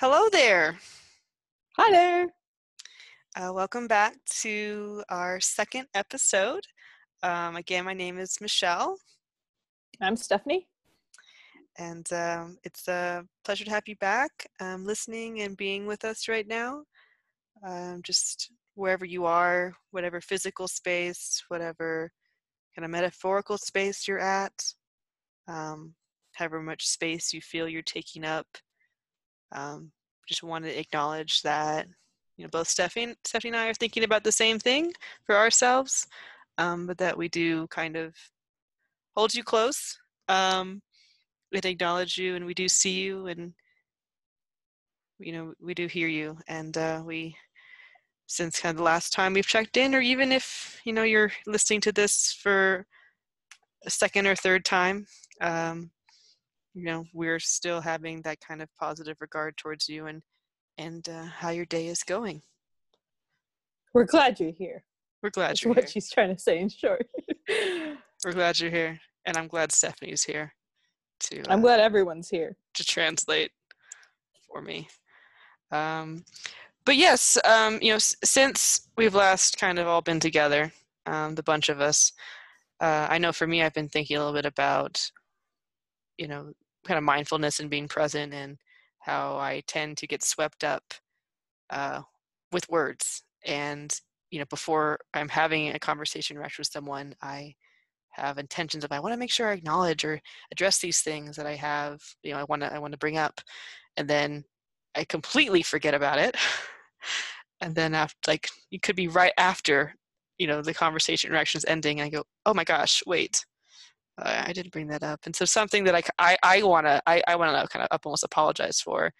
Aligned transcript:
Hello 0.00 0.28
there. 0.30 0.78
Hi 1.76 1.90
there. 1.90 2.28
Uh, 3.34 3.52
welcome 3.52 3.88
back 3.88 4.14
to 4.42 5.02
our 5.08 5.40
second 5.40 5.88
episode. 5.92 6.62
Um, 7.24 7.56
again, 7.56 7.84
my 7.84 7.94
name 7.94 8.16
is 8.16 8.40
Michelle, 8.40 8.96
I'm 10.00 10.14
Stephanie. 10.14 10.68
and 11.80 12.06
um, 12.12 12.58
it's 12.62 12.86
a 12.86 13.24
pleasure 13.44 13.64
to 13.64 13.72
have 13.72 13.88
you 13.88 13.96
back, 13.96 14.30
um, 14.60 14.86
listening 14.86 15.40
and 15.40 15.56
being 15.56 15.84
with 15.84 16.04
us 16.04 16.28
right 16.28 16.46
now. 16.46 16.84
Um, 17.66 18.00
just 18.04 18.52
wherever 18.76 19.04
you 19.04 19.24
are, 19.24 19.74
whatever 19.90 20.20
physical 20.20 20.68
space, 20.68 21.42
whatever 21.48 22.12
kind 22.76 22.84
of 22.84 22.92
metaphorical 22.92 23.58
space 23.58 24.06
you're 24.06 24.20
at, 24.20 24.52
um, 25.48 25.96
however 26.34 26.62
much 26.62 26.86
space 26.86 27.32
you 27.32 27.40
feel 27.40 27.68
you're 27.68 27.82
taking 27.82 28.24
up. 28.24 28.46
Um, 29.52 29.92
just 30.28 30.42
wanted 30.42 30.72
to 30.72 30.78
acknowledge 30.78 31.42
that 31.42 31.86
you 32.36 32.44
know 32.44 32.50
both 32.50 32.68
Stephanie, 32.68 33.14
Stephanie 33.24 33.50
and 33.50 33.56
I 33.56 33.68
are 33.68 33.74
thinking 33.74 34.04
about 34.04 34.24
the 34.24 34.32
same 34.32 34.58
thing 34.58 34.92
for 35.24 35.36
ourselves, 35.36 36.06
um, 36.58 36.86
but 36.86 36.98
that 36.98 37.16
we 37.16 37.28
do 37.28 37.66
kind 37.68 37.96
of 37.96 38.14
hold 39.16 39.34
you 39.34 39.42
close 39.42 39.98
um, 40.28 40.82
and 41.52 41.64
acknowledge 41.64 42.18
you, 42.18 42.36
and 42.36 42.44
we 42.44 42.54
do 42.54 42.68
see 42.68 43.00
you, 43.00 43.26
and 43.26 43.52
you 45.18 45.32
know 45.32 45.54
we 45.60 45.74
do 45.74 45.86
hear 45.86 46.08
you, 46.08 46.38
and 46.46 46.76
uh, 46.76 47.02
we 47.04 47.36
since 48.26 48.60
kind 48.60 48.74
of 48.74 48.76
the 48.76 48.82
last 48.82 49.12
time 49.12 49.32
we've 49.32 49.46
checked 49.46 49.78
in, 49.78 49.94
or 49.94 50.00
even 50.00 50.30
if 50.30 50.80
you 50.84 50.92
know 50.92 51.02
you're 51.02 51.32
listening 51.46 51.80
to 51.80 51.92
this 51.92 52.38
for 52.42 52.86
a 53.86 53.90
second 53.90 54.26
or 54.26 54.36
third 54.36 54.64
time. 54.64 55.06
Um, 55.40 55.90
you 56.78 56.84
know 56.84 57.04
we're 57.12 57.40
still 57.40 57.80
having 57.80 58.22
that 58.22 58.38
kind 58.40 58.62
of 58.62 58.68
positive 58.78 59.16
regard 59.20 59.56
towards 59.56 59.88
you 59.88 60.06
and 60.06 60.22
and 60.78 61.08
uh, 61.08 61.24
how 61.24 61.50
your 61.50 61.66
day 61.66 61.88
is 61.88 62.04
going 62.04 62.40
We're 63.92 64.04
glad 64.04 64.38
you're 64.38 64.52
here. 64.52 64.84
we're 65.22 65.30
glad 65.30 65.50
That's 65.50 65.62
you're 65.64 65.70
what 65.74 65.80
here 65.80 65.88
she's 65.88 66.08
trying 66.08 66.34
to 66.34 66.40
say 66.40 66.58
in 66.60 66.68
short. 66.68 67.04
we're 68.24 68.32
glad 68.32 68.60
you're 68.60 68.70
here 68.70 68.98
and 69.26 69.36
i'm 69.36 69.48
glad 69.48 69.72
stephanie's 69.72 70.22
here 70.22 70.54
to 71.20 71.40
I'm 71.48 71.58
uh, 71.58 71.62
glad 71.62 71.80
everyone's 71.80 72.28
here. 72.28 72.56
to 72.74 72.84
translate 72.84 73.50
for 74.46 74.62
me 74.62 74.88
um 75.72 76.24
but 76.84 76.94
yes 76.96 77.36
um 77.44 77.78
you 77.82 77.90
know 77.90 77.96
s- 77.96 78.14
since 78.22 78.88
we've 78.96 79.14
last 79.16 79.58
kind 79.58 79.80
of 79.80 79.88
all 79.88 80.00
been 80.00 80.20
together 80.20 80.72
um 81.06 81.34
the 81.34 81.42
bunch 81.42 81.68
of 81.68 81.80
us 81.80 82.12
uh 82.80 83.06
i 83.10 83.18
know 83.18 83.32
for 83.32 83.46
me 83.48 83.62
i've 83.62 83.74
been 83.74 83.88
thinking 83.88 84.16
a 84.16 84.20
little 84.20 84.32
bit 84.34 84.46
about 84.46 85.10
you 86.18 86.28
know 86.28 86.52
kind 86.86 86.98
of 86.98 87.04
mindfulness 87.04 87.60
and 87.60 87.70
being 87.70 87.88
present 87.88 88.32
and 88.32 88.58
how 89.00 89.36
i 89.36 89.62
tend 89.66 89.96
to 89.96 90.06
get 90.06 90.22
swept 90.22 90.64
up 90.64 90.82
uh 91.70 92.02
with 92.52 92.68
words. 92.70 93.22
And 93.46 93.94
you 94.30 94.38
know 94.38 94.44
before 94.50 94.98
i'm 95.14 95.28
having 95.28 95.68
a 95.74 95.78
conversation 95.78 96.36
interaction 96.36 96.62
with 96.62 96.68
someone 96.72 97.14
i 97.22 97.54
have 98.10 98.38
intentions 98.38 98.84
of 98.84 98.92
i 98.92 99.00
want 99.00 99.12
to 99.12 99.18
make 99.18 99.30
sure 99.30 99.48
i 99.48 99.52
acknowledge 99.52 100.04
or 100.04 100.20
address 100.52 100.78
these 100.78 101.00
things 101.00 101.36
that 101.36 101.46
i 101.46 101.54
have 101.54 102.00
you 102.22 102.32
know 102.32 102.38
i 102.38 102.44
want 102.44 102.62
to 102.62 102.72
i 102.74 102.78
want 102.78 102.92
to 102.92 102.98
bring 102.98 103.16
up. 103.18 103.40
And 103.96 104.08
then 104.08 104.44
i 104.96 105.04
completely 105.04 105.62
forget 105.62 105.94
about 105.94 106.18
it. 106.18 106.36
And 107.60 107.74
then 107.74 107.94
after 107.94 108.16
like 108.28 108.48
you 108.70 108.78
could 108.80 108.96
be 108.96 109.08
right 109.08 109.32
after 109.36 109.94
you 110.38 110.46
know 110.46 110.62
the 110.62 110.74
conversation 110.74 111.30
interaction 111.30 111.58
is 111.58 111.64
ending 111.64 112.00
and 112.00 112.06
i 112.06 112.10
go 112.10 112.24
oh 112.46 112.54
my 112.54 112.64
gosh 112.64 113.02
wait 113.06 113.44
i 114.22 114.52
didn't 114.52 114.72
bring 114.72 114.86
that 114.86 115.02
up 115.02 115.20
and 115.26 115.34
so 115.34 115.44
something 115.44 115.84
that 115.84 115.94
i 115.94 116.02
i, 116.18 116.36
I 116.42 116.62
want 116.62 116.86
to 116.86 117.02
i, 117.06 117.22
I 117.26 117.36
want 117.36 117.50
to 117.50 117.68
kind 117.68 117.86
of 117.88 118.00
almost 118.04 118.24
apologize 118.24 118.80
for 118.80 119.12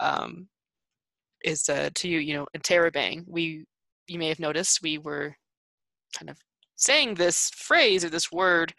um, 0.00 0.48
is 1.44 1.68
uh, 1.68 1.90
to 1.94 2.08
you 2.08 2.18
you 2.18 2.34
know 2.34 2.46
Interrobang 2.56 3.24
we 3.26 3.64
you 4.06 4.18
may 4.18 4.28
have 4.28 4.40
noticed 4.40 4.82
we 4.82 4.98
were 4.98 5.34
kind 6.16 6.30
of 6.30 6.38
saying 6.76 7.14
this 7.14 7.50
phrase 7.50 8.04
or 8.04 8.10
this 8.10 8.32
word 8.32 8.72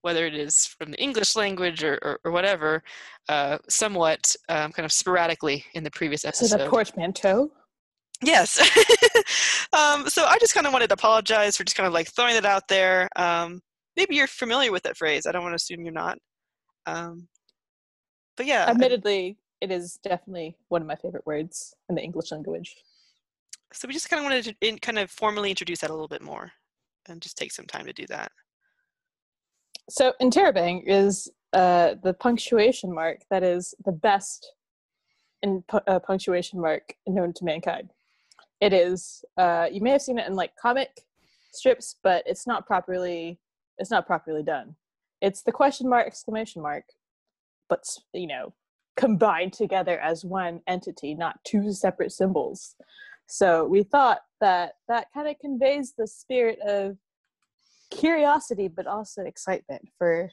whether 0.00 0.26
it 0.26 0.34
is 0.34 0.66
from 0.78 0.90
the 0.90 1.00
english 1.00 1.36
language 1.36 1.84
or, 1.84 1.98
or, 2.02 2.20
or 2.24 2.32
whatever 2.32 2.82
uh, 3.28 3.58
somewhat 3.68 4.34
um, 4.48 4.72
kind 4.72 4.84
of 4.84 4.92
sporadically 4.92 5.64
in 5.74 5.84
the 5.84 5.90
previous 5.90 6.22
So 6.22 6.28
episode 6.28 6.60
the 6.60 6.68
portmanteau. 6.68 7.50
Yes. 8.22 8.58
um, 9.72 10.08
so 10.08 10.24
I 10.24 10.38
just 10.38 10.54
kind 10.54 10.66
of 10.66 10.72
wanted 10.72 10.88
to 10.88 10.94
apologize 10.94 11.56
for 11.56 11.64
just 11.64 11.76
kind 11.76 11.86
of 11.86 11.92
like 11.92 12.08
throwing 12.08 12.36
it 12.36 12.44
out 12.44 12.68
there. 12.68 13.08
Um, 13.16 13.60
maybe 13.96 14.14
you're 14.16 14.26
familiar 14.26 14.72
with 14.72 14.82
that 14.84 14.96
phrase. 14.96 15.26
I 15.26 15.32
don't 15.32 15.42
want 15.42 15.52
to 15.52 15.56
assume 15.56 15.84
you're 15.84 15.92
not. 15.92 16.18
Um, 16.86 17.28
but 18.36 18.46
yeah, 18.46 18.64
I- 18.66 18.70
Admittedly, 18.70 19.36
it 19.60 19.70
is 19.70 19.98
definitely 20.02 20.56
one 20.68 20.82
of 20.82 20.88
my 20.88 20.96
favorite 20.96 21.26
words 21.26 21.74
in 21.88 21.94
the 21.94 22.02
English 22.02 22.32
language. 22.32 22.74
so 23.72 23.86
we 23.86 23.94
just 23.94 24.10
kind 24.10 24.20
of 24.20 24.24
wanted 24.24 24.44
to 24.44 24.54
in, 24.68 24.78
kind 24.78 24.98
of 24.98 25.10
formally 25.10 25.50
introduce 25.50 25.80
that 25.80 25.90
a 25.90 25.92
little 25.92 26.08
bit 26.08 26.22
more 26.22 26.50
and 27.08 27.20
just 27.22 27.36
take 27.36 27.52
some 27.52 27.66
time 27.66 27.86
to 27.86 27.92
do 27.92 28.06
that. 28.08 28.30
So 29.90 30.12
interrobang 30.20 30.82
is 30.86 31.30
uh, 31.52 31.94
the 32.02 32.14
punctuation 32.14 32.92
mark 32.94 33.18
that 33.30 33.42
is 33.42 33.74
the 33.84 33.92
best 33.92 34.52
in 35.42 35.62
pu- 35.68 35.80
uh, 35.86 35.98
punctuation 35.98 36.60
mark 36.60 36.94
known 37.06 37.32
to 37.34 37.44
mankind. 37.44 37.90
It 38.60 38.72
is. 38.72 39.24
Uh, 39.36 39.66
you 39.70 39.80
may 39.80 39.90
have 39.90 40.02
seen 40.02 40.18
it 40.18 40.26
in 40.26 40.34
like 40.34 40.54
comic 40.56 41.02
strips, 41.52 41.96
but 42.02 42.22
it's 42.26 42.46
not 42.46 42.66
properly. 42.66 43.38
It's 43.82 43.90
not 43.90 44.06
properly 44.06 44.44
done. 44.44 44.76
It's 45.20 45.42
the 45.42 45.50
question 45.50 45.88
mark 45.88 46.06
exclamation 46.06 46.62
mark, 46.62 46.84
but 47.68 47.84
you 48.12 48.28
know, 48.28 48.54
combined 48.96 49.52
together 49.52 49.98
as 49.98 50.24
one 50.24 50.60
entity, 50.68 51.14
not 51.14 51.42
two 51.44 51.72
separate 51.72 52.12
symbols. 52.12 52.76
So 53.26 53.64
we 53.64 53.82
thought 53.82 54.20
that 54.40 54.74
that 54.86 55.08
kind 55.12 55.26
of 55.26 55.36
conveys 55.40 55.94
the 55.98 56.06
spirit 56.06 56.60
of 56.60 56.96
curiosity, 57.90 58.68
but 58.68 58.86
also 58.86 59.22
excitement 59.22 59.88
for 59.98 60.30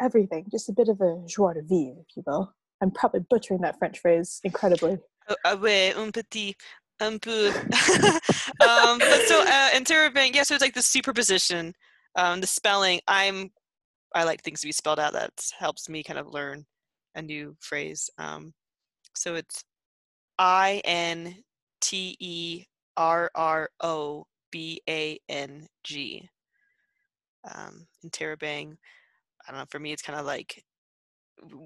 everything. 0.00 0.46
Just 0.50 0.68
a 0.68 0.72
bit 0.72 0.88
of 0.88 1.00
a 1.00 1.22
joie 1.26 1.54
de 1.54 1.62
vivre, 1.62 2.00
if 2.00 2.16
you 2.16 2.24
will. 2.26 2.52
I'm 2.82 2.90
probably 2.90 3.20
butchering 3.20 3.60
that 3.60 3.78
French 3.78 4.00
phrase 4.00 4.40
incredibly. 4.42 4.98
Oh, 5.28 5.36
ah 5.44 5.54
ouais, 5.54 5.94
un 5.94 6.10
petit, 6.10 6.56
un 7.00 7.20
peu. 7.20 7.46
um, 8.66 8.98
but 8.98 9.22
so 9.28 9.44
uh, 9.46 9.70
interrobang, 9.70 10.34
yeah, 10.34 10.42
so 10.42 10.54
it's 10.54 10.62
like 10.62 10.74
the 10.74 10.82
superposition, 10.82 11.74
um, 12.16 12.40
the 12.40 12.46
spelling. 12.46 13.00
I'm, 13.08 13.50
I 14.14 14.24
like 14.24 14.42
things 14.42 14.60
to 14.60 14.66
be 14.66 14.72
spelled 14.72 15.00
out. 15.00 15.12
That 15.12 15.32
helps 15.58 15.88
me 15.88 16.02
kind 16.02 16.18
of 16.18 16.32
learn 16.32 16.64
a 17.14 17.22
new 17.22 17.56
phrase. 17.60 18.10
Um, 18.18 18.52
so 19.14 19.34
it's 19.34 19.64
I 20.38 20.80
N 20.84 21.36
T 21.80 22.16
E 22.20 22.64
R 22.96 23.30
R 23.34 23.70
O 23.80 24.26
B 24.50 24.80
A 24.88 25.18
N 25.28 25.66
G. 25.84 26.28
Um, 27.54 27.86
interrobang. 28.04 28.76
I 29.46 29.50
don't 29.50 29.60
know. 29.60 29.66
For 29.70 29.80
me, 29.80 29.92
it's 29.92 30.02
kind 30.02 30.18
of 30.18 30.26
like 30.26 30.62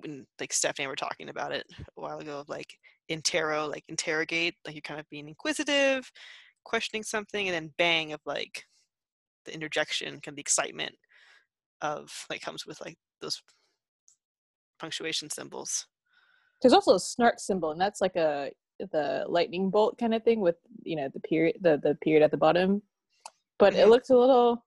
when 0.03 0.27
like 0.41 0.53
Stephanie 0.53 0.84
and 0.84 0.89
I 0.89 0.93
were 0.93 0.97
talking 0.97 1.28
about 1.28 1.53
it 1.53 1.67
a 1.78 2.01
while 2.01 2.19
ago 2.19 2.41
of 2.41 2.49
like 2.49 2.78
interro, 3.11 3.69
like 3.69 3.84
interrogate, 3.89 4.55
like 4.65 4.75
you're 4.75 4.83
kind 4.83 5.01
of 5.01 5.09
being 5.11 5.28
inquisitive, 5.28 6.11
questioning 6.65 7.03
something, 7.03 7.49
and 7.49 7.55
then 7.55 7.75
bang 7.77 8.13
of 8.13 8.21
like 8.25 8.65
the 9.47 9.55
interjection, 9.55 10.09
kind 10.15 10.29
of 10.29 10.37
the 10.37 10.41
excitement 10.41 10.95
of 11.81 12.11
like 12.31 12.41
comes 12.41 12.67
with 12.67 12.81
like 12.81 12.97
those 13.21 13.41
punctuation 14.79 15.31
symbols. 15.31 15.87
There's 16.62 16.73
also 16.73 16.95
a 16.95 17.01
snark 17.01 17.39
symbol, 17.39 17.71
and 17.71 17.81
that's 17.81 18.01
like 18.01 18.17
a 18.17 18.51
the 18.93 19.25
lightning 19.29 19.71
bolt 19.71 19.97
kind 19.99 20.15
of 20.15 20.23
thing 20.23 20.41
with 20.41 20.57
you 20.83 20.97
know 20.97 21.09
the 21.15 21.21
period 21.21 21.57
the 21.62 21.79
the 21.83 21.95
period 22.03 22.23
at 22.23 22.31
the 22.31 22.37
bottom. 22.37 22.83
But 23.59 23.75
it 23.75 23.87
Mhm. 23.87 23.91
looks 23.91 24.11
a 24.11 24.17
little 24.17 24.65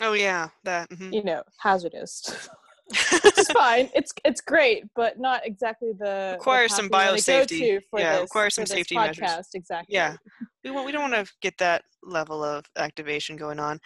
Oh 0.00 0.14
yeah, 0.14 0.48
that. 0.64 0.88
mhm. 0.90 1.12
you 1.12 1.22
know 1.22 1.42
hazardous. 1.58 2.48
it's 2.88 3.50
fine. 3.52 3.90
It's 3.94 4.12
it's 4.24 4.40
great, 4.40 4.84
but 4.94 5.18
not 5.18 5.46
exactly 5.46 5.92
the 5.98 6.32
Requires 6.38 6.74
some 6.74 6.88
biosafety. 6.88 7.80
Yeah, 7.94 8.12
this, 8.14 8.22
requires 8.22 8.54
some 8.54 8.66
safety 8.66 8.94
measures. 8.96 9.24
podcast, 9.24 9.54
Exactly. 9.54 9.94
Yeah. 9.94 10.16
we 10.64 10.70
want 10.70 10.86
we 10.86 10.92
don't 10.92 11.10
want 11.10 11.26
to 11.26 11.32
get 11.40 11.56
that 11.58 11.82
level 12.02 12.42
of 12.42 12.64
activation 12.76 13.36
going 13.36 13.58
on. 13.58 13.78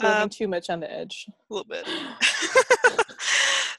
Um, 0.00 0.28
too 0.28 0.48
much 0.48 0.70
on 0.70 0.80
the 0.80 0.90
edge. 0.90 1.26
a 1.28 1.54
little 1.54 1.66
bit. 1.68 1.88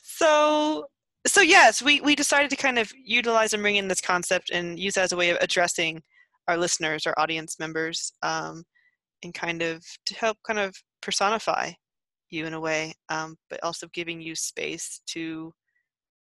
so 0.03 0.85
so 1.25 1.41
yes, 1.41 1.81
we 1.81 2.01
we 2.01 2.15
decided 2.15 2.50
to 2.50 2.55
kind 2.55 2.77
of 2.77 2.91
utilize 3.03 3.53
and 3.53 3.63
bring 3.63 3.77
in 3.77 3.88
this 3.88 4.01
concept 4.01 4.50
and 4.51 4.79
use 4.79 4.95
that 4.95 5.05
as 5.05 5.11
a 5.11 5.17
way 5.17 5.29
of 5.29 5.38
addressing 5.41 6.01
our 6.47 6.57
listeners, 6.57 7.07
our 7.07 7.13
audience 7.17 7.59
members, 7.59 8.11
um, 8.21 8.63
and 9.23 9.33
kind 9.33 9.61
of 9.61 9.83
to 10.06 10.15
help 10.15 10.38
kind 10.45 10.59
of 10.59 10.75
personify 11.01 11.71
you 12.29 12.45
in 12.45 12.53
a 12.53 12.59
way, 12.59 12.94
um, 13.09 13.38
but 13.49 13.63
also 13.63 13.88
giving 13.94 14.21
you 14.21 14.35
space 14.35 15.01
to 15.06 15.53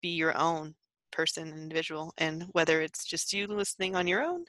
be 0.01 0.09
your 0.09 0.37
own 0.39 0.75
person, 1.13 1.49
individual, 1.49 2.13
and 2.19 2.45
whether 2.53 2.81
it's 2.81 3.05
just 3.05 3.33
you 3.33 3.47
listening 3.47 3.97
on 3.97 4.07
your 4.07 4.23
own, 4.23 4.45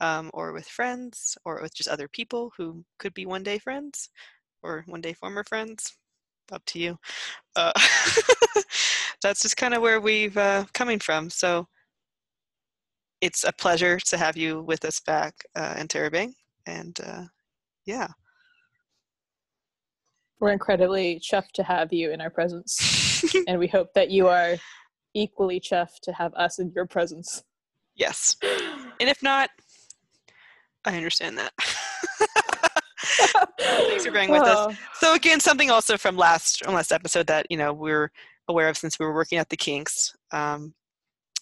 um, 0.00 0.30
or 0.34 0.52
with 0.52 0.66
friends, 0.66 1.36
or 1.44 1.60
with 1.62 1.74
just 1.74 1.88
other 1.88 2.08
people 2.08 2.52
who 2.56 2.84
could 2.98 3.14
be 3.14 3.26
one 3.26 3.42
day 3.42 3.58
friends, 3.58 4.10
or 4.62 4.84
one 4.86 5.00
day 5.00 5.12
former 5.12 5.44
friends, 5.44 5.96
up 6.52 6.64
to 6.66 6.78
you. 6.78 6.98
Uh, 7.54 7.72
that's 9.22 9.42
just 9.42 9.56
kind 9.56 9.74
of 9.74 9.82
where 9.82 10.00
we've 10.00 10.36
uh, 10.36 10.64
coming 10.72 10.98
from. 10.98 11.30
So 11.30 11.66
it's 13.20 13.44
a 13.44 13.52
pleasure 13.52 13.98
to 13.98 14.16
have 14.16 14.36
you 14.36 14.62
with 14.62 14.84
us 14.84 15.00
back 15.00 15.34
uh, 15.54 15.74
Interrobang. 15.74 16.34
And 16.66 16.98
uh, 17.04 17.24
yeah. 17.86 18.08
We're 20.38 20.52
incredibly 20.52 21.18
chuffed 21.20 21.52
to 21.54 21.62
have 21.62 21.92
you 21.92 22.12
in 22.12 22.20
our 22.20 22.30
presence. 22.30 23.24
and 23.48 23.58
we 23.58 23.68
hope 23.68 23.94
that 23.94 24.10
you 24.10 24.28
are 24.28 24.56
equally 25.14 25.60
chuffed 25.60 26.00
to 26.02 26.12
have 26.12 26.34
us 26.34 26.58
in 26.58 26.70
your 26.74 26.86
presence. 26.86 27.42
Yes. 27.94 28.36
And 28.98 29.10
if 29.10 29.22
not, 29.22 29.50
I 30.86 30.96
understand 30.96 31.38
that. 31.38 31.52
Thanks 33.60 34.06
for 34.06 34.12
being 34.12 34.30
with 34.30 34.42
us. 34.42 34.66
Oh, 34.70 34.76
So 34.94 35.14
again, 35.14 35.40
something 35.40 35.70
also 35.70 35.96
from 35.96 36.16
last 36.16 36.64
from 36.64 36.74
last 36.74 36.92
episode 36.92 37.26
that 37.26 37.46
you 37.50 37.56
know 37.56 37.72
we're 37.72 38.10
aware 38.48 38.68
of 38.68 38.76
since 38.76 38.98
we 38.98 39.06
were 39.06 39.14
working 39.14 39.38
at 39.38 39.48
the 39.48 39.56
Kinks. 39.56 40.14
Um, 40.32 40.74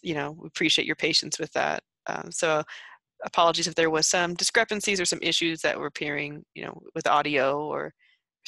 you 0.03 0.15
know, 0.15 0.33
we 0.33 0.47
appreciate 0.47 0.87
your 0.87 0.97
patience 0.97 1.39
with 1.39 1.53
that. 1.53 1.83
Um, 2.07 2.31
so 2.31 2.63
apologies 3.25 3.67
if 3.67 3.75
there 3.75 3.91
was 3.91 4.07
some 4.07 4.35
discrepancies 4.35 5.01
or 5.01 5.05
some 5.05 5.21
issues 5.23 5.61
that 5.63 5.79
were 5.79 5.87
appearing, 5.87 6.45
you 6.55 6.65
know, 6.65 6.81
with 6.95 7.07
audio 7.07 7.65
or. 7.67 7.93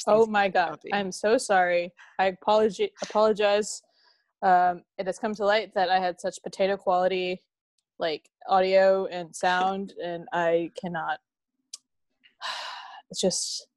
Oh 0.05 0.27
my 0.27 0.47
god. 0.47 0.77
I'm 0.93 1.11
so 1.11 1.39
sorry. 1.39 1.91
I 2.19 2.31
apologi- 2.31 2.91
apologize. 3.03 3.81
Um, 4.43 4.83
it 4.99 5.07
has 5.07 5.17
come 5.17 5.33
to 5.35 5.45
light 5.45 5.71
that 5.73 5.89
I 5.89 5.99
had 5.99 6.21
such 6.21 6.37
potato 6.43 6.77
quality 6.77 7.41
like 7.99 8.29
audio 8.47 9.05
and 9.07 9.35
sound 9.35 9.93
and 10.03 10.27
I 10.31 10.71
cannot 10.79 11.19
it's 13.09 13.21
just 13.21 13.67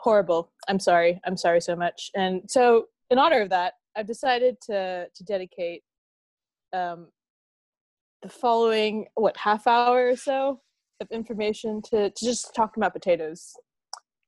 horrible. 0.00 0.50
I'm 0.68 0.80
sorry. 0.80 1.20
I'm 1.24 1.36
sorry 1.36 1.60
so 1.60 1.76
much. 1.76 2.10
And 2.16 2.42
so 2.48 2.86
in 3.10 3.18
honor 3.18 3.42
of 3.42 3.50
that, 3.50 3.74
I've 3.96 4.06
decided 4.06 4.56
to 4.62 5.06
to 5.14 5.24
dedicate 5.24 5.82
um 6.72 7.08
the 8.22 8.28
following 8.28 9.06
what 9.14 9.36
half 9.36 9.66
hour 9.66 10.08
or 10.08 10.16
so 10.16 10.60
of 11.00 11.10
information 11.10 11.80
to, 11.80 12.10
to 12.10 12.24
just 12.24 12.54
talking 12.54 12.82
about 12.82 12.92
potatoes. 12.92 13.54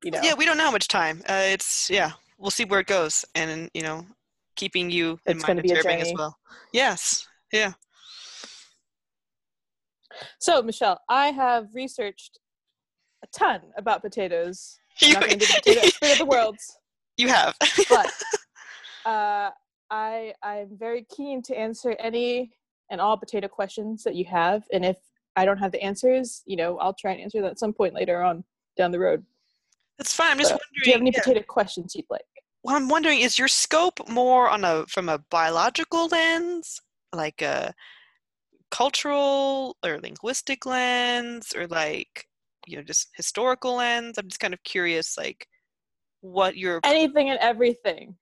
You 0.03 0.11
know. 0.11 0.19
Yeah, 0.21 0.33
we 0.33 0.45
don't 0.45 0.57
know 0.57 0.65
how 0.65 0.71
much 0.71 0.87
time. 0.87 1.21
Uh, 1.29 1.43
it's 1.45 1.89
yeah, 1.89 2.11
we'll 2.37 2.51
see 2.51 2.65
where 2.65 2.81
it 2.81 2.87
goes, 2.87 3.23
and 3.35 3.69
you 3.73 3.83
know, 3.83 4.05
keeping 4.55 4.89
you 4.89 5.19
in 5.25 5.37
It's 5.37 5.47
mind 5.47 5.61
be 5.61 5.71
a 5.71 5.77
as 5.77 6.11
well. 6.15 6.37
Yes, 6.73 7.27
yeah. 7.53 7.73
So, 10.39 10.61
Michelle, 10.61 10.99
I 11.09 11.27
have 11.27 11.67
researched 11.73 12.39
a 13.23 13.27
ton 13.27 13.61
about 13.77 14.01
potatoes. 14.01 14.77
I'm 15.01 15.07
You, 15.09 15.13
not 15.15 15.29
do 15.29 15.35
the 15.37 15.45
potato 15.55 15.81
expert 15.83 16.11
of 16.11 16.17
the 16.19 16.25
world, 16.25 16.57
you 17.17 17.27
have. 17.29 17.55
but 17.89 18.11
uh, 19.05 19.49
I 19.89 20.33
I'm 20.43 20.77
very 20.77 21.05
keen 21.15 21.41
to 21.43 21.57
answer 21.57 21.95
any 21.99 22.51
and 22.91 22.99
all 23.01 23.17
potato 23.17 23.47
questions 23.47 24.03
that 24.03 24.15
you 24.15 24.25
have. 24.25 24.63
And 24.71 24.85
if 24.85 24.97
I 25.35 25.45
don't 25.45 25.57
have 25.57 25.71
the 25.71 25.81
answers, 25.81 26.43
you 26.45 26.55
know, 26.57 26.77
I'll 26.77 26.93
try 26.93 27.11
and 27.11 27.21
answer 27.21 27.41
that 27.41 27.51
at 27.51 27.59
some 27.59 27.73
point 27.73 27.93
later 27.93 28.21
on 28.21 28.43
down 28.77 28.91
the 28.91 28.99
road. 28.99 29.25
That's 29.97 30.13
fine. 30.13 30.31
I'm 30.31 30.37
just 30.37 30.49
So, 30.49 30.55
wondering. 30.55 30.83
Do 30.83 30.89
you 30.89 30.93
have 30.93 31.01
any 31.01 31.11
yeah. 31.11 31.19
potato 31.23 31.41
questions 31.47 31.95
you'd 31.95 32.05
like? 32.09 32.21
Well, 32.63 32.75
I'm 32.75 32.87
wondering, 32.87 33.19
is 33.19 33.37
your 33.37 33.47
scope 33.47 34.07
more 34.09 34.49
on 34.49 34.63
a 34.63 34.85
from 34.87 35.09
a 35.09 35.17
biological 35.17 36.07
lens, 36.07 36.79
like 37.13 37.41
a 37.41 37.73
cultural 38.73 39.77
or 39.85 39.99
linguistic 39.99 40.65
lens, 40.65 41.53
or 41.55 41.67
like 41.67 42.27
you 42.65 42.75
know 42.75 42.83
just 42.83 43.09
historical 43.15 43.75
lens? 43.75 44.17
I'm 44.17 44.27
just 44.27 44.39
kind 44.39 44.53
of 44.53 44.63
curious, 44.63 45.15
like 45.17 45.47
what 46.21 46.57
your 46.57 46.79
Anything 46.83 47.29
and 47.29 47.39
everything. 47.39 48.15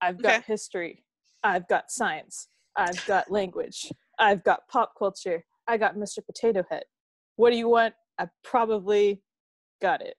I've 0.00 0.22
got 0.22 0.36
Okay. 0.36 0.44
history. 0.46 1.04
I've 1.42 1.66
got 1.68 1.90
science. 1.90 2.48
I've 2.76 3.04
got 3.06 3.30
language. 3.30 3.90
I've 4.18 4.44
got 4.44 4.60
pop 4.70 4.92
culture. 4.96 5.44
I 5.66 5.76
got 5.76 5.96
Mr. 5.96 6.24
Potato 6.24 6.62
Head. 6.70 6.84
What 7.36 7.50
do 7.50 7.56
you 7.56 7.68
want? 7.68 7.94
I 8.18 8.28
probably 8.44 9.20
got 9.80 10.00
it. 10.00 10.14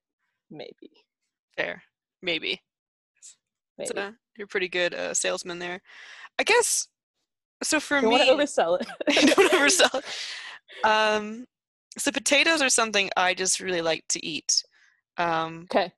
Maybe. 0.51 0.91
fair, 1.55 1.81
maybe. 2.21 2.61
Maybe. 3.77 3.91
So 3.95 4.11
you're 4.37 4.47
pretty 4.47 4.67
good 4.69 4.93
uh, 4.93 5.13
salesman 5.13 5.59
there. 5.59 5.81
I 6.37 6.43
guess. 6.43 6.87
So 7.63 7.79
for 7.79 8.01
don't 8.01 8.11
me, 8.11 8.25
to 8.25 8.33
oversell 8.33 8.79
it. 8.79 8.87
don't 9.35 9.51
oversell 9.51 9.99
it. 9.99 10.05
Um, 10.83 11.45
so 11.97 12.11
potatoes 12.11 12.61
are 12.61 12.67
something 12.67 13.09
I 13.15 13.35
just 13.35 13.59
really 13.59 13.81
like 13.81 14.03
to 14.09 14.25
eat. 14.25 14.63
Um, 15.17 15.67
okay. 15.71 15.93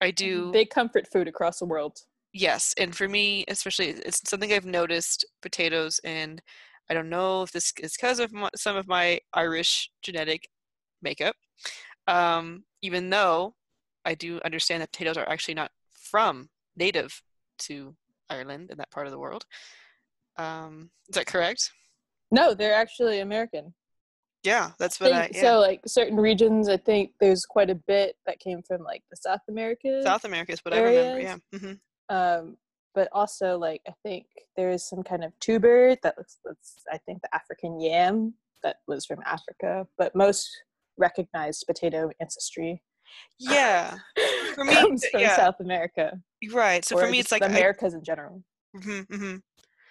I 0.00 0.10
do. 0.10 0.50
Big 0.50 0.70
comfort 0.70 1.06
food 1.12 1.28
across 1.28 1.58
the 1.58 1.66
world. 1.66 1.98
Yes, 2.32 2.74
and 2.78 2.96
for 2.96 3.06
me, 3.06 3.44
especially, 3.46 3.90
it's 3.90 4.28
something 4.28 4.52
I've 4.52 4.64
noticed 4.64 5.24
potatoes, 5.40 6.00
and 6.02 6.42
I 6.90 6.94
don't 6.94 7.10
know 7.10 7.42
if 7.42 7.52
this 7.52 7.72
is 7.80 7.96
because 7.96 8.18
of 8.18 8.32
my, 8.32 8.48
some 8.56 8.76
of 8.76 8.88
my 8.88 9.20
Irish 9.34 9.90
genetic 10.02 10.48
makeup. 11.00 11.36
Um, 12.08 12.64
even 12.82 13.10
though 13.10 13.54
I 14.04 14.14
do 14.14 14.40
understand 14.44 14.82
that 14.82 14.92
potatoes 14.92 15.16
are 15.16 15.28
actually 15.28 15.54
not 15.54 15.70
from 15.92 16.48
native 16.76 17.22
to 17.60 17.94
Ireland 18.28 18.70
and 18.70 18.80
that 18.80 18.90
part 18.90 19.06
of 19.06 19.12
the 19.12 19.18
world. 19.18 19.44
Um, 20.36 20.90
is 21.08 21.14
that 21.14 21.26
correct? 21.26 21.70
No, 22.30 22.54
they're 22.54 22.74
actually 22.74 23.20
American. 23.20 23.74
Yeah, 24.42 24.72
that's 24.78 25.00
what 25.00 25.12
I. 25.12 25.22
Think- 25.22 25.36
Yeah. 25.36 25.40
So, 25.42 25.60
like 25.60 25.80
certain 25.86 26.16
regions, 26.18 26.68
I 26.68 26.76
think 26.76 27.12
there's 27.20 27.44
quite 27.46 27.70
a 27.70 27.74
bit 27.74 28.16
that 28.26 28.38
came 28.40 28.62
from 28.62 28.82
like 28.82 29.02
the 29.10 29.16
South 29.16 29.40
America. 29.48 30.02
South 30.02 30.24
America 30.24 30.52
is 30.52 30.60
what 30.64 30.74
I 30.74 30.78
remember. 30.82 31.20
Yeah. 31.20 31.36
areas. 31.52 31.78
hmm 32.10 32.14
um 32.14 32.58
but 32.94 33.08
also 33.12 33.56
like 33.56 33.80
i 33.88 33.92
think 34.02 34.26
there 34.58 34.68
is 34.70 34.86
some 34.86 35.02
kind 35.02 35.24
of 35.24 35.32
tuber 35.40 35.96
that 36.02 36.14
looks 36.18 36.36
that's 36.44 36.74
i 36.92 36.98
think 36.98 37.22
the 37.22 37.34
african 37.34 37.80
yam 37.80 38.34
that 38.62 38.76
was 38.86 39.06
from 39.06 39.20
africa 39.24 39.86
but 39.96 40.14
most 40.14 40.50
recognized 40.98 41.64
potato 41.66 42.10
ancestry 42.20 42.82
Yeah. 43.38 43.96
For 44.54 44.64
me, 44.66 44.74
comes 44.74 45.06
from 45.10 45.22
yeah. 45.22 45.34
south 45.34 45.60
america 45.60 46.20
Right. 46.52 46.84
So 46.84 46.98
for 46.98 47.08
me, 47.08 47.20
it's 47.20 47.32
like 47.32 47.40
the 47.40 47.46
I- 47.48 47.56
americas 47.56 47.94
in 47.94 48.04
general 48.04 48.42
hmm 48.78 49.00
hmm 49.10 49.36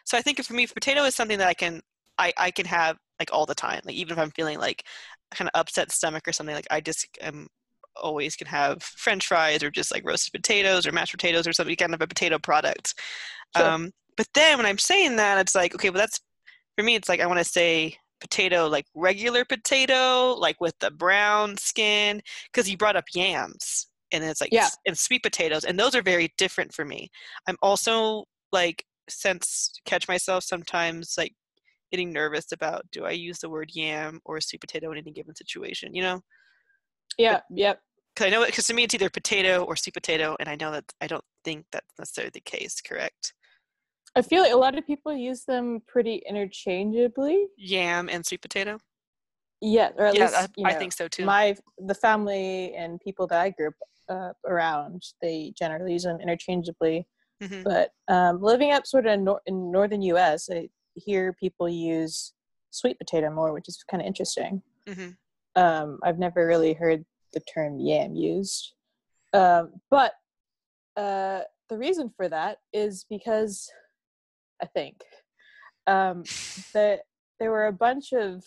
So 0.06 0.18
I 0.18 0.22
think 0.22 0.44
for 0.44 0.54
me, 0.54 0.68
potato 0.68 1.04
is 1.04 1.16
something 1.16 1.38
that 1.38 1.48
I 1.48 1.54
can 1.54 1.82
I 2.18 2.34
I 2.38 2.52
can 2.52 2.66
have 2.66 2.98
like 3.20 3.30
all 3.34 3.46
the 3.46 3.56
time. 3.56 3.82
Like 3.86 3.96
even 3.96 4.14
if 4.14 4.20
I'm 4.20 4.32
feeling 4.32 4.60
like 4.60 4.84
kind 5.32 5.50
of 5.54 5.60
upset 5.60 5.92
stomach 5.92 6.28
or 6.28 6.34
something, 6.34 6.56
like 6.56 6.68
I 6.72 6.82
just 6.82 7.08
um 7.22 7.48
always 7.96 8.36
can 8.36 8.48
have 8.48 8.82
French 8.84 9.28
fries 9.28 9.64
or 9.64 9.70
just 9.72 9.92
like 9.92 10.06
roasted 10.06 10.34
potatoes 10.34 10.88
or 10.88 10.92
mashed 10.92 11.12
potatoes 11.14 11.48
or 11.48 11.54
something 11.54 11.76
kind 11.76 11.94
of 11.94 12.02
a 12.02 12.08
potato 12.08 12.40
product. 12.40 12.96
Sure. 13.56 13.74
Um, 13.74 13.92
but 14.18 14.28
then 14.34 14.58
when 14.58 14.66
I'm 14.66 14.78
saying 14.78 15.16
that, 15.18 15.40
it's 15.40 15.56
like 15.56 15.76
okay, 15.76 15.90
well 15.90 16.00
that's 16.00 16.20
for 16.78 16.84
me. 16.84 16.96
It's 16.96 17.10
like 17.10 17.20
I 17.22 17.28
want 17.28 17.40
to 17.40 17.46
say 17.46 17.98
potato 18.22 18.68
like 18.68 18.86
regular 18.96 19.44
potato 19.46 20.34
like 20.40 20.62
with 20.62 20.74
the 20.80 20.90
brown 20.92 21.58
skin 21.58 22.22
because 22.52 22.70
you 22.70 22.78
brought 22.78 22.96
up 22.96 23.04
yams 23.14 23.88
and 24.14 24.24
it's 24.24 24.40
like 24.40 24.52
Yeah. 24.52 24.70
and 24.88 24.98
sweet 24.98 25.22
potatoes 25.22 25.66
and 25.66 25.78
those 25.78 25.94
are 25.94 26.02
very 26.02 26.34
different 26.38 26.74
for 26.74 26.86
me 26.86 27.10
i'm 27.48 27.58
also 27.62 28.24
like 28.54 28.86
sense 29.10 29.72
catch 29.86 30.08
myself 30.08 30.44
sometimes 30.44 31.16
like 31.18 31.34
getting 31.92 32.12
nervous 32.12 32.52
about 32.52 32.84
do 32.92 33.06
i 33.06 33.12
use 33.12 33.40
the 33.40 33.50
word 33.50 33.70
yam 33.74 34.20
or 34.26 34.40
sweet 34.42 34.62
potato 34.62 34.92
in 34.92 34.98
any 34.98 35.12
given 35.12 35.36
situation 35.36 35.94
you 35.94 36.02
know? 36.02 36.22
Yeah 37.18 37.42
yep. 37.52 37.80
because 38.16 38.28
i 38.28 38.30
know 38.30 38.46
because 38.46 38.66
to 38.68 38.74
me 38.74 38.84
it's 38.84 38.96
either 38.96 39.10
potato 39.10 39.64
or 39.64 39.76
sweet 39.76 39.94
potato 39.94 40.36
and 40.40 40.50
i 40.50 40.56
know 40.56 40.72
that 40.72 40.86
i 41.02 41.08
don't 41.08 41.24
think 41.44 41.66
that's 41.72 41.94
necessarily 42.00 42.32
the 42.34 42.42
case 42.42 42.82
correct? 42.82 43.34
I 44.16 44.22
feel 44.22 44.44
like 44.44 44.54
a 44.54 44.58
lot 44.58 44.78
of 44.78 44.86
people 44.86 45.12
use 45.12 45.44
them 45.44 45.82
pretty 45.88 46.22
interchangeably. 46.30 47.48
Yam 47.58 48.10
and 48.10 48.24
sweet 48.24 48.42
potato? 48.42 48.78
Yeah 49.60 49.90
or 49.98 50.08
at 50.08 50.16
yeah 50.16 50.26
least 50.26 50.36
I, 50.38 50.48
you 50.58 50.66
I 50.66 50.74
think 50.74 50.94
so 50.94 51.08
too. 51.08 51.26
my 51.26 51.56
the 51.78 51.96
family 51.96 52.76
and 52.76 53.00
people 53.00 53.28
that 53.28 53.40
i 53.40 53.50
grew 53.50 53.70
up 53.70 53.74
uh, 54.10 54.34
around 54.46 55.02
they 55.22 55.54
generally 55.58 55.94
use 55.94 56.04
them 56.04 56.20
interchangeably 56.20 57.08
hmm 57.42 57.64
but 57.64 57.92
um, 58.08 58.42
living 58.42 58.72
up 58.72 58.86
sort 58.86 59.06
of 59.06 59.14
in, 59.14 59.24
nor- 59.24 59.42
in 59.46 59.72
northern 59.72 60.02
us 60.02 60.50
i 60.52 60.68
hear 60.96 61.34
people 61.34 61.68
use 61.68 62.34
sweet 62.72 62.98
potato 62.98 63.30
more 63.32 63.54
which 63.54 63.68
is 63.68 63.84
kind 63.90 64.02
of 64.02 64.08
interesting. 64.08 64.62
Hmm 64.88 65.10
um, 65.56 66.00
i've 66.04 66.20
never 66.20 66.46
really 66.48 66.74
heard 66.74 67.06
the 67.34 67.40
term 67.42 67.80
yam 67.80 68.16
used. 68.16 68.74
Um, 69.34 69.74
but 69.90 70.14
uh, 70.96 71.42
the 71.70 71.78
reason 71.78 72.12
for 72.16 72.30
that 72.30 72.58
is 72.72 73.06
because 73.10 73.70
i 74.62 74.66
think 74.66 75.02
um, 75.88 76.24
that 76.74 77.02
there 77.40 77.52
were 77.52 77.68
a 77.68 77.74
bunch 77.74 78.14
of 78.14 78.44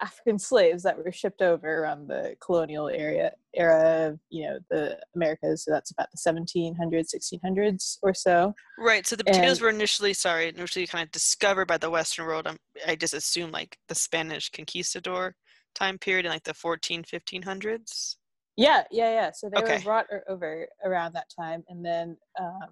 African 0.00 0.38
slaves 0.50 0.82
that 0.82 0.96
were 0.96 1.12
shipped 1.12 1.42
over 1.42 1.82
around 1.82 2.08
the 2.08 2.36
colonial 2.40 2.88
area 2.88 3.32
era 3.54 4.08
of 4.08 4.20
you 4.30 4.44
know 4.44 4.58
the 4.70 4.98
Americas. 5.14 5.64
So 5.64 5.70
that's 5.70 5.90
about 5.90 6.08
the 6.10 6.18
1700s, 6.18 7.08
1600s 7.14 7.98
or 8.02 8.14
so. 8.14 8.54
Right. 8.78 9.06
So 9.06 9.16
the 9.16 9.24
potatoes 9.24 9.58
And- 9.58 9.62
were 9.62 9.70
initially, 9.70 10.12
sorry, 10.14 10.48
initially 10.48 10.86
kind 10.86 11.04
of 11.04 11.10
discovered 11.12 11.66
by 11.66 11.78
the 11.78 11.90
Western 11.90 12.26
world. 12.26 12.46
I'm, 12.46 12.58
I 12.86 12.94
just 12.96 13.14
assume 13.14 13.50
like 13.50 13.78
the 13.88 13.94
Spanish 13.94 14.50
conquistador 14.50 15.34
time 15.74 15.98
period 15.98 16.26
in 16.26 16.32
like 16.32 16.44
the 16.44 16.54
14, 16.54 17.02
1500s. 17.04 18.16
Yeah, 18.56 18.82
yeah, 18.90 19.10
yeah. 19.12 19.30
So 19.32 19.48
they 19.48 19.60
Okay. 19.62 19.76
were 19.78 19.82
brought 19.84 20.06
over 20.28 20.66
around 20.84 21.12
that 21.14 21.26
time, 21.38 21.62
and 21.68 21.84
then 21.84 22.16
um, 22.40 22.70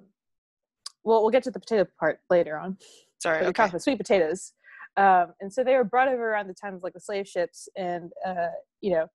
well, 1.04 1.22
we'll 1.22 1.30
get 1.30 1.44
to 1.44 1.50
the 1.52 1.60
potato 1.60 1.86
part 2.00 2.18
later 2.30 2.58
on. 2.58 2.76
Sorry. 3.18 3.46
Okay. 3.46 3.70
sweet 3.78 3.96
potatoes. 3.96 4.52
Um, 4.96 5.34
and 5.40 5.52
so 5.52 5.62
they 5.62 5.74
were 5.76 5.84
brought 5.84 6.08
over 6.08 6.30
around 6.30 6.48
the 6.48 6.54
time 6.54 6.74
of 6.74 6.82
like 6.82 6.94
the 6.94 7.00
slave 7.00 7.28
ships, 7.28 7.68
and 7.76 8.12
uh, 8.24 8.48
you 8.80 8.92
know, 8.92 9.06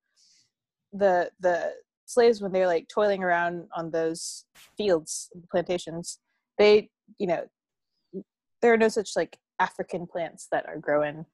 the 0.93 1.31
the 1.39 1.73
slaves 2.05 2.41
when 2.41 2.51
they're 2.51 2.67
like 2.67 2.88
toiling 2.88 3.23
around 3.23 3.67
on 3.75 3.91
those 3.91 4.45
fields, 4.77 5.29
plantations, 5.50 6.19
they 6.57 6.89
you 7.17 7.27
know, 7.27 7.45
there 8.61 8.73
are 8.73 8.77
no 8.77 8.89
such 8.89 9.11
like 9.15 9.38
African 9.59 10.05
plants 10.07 10.47
that 10.51 10.65
are 10.67 10.77
growing 10.77 11.25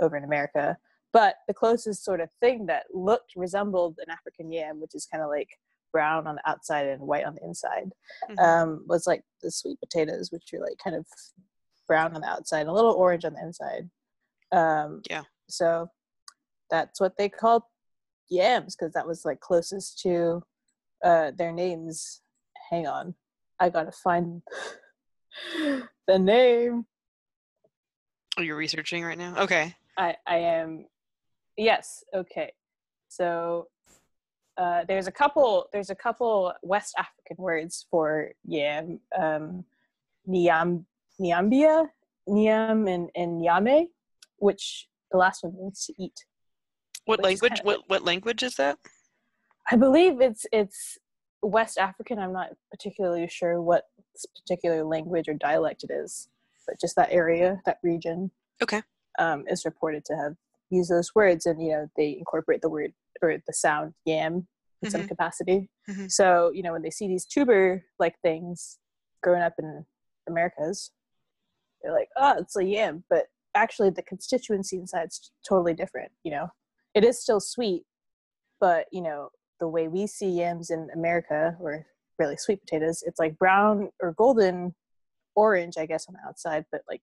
over 0.00 0.16
in 0.16 0.24
America. 0.24 0.76
But 1.12 1.36
the 1.46 1.54
closest 1.54 2.04
sort 2.04 2.20
of 2.20 2.30
thing 2.40 2.66
that 2.66 2.84
looked 2.92 3.32
resembled 3.36 3.98
an 3.98 4.10
African 4.10 4.50
yam, 4.50 4.80
which 4.80 4.94
is 4.94 5.06
kind 5.06 5.22
of 5.22 5.28
like 5.28 5.50
brown 5.92 6.26
on 6.26 6.36
the 6.36 6.48
outside 6.48 6.86
and 6.86 7.02
white 7.02 7.26
on 7.26 7.34
the 7.34 7.44
inside, 7.44 7.92
Mhm. 8.30 8.38
um, 8.38 8.84
was 8.88 9.06
like 9.06 9.22
the 9.42 9.50
sweet 9.50 9.78
potatoes, 9.78 10.32
which 10.32 10.54
are 10.54 10.60
like 10.60 10.78
kind 10.82 10.96
of 10.96 11.06
brown 11.86 12.14
on 12.14 12.20
the 12.20 12.28
outside, 12.28 12.66
a 12.66 12.72
little 12.72 12.92
orange 12.92 13.24
on 13.24 13.34
the 13.34 13.40
inside. 13.40 13.88
Um, 14.52 15.02
Yeah. 15.08 15.22
So 15.48 15.90
that's 16.70 17.00
what 17.00 17.16
they 17.16 17.28
called 17.28 17.62
yams 18.30 18.74
because 18.76 18.92
that 18.94 19.06
was 19.06 19.24
like 19.24 19.40
closest 19.40 20.00
to 20.00 20.42
uh, 21.04 21.32
their 21.36 21.52
names. 21.52 22.20
Hang 22.70 22.86
on, 22.86 23.14
I 23.60 23.68
gotta 23.68 23.92
find 23.92 24.42
the 26.06 26.18
name. 26.18 26.86
oh, 28.38 28.42
you're 28.42 28.56
researching 28.56 29.04
right 29.04 29.18
now. 29.18 29.34
Okay. 29.38 29.74
I 29.98 30.16
I 30.26 30.36
am 30.38 30.86
yes 31.56 32.02
okay. 32.14 32.52
So 33.08 33.68
uh, 34.56 34.84
there's 34.88 35.06
a 35.06 35.12
couple 35.12 35.68
there's 35.72 35.90
a 35.90 35.94
couple 35.94 36.52
West 36.62 36.94
African 36.98 37.36
words 37.38 37.86
for 37.90 38.30
yam 38.44 39.00
um, 39.18 39.64
niam 40.26 40.86
niambia 41.22 41.86
niam 42.28 42.86
and 42.88 43.10
and 43.14 43.42
nyame, 43.42 43.86
which 44.36 44.88
the 45.10 45.18
last 45.18 45.42
one 45.42 45.56
means 45.56 45.84
to 45.86 45.94
eat. 46.02 46.24
What 47.04 47.22
language? 47.22 47.60
What 47.62 47.80
what 47.88 48.04
language 48.04 48.42
is 48.42 48.54
that? 48.56 48.78
I 49.70 49.76
believe 49.76 50.20
it's 50.20 50.46
it's 50.52 50.98
West 51.42 51.78
African. 51.78 52.18
I'm 52.18 52.32
not 52.32 52.50
particularly 52.70 53.28
sure 53.28 53.60
what 53.60 53.84
particular 54.40 54.84
language 54.84 55.28
or 55.28 55.34
dialect 55.34 55.84
it 55.84 55.92
is, 55.92 56.28
but 56.66 56.80
just 56.80 56.96
that 56.96 57.10
area, 57.10 57.60
that 57.66 57.78
region. 57.82 58.30
Okay. 58.62 58.82
Um, 59.18 59.44
is 59.46 59.64
reported 59.64 60.04
to 60.06 60.16
have 60.16 60.34
used 60.70 60.90
those 60.90 61.14
words, 61.14 61.46
and 61.46 61.62
you 61.62 61.72
know 61.72 61.88
they 61.96 62.16
incorporate 62.18 62.62
the 62.62 62.70
word 62.70 62.92
or 63.20 63.36
the 63.46 63.52
sound 63.52 63.94
yam 64.04 64.46
in 64.82 64.90
some 64.90 65.06
capacity. 65.06 65.68
Mhm. 65.88 66.10
So 66.10 66.50
you 66.54 66.62
know 66.62 66.72
when 66.72 66.82
they 66.82 66.90
see 66.90 67.08
these 67.08 67.26
tuber-like 67.26 68.18
things 68.22 68.78
growing 69.22 69.42
up 69.42 69.54
in 69.58 69.84
Americas, 70.28 70.90
they're 71.82 71.92
like, 71.92 72.08
"Oh, 72.16 72.34
it's 72.38 72.56
a 72.56 72.64
yam," 72.64 73.04
but 73.10 73.26
actually 73.54 73.90
the 73.90 74.02
constituency 74.02 74.76
inside's 74.76 75.30
totally 75.48 75.74
different. 75.74 76.10
You 76.24 76.32
know, 76.32 76.48
it 76.94 77.04
is 77.04 77.20
still 77.20 77.40
sweet, 77.40 77.84
but 78.60 78.86
you 78.92 79.02
know 79.02 79.30
the 79.60 79.68
way 79.68 79.88
we 79.88 80.06
see 80.06 80.28
yams 80.28 80.70
in 80.70 80.88
America, 80.94 81.56
or 81.60 81.86
really 82.18 82.36
sweet 82.36 82.60
potatoes, 82.60 83.02
it's 83.06 83.18
like 83.20 83.38
brown 83.38 83.90
or 84.00 84.12
golden 84.12 84.74
orange, 85.34 85.76
I 85.78 85.86
guess, 85.86 86.06
on 86.08 86.14
the 86.14 86.28
outside, 86.28 86.64
but 86.72 86.82
like 86.88 87.00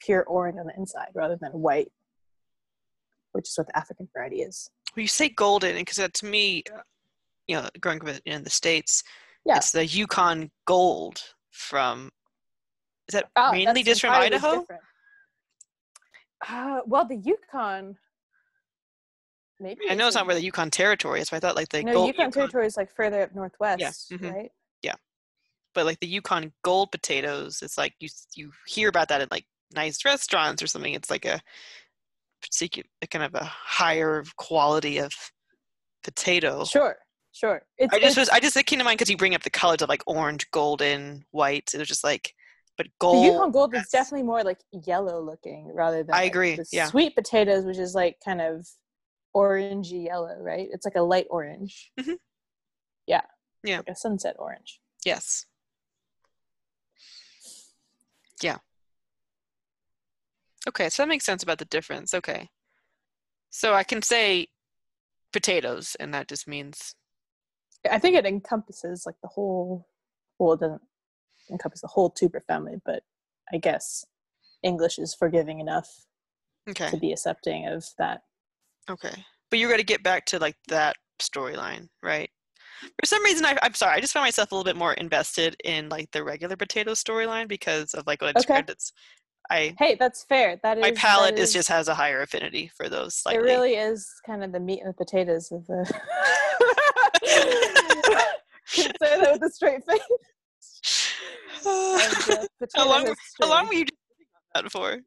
pure 0.00 0.24
orange 0.24 0.58
on 0.58 0.66
the 0.66 0.74
inside 0.76 1.08
rather 1.14 1.36
than 1.40 1.52
white, 1.52 1.92
which 3.32 3.48
is 3.48 3.56
what 3.58 3.66
the 3.68 3.78
African 3.78 4.08
variety 4.12 4.42
is. 4.42 4.70
Well, 4.96 5.02
you 5.02 5.08
say 5.08 5.28
golden, 5.28 5.76
because 5.76 5.96
to 6.12 6.26
me, 6.26 6.64
you 7.46 7.56
know, 7.56 7.68
growing 7.80 8.00
up 8.08 8.16
in 8.24 8.42
the 8.42 8.50
states, 8.50 9.02
Yeah. 9.44 9.58
it's 9.58 9.72
the 9.72 9.86
Yukon 9.86 10.50
Gold 10.66 11.22
from. 11.50 12.10
Is 13.08 13.12
that 13.12 13.30
Ah, 13.36 13.52
mainly 13.52 13.82
just 13.82 14.00
from 14.00 14.10
Idaho? 14.10 14.60
different. 14.60 14.82
Uh, 16.48 16.80
well, 16.86 17.06
the 17.06 17.16
Yukon. 17.16 17.96
Maybe 19.58 19.82
I 19.88 19.94
know 19.94 20.06
it's 20.06 20.16
not 20.16 20.26
where 20.26 20.34
the 20.34 20.42
Yukon 20.42 20.70
Territory 20.70 21.20
is, 21.20 21.30
but 21.30 21.36
I 21.36 21.40
thought 21.40 21.56
like 21.56 21.70
the 21.70 21.82
no 21.82 21.92
gold 21.92 22.08
Yukon, 22.08 22.30
territory 22.30 22.66
is 22.66 22.76
like 22.76 22.94
further 22.94 23.22
up 23.22 23.34
northwest, 23.34 24.10
mhm. 24.10 24.34
right? 24.34 24.50
Yeah, 24.82 24.96
but 25.74 25.86
like 25.86 25.98
the 26.00 26.06
Yukon 26.06 26.52
Gold 26.62 26.90
potatoes, 26.92 27.62
it's 27.62 27.78
like 27.78 27.94
you 27.98 28.08
you 28.34 28.52
hear 28.66 28.90
about 28.90 29.08
that 29.08 29.22
in 29.22 29.28
like 29.30 29.46
nice 29.74 30.04
restaurants 30.04 30.62
or 30.62 30.66
something. 30.66 30.92
It's 30.92 31.08
like 31.10 31.24
a 31.24 31.40
particular 32.42 32.86
kind 33.10 33.24
of 33.24 33.34
a 33.34 33.44
higher 33.44 34.24
quality 34.36 34.98
of 34.98 35.12
potato. 36.04 36.64
Sure, 36.64 36.96
sure. 37.32 37.62
It's, 37.78 37.94
I 37.94 37.98
just 37.98 38.18
was 38.18 38.28
I 38.28 38.40
just 38.40 38.56
it 38.56 38.64
came 38.66 38.78
to 38.78 38.84
mind 38.84 38.98
because 38.98 39.10
you 39.10 39.16
bring 39.16 39.34
up 39.34 39.42
the 39.42 39.50
colors 39.50 39.80
of 39.80 39.88
like 39.88 40.02
orange, 40.06 40.50
golden, 40.50 41.24
white. 41.30 41.70
It 41.72 41.78
was 41.78 41.88
just 41.88 42.04
like, 42.04 42.34
but 42.76 42.86
the 42.86 42.92
gold. 42.98 43.24
Yukon 43.24 43.50
Gold 43.50 43.74
is 43.74 43.88
definitely 43.88 44.24
more 44.24 44.42
like 44.42 44.60
yellow 44.86 45.20
looking 45.20 45.72
rather 45.74 46.02
than 46.02 46.14
I 46.14 46.22
like, 46.22 46.32
agree, 46.32 46.56
the 46.56 46.66
yeah. 46.72 46.86
sweet 46.86 47.14
potatoes, 47.14 47.64
which 47.64 47.78
is 47.78 47.94
like 47.94 48.18
kind 48.24 48.40
of 48.40 48.66
orangey 49.34 50.06
yellow, 50.06 50.36
right? 50.38 50.68
It's 50.70 50.84
like 50.84 50.96
a 50.96 51.02
light 51.02 51.26
orange. 51.30 51.92
Mhm. 51.98 52.16
Yeah. 53.06 53.22
Yeah. 53.62 53.78
Like 53.78 53.88
a 53.90 53.96
sunset 53.96 54.36
orange. 54.38 54.80
Yes. 55.04 55.46
Yeah. 58.42 58.58
Okay, 60.68 60.88
so 60.88 61.02
that 61.02 61.08
makes 61.08 61.24
sense 61.24 61.42
about 61.42 61.58
the 61.58 61.64
difference. 61.64 62.12
Okay. 62.12 62.48
So 63.50 63.72
I 63.72 63.84
can 63.84 64.02
say 64.02 64.48
potatoes, 65.32 65.96
and 66.00 66.12
that 66.12 66.28
just 66.28 66.48
means 66.48 66.94
I 67.90 67.98
think 67.98 68.16
it 68.16 68.26
encompasses 68.26 69.04
like 69.06 69.14
the 69.22 69.28
whole. 69.28 69.86
Well, 70.38 70.54
it 70.54 70.60
doesn't 70.60 70.82
encompass 71.50 71.80
the 71.80 71.88
whole 71.88 72.10
tuber 72.10 72.40
family, 72.46 72.76
but 72.84 73.02
I 73.52 73.58
guess 73.58 74.04
English 74.62 74.98
is 74.98 75.14
forgiving 75.14 75.60
enough 75.60 75.88
okay. 76.68 76.90
to 76.90 76.96
be 76.96 77.12
accepting 77.12 77.66
of 77.66 77.86
that. 77.98 78.22
Okay. 78.90 79.24
But 79.50 79.58
you're 79.58 79.68
going 79.68 79.78
to 79.80 79.84
get 79.84 80.02
back 80.02 80.26
to 80.26 80.38
like 80.38 80.56
that 80.68 80.96
storyline, 81.20 81.88
right? 82.02 82.28
For 82.80 83.06
some 83.06 83.24
reason, 83.24 83.46
I, 83.46 83.56
I'm 83.62 83.74
sorry, 83.74 83.94
I 83.96 84.00
just 84.00 84.12
found 84.12 84.24
myself 84.24 84.52
a 84.52 84.54
little 84.54 84.64
bit 84.64 84.76
more 84.76 84.92
invested 84.94 85.56
in 85.64 85.88
like 85.88 86.10
the 86.10 86.22
regular 86.22 86.56
potato 86.56 86.92
storyline 86.92 87.48
because 87.48 87.94
of 87.94 88.06
like 88.06 88.20
what 88.20 88.36
I 88.36 88.40
Okay. 88.40 88.64
It's, 88.68 88.92
I 89.48 89.74
Hey, 89.78 89.94
that's 89.98 90.24
fair. 90.24 90.58
That 90.62 90.78
is 90.78 90.82
my 90.82 90.90
palate 90.92 91.38
is 91.38 91.52
just 91.52 91.68
has 91.68 91.88
a 91.88 91.94
higher 91.94 92.22
affinity 92.22 92.70
for 92.76 92.88
those. 92.88 93.22
It 93.30 93.38
really 93.38 93.74
is 93.74 94.10
kind 94.26 94.42
of 94.42 94.52
the 94.52 94.60
meat 94.60 94.80
and 94.80 94.90
the 94.90 94.94
potatoes 94.94 95.52
of 95.52 95.66
the. 95.66 95.90
Can 98.72 98.92
say 99.00 99.20
that 99.20 99.32
with 99.32 99.42
a 99.42 99.50
straight 99.50 99.84
face. 99.84 100.00
How 102.74 102.88
long? 102.88 103.04
were- 103.04 103.14
How 103.40 103.48
long 103.48 103.66
were 103.66 103.74
you 103.74 103.80
sitting 103.86 104.26
on 104.54 104.64
that 104.64 104.72
for? 104.72 104.98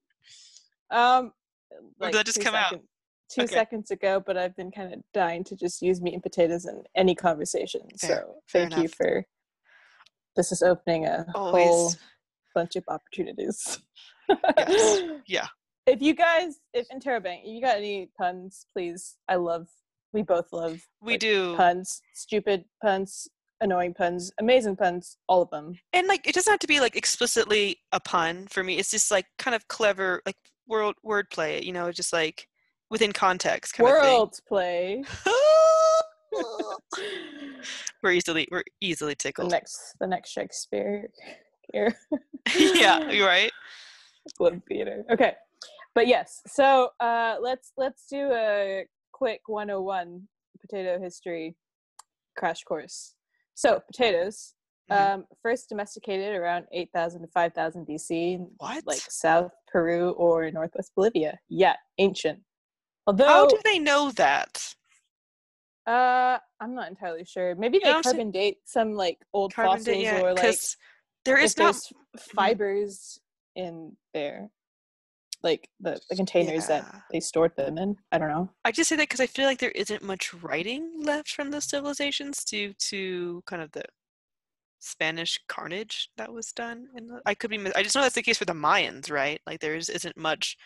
Um, 0.91 1.31
Or 1.99 2.07
did 2.07 2.15
that 2.15 2.25
just 2.25 2.37
two 2.39 2.43
come 2.43 2.55
out? 2.55 2.79
Two 3.31 3.43
Okay. 3.43 3.53
seconds 3.53 3.91
ago, 3.91 4.19
but 4.25 4.37
I've 4.37 4.55
been 4.55 4.71
kind 4.71 4.91
of 4.93 5.01
dying 5.13 5.43
to 5.45 5.55
just 5.55 5.81
use 5.83 6.01
meat 6.01 6.15
and 6.15 6.23
potatoes 6.23 6.65
in 6.65 6.83
any 6.95 7.13
conversation. 7.13 7.81
Fair, 7.99 8.25
so 8.25 8.35
thank 8.51 8.75
you 8.77 8.87
for. 8.87 9.23
This 10.35 10.51
is 10.51 10.63
opening 10.63 11.05
a 11.05 11.25
whole 11.35 11.93
bunch 12.55 12.75
of 12.75 12.83
opportunities. 12.87 13.79
Yes. 14.57 15.01
Yeah. 15.27 15.47
If 15.85 16.01
you 16.03 16.13
guys, 16.13 16.59
if 16.73 16.87
Interrobang, 16.89 17.41
if 17.43 17.47
you 17.47 17.61
got 17.61 17.77
any 17.77 18.09
puns, 18.17 18.65
please. 18.73 19.15
I 19.27 19.35
love. 19.35 19.67
We 20.13 20.21
both 20.23 20.51
love 20.51 20.81
We 21.01 21.13
like, 21.13 21.19
do. 21.19 21.55
puns, 21.55 22.01
stupid 22.15 22.65
puns, 22.81 23.27
annoying 23.61 23.93
puns, 23.93 24.31
amazing 24.39 24.75
puns, 24.75 25.17
all 25.27 25.41
of 25.41 25.49
them. 25.49 25.73
and 25.93 26.07
like 26.07 26.27
it 26.27 26.33
doesn't 26.33 26.51
have 26.51 26.59
to 26.59 26.67
be 26.67 26.79
like 26.79 26.95
explicitly 26.95 27.77
a 27.91 27.99
pun 27.99 28.47
for 28.47 28.63
me 28.63 28.77
it's 28.77 28.91
just 28.91 29.11
like 29.11 29.25
kind 29.37 29.55
of 29.55 29.67
clever 29.67 30.21
like 30.25 30.35
word 30.67 30.95
wordplay 31.05 31.63
you 31.63 31.71
know 31.73 31.91
just 31.91 32.13
like 32.13 32.47
within 32.89 33.11
context 33.11 33.73
kind 33.73 33.85
World 33.89 34.37
play. 34.47 35.03
of 35.25 35.33
thing 36.95 37.55
we're 38.03 38.11
easily 38.11 38.47
we're 38.51 38.63
easily 38.81 39.13
the 39.13 39.15
tickled 39.15 39.51
next, 39.51 39.95
the 39.99 40.07
next 40.07 40.29
Shakespeare 40.31 41.09
here. 41.73 41.95
yeah 42.57 43.09
you're 43.11 43.27
right 43.27 43.51
Globe 44.37 44.61
Theater. 44.67 45.03
Okay, 45.11 45.33
but 45.95 46.07
yes. 46.07 46.41
So 46.47 46.89
uh, 46.99 47.37
let's 47.41 47.71
let's 47.77 48.05
do 48.09 48.29
a 48.31 48.85
quick 49.11 49.41
101 49.47 50.27
potato 50.61 50.99
history 51.01 51.55
crash 52.37 52.63
course. 52.63 53.15
So 53.59 53.81
potatoes. 53.81 54.53
Mhm. 54.89 54.95
Um, 55.15 55.27
first 55.43 55.67
domesticated 55.67 56.33
around 56.33 56.65
8,000 56.71 57.21
to 57.23 57.27
5,000 57.27 57.85
BC, 57.85 58.37
What? 58.57 58.87
like 58.87 59.01
South 59.01 59.51
Peru 59.67 60.11
or 60.11 60.49
Northwest 60.49 60.93
Bolivia. 60.95 61.37
Yeah, 61.49 61.75
ancient. 61.97 62.39
Although 63.05 63.27
how 63.27 63.45
do 63.47 63.59
they 63.65 63.77
know 63.79 64.11
that 64.11 64.75
Uh, 65.85 66.37
I'm 66.61 66.73
not 66.73 66.87
entirely 66.87 67.25
sure. 67.25 67.53
Maybe 67.55 67.77
You 67.79 67.83
they 67.83 67.91
know 67.91 68.01
carbon 68.01 68.31
date 68.31 68.59
some 68.63 68.93
like 68.93 69.17
old 69.33 69.53
fossils 69.53 69.85
date 69.85 70.03
yeah 70.03 70.21
or 70.21 70.33
like 70.33 70.57
there 71.25 71.37
is 71.37 71.57
not 71.57 71.73
there's 71.73 71.93
fibers 72.33 73.19
in 73.55 73.97
there, 74.13 74.49
like 75.43 75.69
the, 75.79 75.99
the 76.09 76.15
containers 76.15 76.67
that 76.67 76.85
they 77.11 77.19
stored 77.19 77.55
them 77.55 77.77
in. 77.77 77.95
I 78.11 78.17
don't 78.17 78.29
know. 78.29 78.49
i 78.65 78.71
just 78.71 78.89
say 78.89 78.95
that 78.95 79.03
because 79.03 79.19
i 79.21 79.25
feel 79.27 79.45
like 79.45 79.59
there 79.59 79.71
isn't 79.71 80.03
much 80.03 80.33
writing 80.33 80.91
left 81.01 81.31
from 81.31 81.51
those 81.51 81.65
civilizations 81.65 82.43
due 82.43 82.73
to 82.89 83.41
kind 83.45 83.61
of 83.61 83.71
the 83.71 83.83
spanish 84.79 85.39
carnage 85.47 86.09
that 86.17 86.31
was 86.31 86.51
done 86.53 86.87
in 86.95 87.07
the, 87.07 87.21
i 87.25 87.33
could 87.33 87.49
be 87.49 87.57
mis- 87.57 87.73
i 87.75 87.83
just 87.83 87.95
know 87.95 88.01
that's 88.01 88.15
the 88.15 88.21
case 88.21 88.37
for 88.37 88.45
the 88.45 88.53
mayans 88.53 89.11
right 89.11 89.41
like 89.45 89.59
there 89.59 89.75
is, 89.75 89.89
isn't 89.89 90.15
much 90.17 90.57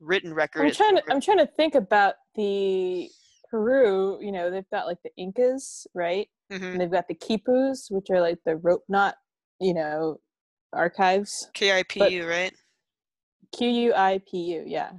written 0.00 0.34
record. 0.34 0.66
I'm 0.66 0.72
trying 0.72 0.96
to 0.96 1.02
I'm 1.10 1.20
trying 1.20 1.38
to 1.38 1.46
think 1.46 1.74
about 1.74 2.14
the 2.34 3.08
Peru, 3.50 4.18
you 4.20 4.32
know, 4.32 4.50
they've 4.50 4.68
got 4.70 4.86
like 4.86 4.98
the 5.04 5.10
Incas, 5.16 5.86
right? 5.94 6.28
Mhm. 6.52 6.72
And 6.72 6.80
they've 6.80 6.90
got 6.90 7.08
the 7.08 7.14
Quipus, 7.14 7.90
which 7.90 8.10
are 8.10 8.20
like 8.20 8.38
the 8.44 8.56
rope 8.56 8.84
knot, 8.88 9.16
you 9.60 9.72
know, 9.72 10.20
archives. 10.72 11.48
KIPU, 11.54 12.28
right? 12.28 12.52
Q 13.52 13.68
U 13.68 13.94
I 13.94 14.20
P 14.28 14.38
U, 14.38 14.64
yeah. 14.66 14.90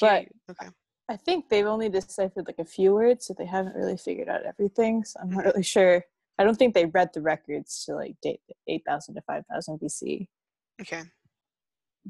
But- 0.00 0.26
okay. 0.50 0.68
I 1.08 1.16
think 1.16 1.48
they've 1.48 1.66
only 1.66 1.88
deciphered 1.88 2.48
like 2.48 2.58
a 2.58 2.64
few 2.64 2.92
words, 2.92 3.26
so 3.26 3.34
they 3.38 3.46
haven't 3.46 3.76
really 3.76 3.96
figured 3.96 4.28
out 4.28 4.44
everything. 4.44 5.04
So 5.04 5.20
I'm 5.22 5.30
not 5.30 5.44
really 5.44 5.62
sure. 5.62 6.02
I 6.36 6.42
don't 6.44 6.56
think 6.56 6.74
they 6.74 6.86
read 6.86 7.10
the 7.14 7.22
records 7.22 7.84
to 7.84 7.94
like 7.94 8.16
date 8.22 8.40
8,000 8.66 9.14
to 9.14 9.20
5,000 9.22 9.78
BC. 9.78 10.26
Okay. 10.80 11.02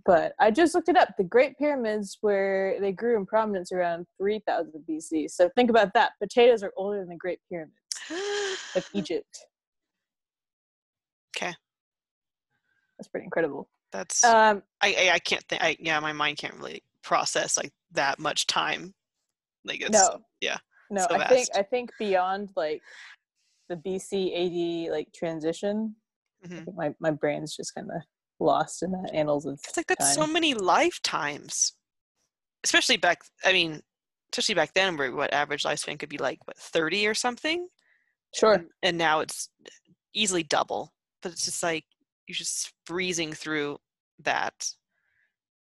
But 0.06 0.32
I 0.38 0.50
just 0.50 0.74
looked 0.74 0.88
it 0.88 0.96
up. 0.96 1.10
The 1.18 1.24
Great 1.24 1.58
Pyramids, 1.58 2.16
where 2.22 2.80
they 2.80 2.92
grew 2.92 3.18
in 3.18 3.26
prominence 3.26 3.70
around 3.70 4.06
3000 4.18 4.72
BC. 4.88 5.30
So 5.30 5.50
think 5.54 5.68
about 5.68 5.92
that. 5.92 6.12
Potatoes 6.18 6.62
are 6.62 6.72
older 6.76 6.98
than 7.00 7.08
the 7.10 7.16
Great 7.16 7.40
Pyramids 7.50 7.76
of 8.76 8.88
Egypt. 8.94 9.38
Okay. 11.36 11.54
That's 12.98 13.08
pretty 13.08 13.24
incredible. 13.24 13.68
That's 13.96 14.22
Um, 14.24 14.62
I, 14.82 14.94
I 14.98 15.10
I 15.14 15.18
can't 15.18 15.42
think. 15.48 15.62
I 15.62 15.76
yeah, 15.80 15.98
my 16.00 16.12
mind 16.12 16.36
can't 16.36 16.54
really 16.54 16.82
process 17.02 17.56
like 17.56 17.72
that 17.92 18.18
much 18.18 18.46
time. 18.46 18.92
Like 19.64 19.80
it's 19.80 19.90
no, 19.90 20.20
yeah, 20.40 20.58
no. 20.90 21.06
so 21.08 21.14
I 21.14 21.28
think. 21.28 21.48
I 21.54 21.62
think 21.62 21.90
beyond 21.98 22.50
like 22.56 22.82
the 23.70 23.76
BC 23.76 24.86
AD 24.88 24.92
like 24.92 25.12
transition, 25.14 25.96
I 26.44 26.48
Mhm. 26.48 26.74
my 26.74 26.94
my 27.00 27.10
brain's 27.10 27.56
just 27.56 27.74
kind 27.74 27.88
of 27.90 28.02
lost 28.38 28.82
in 28.82 28.90
the 28.92 29.10
annals 29.14 29.46
of 29.46 29.54
it's 29.66 29.76
like 29.78 29.86
that's 29.86 30.14
so 30.14 30.26
many 30.26 30.52
lifetimes. 30.52 31.72
Especially 32.64 32.98
back. 32.98 33.22
I 33.44 33.52
mean, 33.54 33.80
especially 34.32 34.56
back 34.56 34.74
then, 34.74 34.96
where 34.98 35.10
what 35.14 35.32
average 35.32 35.62
lifespan 35.62 35.98
could 35.98 36.10
be 36.10 36.18
like 36.18 36.38
what 36.46 36.58
thirty 36.58 37.06
or 37.06 37.14
something, 37.14 37.66
Sure. 38.34 38.52
and, 38.54 38.68
and 38.82 38.98
now 38.98 39.20
it's 39.20 39.48
easily 40.12 40.42
double. 40.42 40.92
But 41.22 41.32
it's 41.32 41.46
just 41.46 41.62
like 41.62 41.84
you're 42.26 42.34
just 42.34 42.72
freezing 42.84 43.32
through 43.32 43.78
that. 44.22 44.68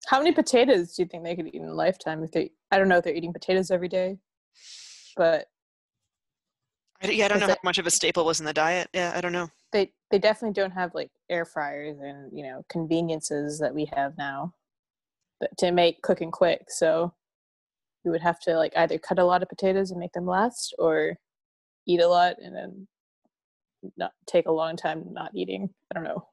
How 0.09 0.19
many 0.19 0.33
potatoes 0.33 0.95
do 0.95 1.03
you 1.03 1.09
think 1.09 1.25
they 1.25 1.37
could 1.37 1.47
eat 1.47 1.55
in 1.55 1.65
a 1.69 1.75
lifetime 1.75 2.23
if 2.25 2.33
they? 2.33 2.51
I 2.71 2.79
don't 2.79 2.89
know 2.89 2.99
if 2.99 3.05
they're 3.05 3.15
eating 3.15 3.33
potatoes 3.33 3.71
every 3.71 3.89
day, 3.89 4.19
but 5.17 5.47
I, 7.03 7.11
yeah, 7.11 7.27
I 7.27 7.29
don't 7.29 7.41
know 7.41 7.49
how 7.49 7.57
much 7.65 7.79
of 7.79 7.87
a 7.87 7.91
staple 7.91 8.25
was 8.25 8.41
in 8.41 8.47
the 8.47 8.53
diet. 8.53 8.89
Yeah, 8.93 9.13
I 9.15 9.21
don't 9.21 9.33
know. 9.33 9.49
they 9.73 9.93
they 10.11 10.19
definitely 10.19 10.55
don't 10.55 10.73
have 10.73 10.95
like 10.95 11.11
air 11.31 11.45
fryers 11.45 11.99
and 12.01 12.31
you 12.37 12.45
know 12.45 12.65
conveniences 12.69 13.59
that 13.61 13.75
we 13.75 13.89
have 13.95 14.17
now 14.19 14.53
but 15.41 15.51
to 15.59 15.73
make 15.73 16.03
cooking 16.03 16.31
quick 16.31 16.67
so 16.69 17.13
you 18.05 18.11
would 18.11 18.21
have 18.21 18.39
to 18.41 18.57
like 18.57 18.73
either 18.77 18.99
cut 18.99 19.19
a 19.19 19.25
lot 19.25 19.43
of 19.43 19.49
potatoes 19.49 19.91
and 19.91 19.99
make 19.99 20.13
them 20.13 20.27
last 20.27 20.75
or 20.79 21.17
eat 21.87 22.01
a 22.01 22.07
lot 22.07 22.37
and 22.43 22.55
then 22.55 22.87
not 23.97 24.13
take 24.27 24.47
a 24.47 24.53
long 24.53 24.77
time 24.77 25.05
not 25.13 25.31
eating 25.35 25.71
i 25.91 25.95
don't 25.95 26.05
know 26.05 26.29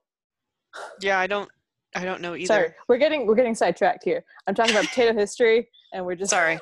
Yeah, 1.02 1.20
I 1.20 1.26
don't. 1.26 1.50
I 1.96 2.06
don't 2.06 2.22
know 2.22 2.36
either. 2.36 2.46
sorry 2.46 2.70
we're 2.88 2.98
getting 2.98 3.26
we're 3.26 3.36
getting 3.36 3.56
sidetracked 3.56 4.04
here 4.04 4.24
i'm 4.48 4.54
talking 4.54 4.72
about 4.74 4.86
potato 4.86 5.14
history 5.14 5.68
and 5.94 6.06
we're 6.06 6.16
just 6.16 6.32
Sorry. 6.32 6.60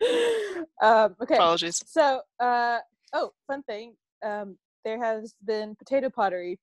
um 0.82 1.14
okay 1.22 1.34
Apologies. 1.34 1.82
so, 1.86 2.20
uh, 2.40 2.78
oh, 3.12 3.32
fun 3.46 3.62
thing. 3.64 3.94
Um, 4.24 4.56
there 4.84 5.02
has 5.02 5.34
been 5.44 5.74
potato 5.76 6.08
pottery. 6.10 6.58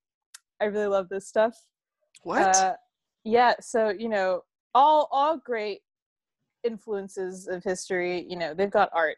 I 0.62 0.66
really 0.66 0.88
love 0.88 1.10
this 1.10 1.28
stuff. 1.28 1.56
What? 2.24 2.56
Uh, 2.56 2.74
yeah. 3.24 3.54
So 3.60 3.90
you 3.90 4.10
know, 4.10 4.42
all 4.74 5.08
all 5.12 5.38
great 5.38 5.82
influences 6.64 7.48
of 7.48 7.64
history. 7.64 8.26
You 8.28 8.38
know, 8.38 8.54
they've 8.54 8.72
got 8.72 8.90
art. 8.94 9.18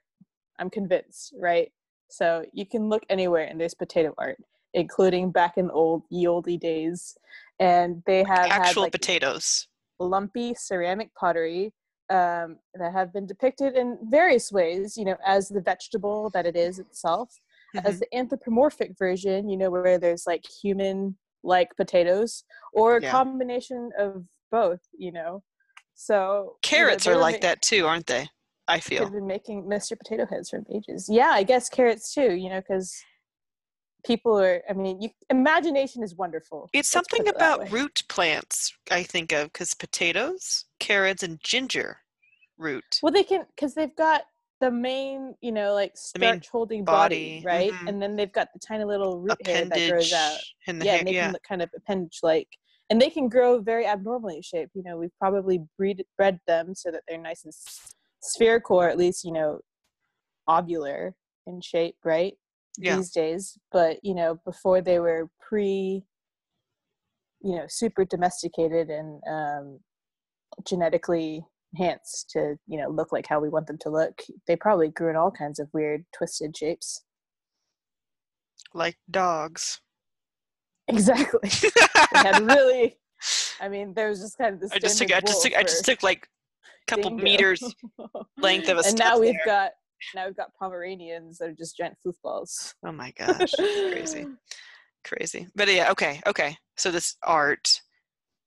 I'm 0.59 0.69
convinced, 0.69 1.33
right? 1.39 1.71
So 2.09 2.43
you 2.51 2.65
can 2.65 2.89
look 2.89 3.03
anywhere 3.09 3.45
and 3.45 3.59
there's 3.59 3.75
potato 3.75 4.13
art, 4.17 4.37
including 4.73 5.31
back 5.31 5.57
in 5.57 5.67
the 5.67 5.73
old 5.73 6.03
ye 6.09 6.27
olde 6.27 6.59
days, 6.59 7.17
and 7.59 8.03
they 8.05 8.23
have 8.23 8.51
had 8.51 8.61
Actual 8.61 8.83
like 8.83 8.91
potatoes. 8.91 9.67
lumpy 9.99 10.53
ceramic 10.55 11.13
pottery 11.15 11.73
um, 12.09 12.57
that 12.75 12.91
have 12.93 13.13
been 13.13 13.27
depicted 13.27 13.75
in 13.75 13.97
various 14.09 14.51
ways, 14.51 14.97
you 14.97 15.05
know, 15.05 15.17
as 15.25 15.49
the 15.49 15.61
vegetable 15.61 16.29
that 16.31 16.45
it 16.47 16.55
is 16.55 16.79
itself, 16.79 17.29
as 17.85 17.95
Mhm. 17.97 17.99
the 17.99 18.15
anthropomorphic 18.17 18.97
version, 18.97 19.47
you 19.47 19.57
know, 19.57 19.69
where 19.69 19.97
there's 19.99 20.25
like 20.25 20.43
human 20.47 21.17
like 21.43 21.75
potatoes, 21.77 22.43
or 22.73 22.97
a 22.97 23.01
Yeah. 23.01 23.11
combination 23.11 23.91
of 23.97 24.25
both, 24.51 24.81
you 24.97 25.11
know. 25.11 25.43
So 25.95 26.15
you 26.15 26.43
know, 26.45 26.57
Carrots 26.61 27.07
are 27.07 27.15
like 27.17 27.35
ma- 27.41 27.47
that 27.47 27.61
too, 27.61 27.85
aren't 27.85 28.07
they? 28.07 28.27
I 28.67 28.79
feel 28.79 29.03
They've 29.05 29.13
been 29.13 29.27
making 29.27 29.63
Mr. 29.65 29.97
Potato 29.97 30.25
Heads 30.25 30.49
from 30.49 30.65
ages. 30.73 31.07
Yeah, 31.09 31.29
I 31.29 31.43
guess 31.43 31.69
carrots 31.69 32.13
too, 32.13 32.33
you 32.33 32.49
know, 32.49 32.59
because 32.61 32.95
people 34.05 34.39
are, 34.39 34.61
I 34.69 34.73
mean, 34.73 35.01
you, 35.01 35.09
imagination 35.29 36.03
is 36.03 36.15
wonderful. 36.15 36.69
It's 36.73 36.89
something 36.89 37.21
it 37.25 37.35
about 37.35 37.71
root 37.71 38.03
plants 38.07 38.73
I 38.91 39.03
think 39.03 39.31
of 39.31 39.51
because 39.51 39.73
potatoes, 39.73 40.65
carrots, 40.79 41.23
and 41.23 41.39
ginger 41.43 41.97
root. 42.57 42.99
Well, 43.01 43.11
they 43.11 43.23
can 43.23 43.45
because 43.55 43.73
they've 43.73 43.95
got 43.95 44.23
the 44.61 44.71
main, 44.71 45.35
you 45.41 45.51
know, 45.51 45.73
like 45.73 45.93
starch 45.95 46.49
holding 46.49 46.83
body, 46.83 47.41
body, 47.41 47.45
right? 47.45 47.71
mhm. 47.73 47.87
And 47.87 48.01
then 48.01 48.15
they've 48.15 48.31
got 48.31 48.49
the 48.53 48.59
tiny 48.59 48.83
little 48.83 49.19
root 49.19 49.45
hair 49.45 49.65
that 49.65 49.89
grows 49.89 50.11
out. 50.13 50.39
in 50.67 50.79
the 50.79 50.85
Yeah, 50.85 50.95
hair. 50.97 51.03
making 51.03 51.13
Yeah. 51.15 51.33
kind 51.47 51.61
of 51.61 51.69
appendage 51.75 52.19
like, 52.23 52.47
and 52.89 53.01
they 53.01 53.09
can 53.09 53.29
grow 53.29 53.59
very 53.61 53.85
abnormally 53.85 54.41
shaped. 54.41 54.71
You 54.75 54.83
know, 54.83 54.97
we've 54.97 55.15
probably 55.17 55.61
breed, 55.77 56.03
bred 56.17 56.39
them 56.47 56.75
so 56.75 56.91
that 56.91 57.03
they're 57.07 57.17
nice 57.17 57.45
and 57.45 57.53
spherical, 58.21 58.77
or 58.81 58.89
at 58.89 58.97
least 58.97 59.23
you 59.23 59.31
know, 59.31 59.59
ovular 60.49 61.13
in 61.47 61.61
shape, 61.61 61.95
right? 62.03 62.33
Yeah. 62.77 62.97
These 62.97 63.11
days, 63.11 63.57
but 63.71 63.97
you 64.03 64.15
know, 64.15 64.39
before 64.45 64.81
they 64.81 64.99
were 64.99 65.29
pre, 65.39 66.03
you 67.41 67.55
know, 67.55 67.65
super 67.67 68.05
domesticated 68.05 68.89
and 68.89 69.21
um, 69.29 69.79
genetically 70.65 71.45
enhanced 71.73 72.29
to 72.31 72.55
you 72.67 72.79
know 72.79 72.89
look 72.89 73.11
like 73.11 73.27
how 73.27 73.39
we 73.39 73.49
want 73.49 73.67
them 73.67 73.77
to 73.79 73.89
look 73.89 74.21
they 74.47 74.55
probably 74.55 74.89
grew 74.89 75.09
in 75.09 75.15
all 75.15 75.29
kinds 75.31 75.59
of 75.59 75.69
weird 75.73 76.03
twisted 76.15 76.55
shapes 76.57 77.03
Like 78.73 78.97
dogs. 79.09 79.79
exactly 80.87 81.39
they 81.61 81.69
had 82.17 82.39
really 82.41 82.97
i 83.61 83.69
mean 83.69 83.93
there 83.93 84.09
was 84.09 84.19
just 84.21 84.37
kind 84.39 84.55
of 84.55 84.59
this 84.59 84.71
I 84.71 84.79
just 84.79 84.97
took. 84.97 85.13
I 85.13 85.19
just 85.19 85.43
took. 85.43 85.55
I 85.55 85.61
just 85.61 85.85
took 85.85 86.01
like 86.01 86.27
a 86.65 86.95
couple 86.95 87.11
meters 87.11 87.61
length 88.39 88.67
of 88.69 88.79
a 88.79 88.81
and 88.87 88.97
now 88.97 89.19
we've 89.19 89.33
there. 89.33 89.41
got 89.45 89.71
now 90.15 90.25
we've 90.25 90.35
got 90.37 90.53
pomeranians 90.59 91.37
that 91.37 91.49
are 91.49 91.53
just 91.53 91.77
giant 91.77 91.97
foosballs 92.05 92.73
Oh 92.85 92.91
my 92.91 93.11
gosh, 93.17 93.53
crazy, 93.91 94.27
crazy. 95.03 95.47
But 95.55 95.71
yeah, 95.71 95.91
okay, 95.91 96.21
okay. 96.27 96.55
So 96.77 96.91
this 96.91 97.15
art. 97.23 97.81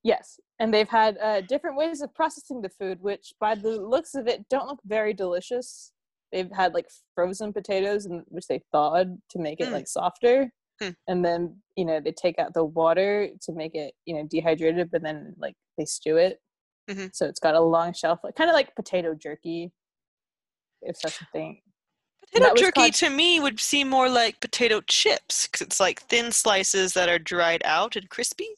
yes 0.05 0.39
and 0.59 0.73
they've 0.73 0.89
had 0.89 1.17
uh, 1.19 1.41
different 1.43 1.77
ways 1.77 2.01
of 2.03 2.15
processing 2.15 2.61
the 2.63 2.69
food 2.69 2.99
which 3.01 3.33
by 3.41 3.55
the 3.55 3.71
looks 3.81 4.15
of 4.15 4.27
it 4.27 4.49
don't 4.49 4.67
look 4.69 4.81
very 4.85 5.13
delicious 5.15 5.93
they've 6.33 6.51
had 6.55 6.73
like 6.75 6.87
frozen 7.15 7.53
potatoes 7.53 8.07
and 8.07 8.23
which 8.29 8.47
they 8.49 8.61
thawed 8.73 9.19
to 9.31 9.39
make 9.39 9.61
it 9.61 9.69
Hmm. 9.69 9.75
like 9.75 9.87
softer 9.87 10.51
Hmm. 10.81 10.91
and 11.09 11.25
then 11.25 11.57
you 11.77 11.85
know 11.85 12.01
they 12.01 12.13
take 12.13 12.39
out 12.39 12.55
the 12.55 12.65
water 12.65 13.29
to 13.43 13.53
make 13.53 13.75
it 13.75 13.93
you 14.07 14.15
know 14.15 14.27
dehydrated 14.29 14.91
but 14.91 15.03
then 15.03 15.35
like 15.39 15.55
they 15.79 15.85
stew 15.85 16.17
it 16.17 16.39
Mhm. 16.91 17.11
so 17.15 17.27
it's 17.27 17.39
got 17.41 17.55
a 17.55 17.61
long 17.61 17.93
shelf 17.93 18.19
like 18.25 18.35
kind 18.35 18.51
of 18.51 18.55
like 18.55 18.75
potato 18.75 19.15
jerky 19.15 19.73
if 20.83 20.97
such 20.97 21.21
a 21.21 21.27
thing 21.33 21.61
Potato 22.33 22.55
jerky 22.55 22.73
called- 22.81 22.95
to 22.95 23.11
me 23.11 23.41
would 23.41 23.61
seem 23.61 23.89
more 23.91 24.09
like 24.09 24.41
potato 24.41 24.81
chips 24.83 25.47
because 25.47 25.61
it's 25.61 25.79
like 25.81 26.01
thin 26.03 26.33
slices 26.33 26.95
that 26.95 27.09
are 27.09 27.19
dried 27.19 27.63
out 27.65 27.95
and 27.97 28.09
crispy. 28.09 28.49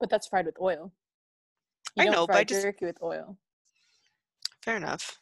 but 0.00 0.08
that's 0.10 0.26
fried 0.28 0.46
with 0.46 0.56
oil 0.60 0.92
you 1.96 2.04
I 2.04 2.08
know, 2.08 2.26
but 2.26 2.36
I 2.36 2.44
just- 2.44 2.62
jerky 2.62 2.86
with 2.86 3.02
oil 3.02 3.36
Fair 4.62 4.76
enough. 4.76 5.18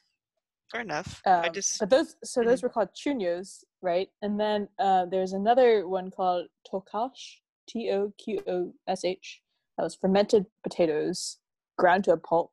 Fair 0.70 0.82
enough. 0.82 1.20
I 1.26 1.46
Um, 1.48 1.52
just 1.54 1.78
but 1.80 1.88
those 1.90 2.14
so 2.22 2.44
those 2.44 2.62
were 2.62 2.68
called 2.68 2.90
chuños, 2.94 3.64
right? 3.80 4.08
And 4.22 4.38
then 4.38 4.68
uh, 4.78 5.06
there's 5.06 5.32
another 5.32 5.88
one 5.88 6.10
called 6.10 6.46
tokash, 6.70 7.38
T 7.66 7.90
O 7.90 8.12
Q 8.22 8.40
O 8.46 8.74
S 8.86 9.02
H. 9.04 9.40
That 9.76 9.84
was 9.84 9.96
fermented 9.96 10.44
potatoes 10.62 11.38
ground 11.78 12.04
to 12.04 12.12
a 12.12 12.16
pulp, 12.18 12.52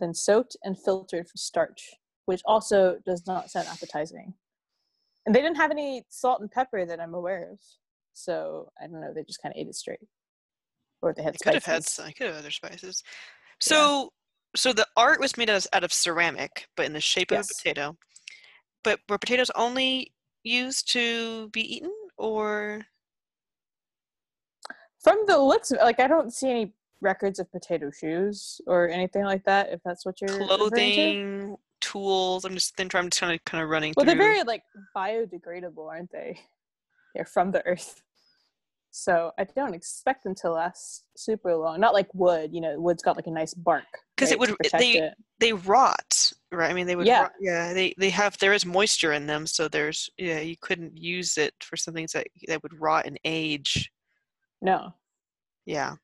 then 0.00 0.12
soaked 0.12 0.56
and 0.64 0.76
filtered 0.76 1.28
for 1.28 1.36
starch, 1.38 1.94
which 2.28 2.42
also 2.44 2.98
does 3.06 3.26
not 3.26 3.50
sound 3.50 3.66
appetizing. 3.68 4.34
And 5.24 5.34
they 5.34 5.40
didn't 5.40 5.56
have 5.56 5.70
any 5.70 6.04
salt 6.10 6.42
and 6.42 6.50
pepper 6.50 6.84
that 6.84 7.00
I'm 7.00 7.14
aware 7.14 7.50
of, 7.50 7.58
so 8.12 8.70
I 8.78 8.86
don't 8.86 9.00
know. 9.00 9.14
They 9.14 9.24
just 9.24 9.40
kind 9.40 9.54
of 9.54 9.58
ate 9.58 9.66
it 9.66 9.74
straight, 9.74 10.06
or 11.00 11.14
they 11.14 11.22
had 11.22 11.36
I 11.36 11.42
could 11.42 11.54
have 11.54 11.64
had. 11.64 11.86
I 12.04 12.12
could 12.12 12.26
have 12.26 12.36
other 12.36 12.50
spices. 12.50 13.02
So, 13.60 14.10
so 14.54 14.74
the 14.74 14.86
art 14.94 15.20
was 15.20 15.38
made 15.38 15.48
out 15.48 15.64
of, 15.64 15.66
out 15.72 15.84
of 15.84 15.92
ceramic, 15.92 16.68
but 16.76 16.84
in 16.84 16.92
the 16.92 17.00
shape 17.00 17.30
Yes. 17.30 17.46
of 17.50 17.50
a 17.50 17.54
potato. 17.62 17.96
But 18.84 19.00
were 19.08 19.16
potatoes 19.16 19.50
only 19.54 20.12
used 20.44 20.92
to 20.92 21.48
be 21.48 21.76
eaten, 21.76 21.92
or 22.18 22.82
From 25.02 25.24
the 25.26 25.38
looks 25.38 25.70
of 25.70 25.78
it, 25.78 25.82
like 25.82 25.98
I 25.98 26.06
don't 26.08 26.30
see 26.30 26.50
any 26.50 26.74
records 27.00 27.38
of 27.38 27.50
potato 27.50 27.90
shoes 27.90 28.60
or 28.66 28.90
anything 28.90 29.24
like 29.24 29.44
that. 29.44 29.72
If 29.72 29.80
that's 29.82 30.04
what 30.04 30.20
you're. 30.20 30.28
Clothing, 30.28 31.56
tools. 31.80 32.44
I'm 32.44 32.54
just 32.54 32.76
then 32.76 32.88
I'm 32.94 33.08
just 33.10 33.20
kind 33.20 33.32
of 33.34 33.44
kind 33.44 33.62
of 33.62 33.68
running 33.70 33.94
Well, 33.96 34.04
through. 34.04 34.14
they're 34.14 34.22
very 34.34 34.42
like 34.44 34.62
biodegradable, 34.96 35.88
aren't 35.88 36.10
they? 36.12 36.38
They're 37.14 37.24
from 37.24 37.50
the 37.52 37.64
earth. 37.66 38.02
So 38.90 39.32
I 39.38 39.44
don't 39.44 39.74
expect 39.74 40.24
them 40.24 40.34
to 40.36 40.50
last 40.50 41.04
super 41.16 41.54
long. 41.54 41.80
Not 41.80 41.94
like 41.94 42.08
wood, 42.14 42.50
you 42.52 42.60
know, 42.60 42.78
wood's 42.80 43.02
got 43.02 43.16
like 43.16 43.26
a 43.26 43.30
nice 43.30 43.54
bark. 43.54 43.84
'Cause 44.16 44.30
it 44.32 44.38
right, 44.38 44.46
to 44.48 44.56
would- 44.62 44.80
they- 44.80 44.98
it. 44.98 45.14
they 45.38 45.52
rot, 45.52 46.32
right? 46.52 46.70
I 46.70 46.74
mean, 46.74 46.86
they 46.86 46.96
would. 46.96 47.06
Yeah. 47.06 47.22
rot- 47.22 47.32
yeah. 47.40 47.72
They 47.72 47.94
they 47.98 48.10
have 48.10 48.36
there 48.38 48.52
is 48.52 48.66
moisture 48.66 49.12
in 49.12 49.26
them, 49.26 49.46
so 49.46 49.68
there's 49.68 50.10
yeah 50.18 50.40
you 50.40 50.56
couldn't 50.60 50.96
use 50.96 51.38
it 51.38 51.54
for 51.62 51.76
something 51.76 52.06
that 52.14 52.26
that 52.46 52.62
would 52.62 52.78
rot 52.80 53.06
and 53.06 53.18
age. 53.24 53.90
No. 54.60 54.92
Yeah. 55.66 55.94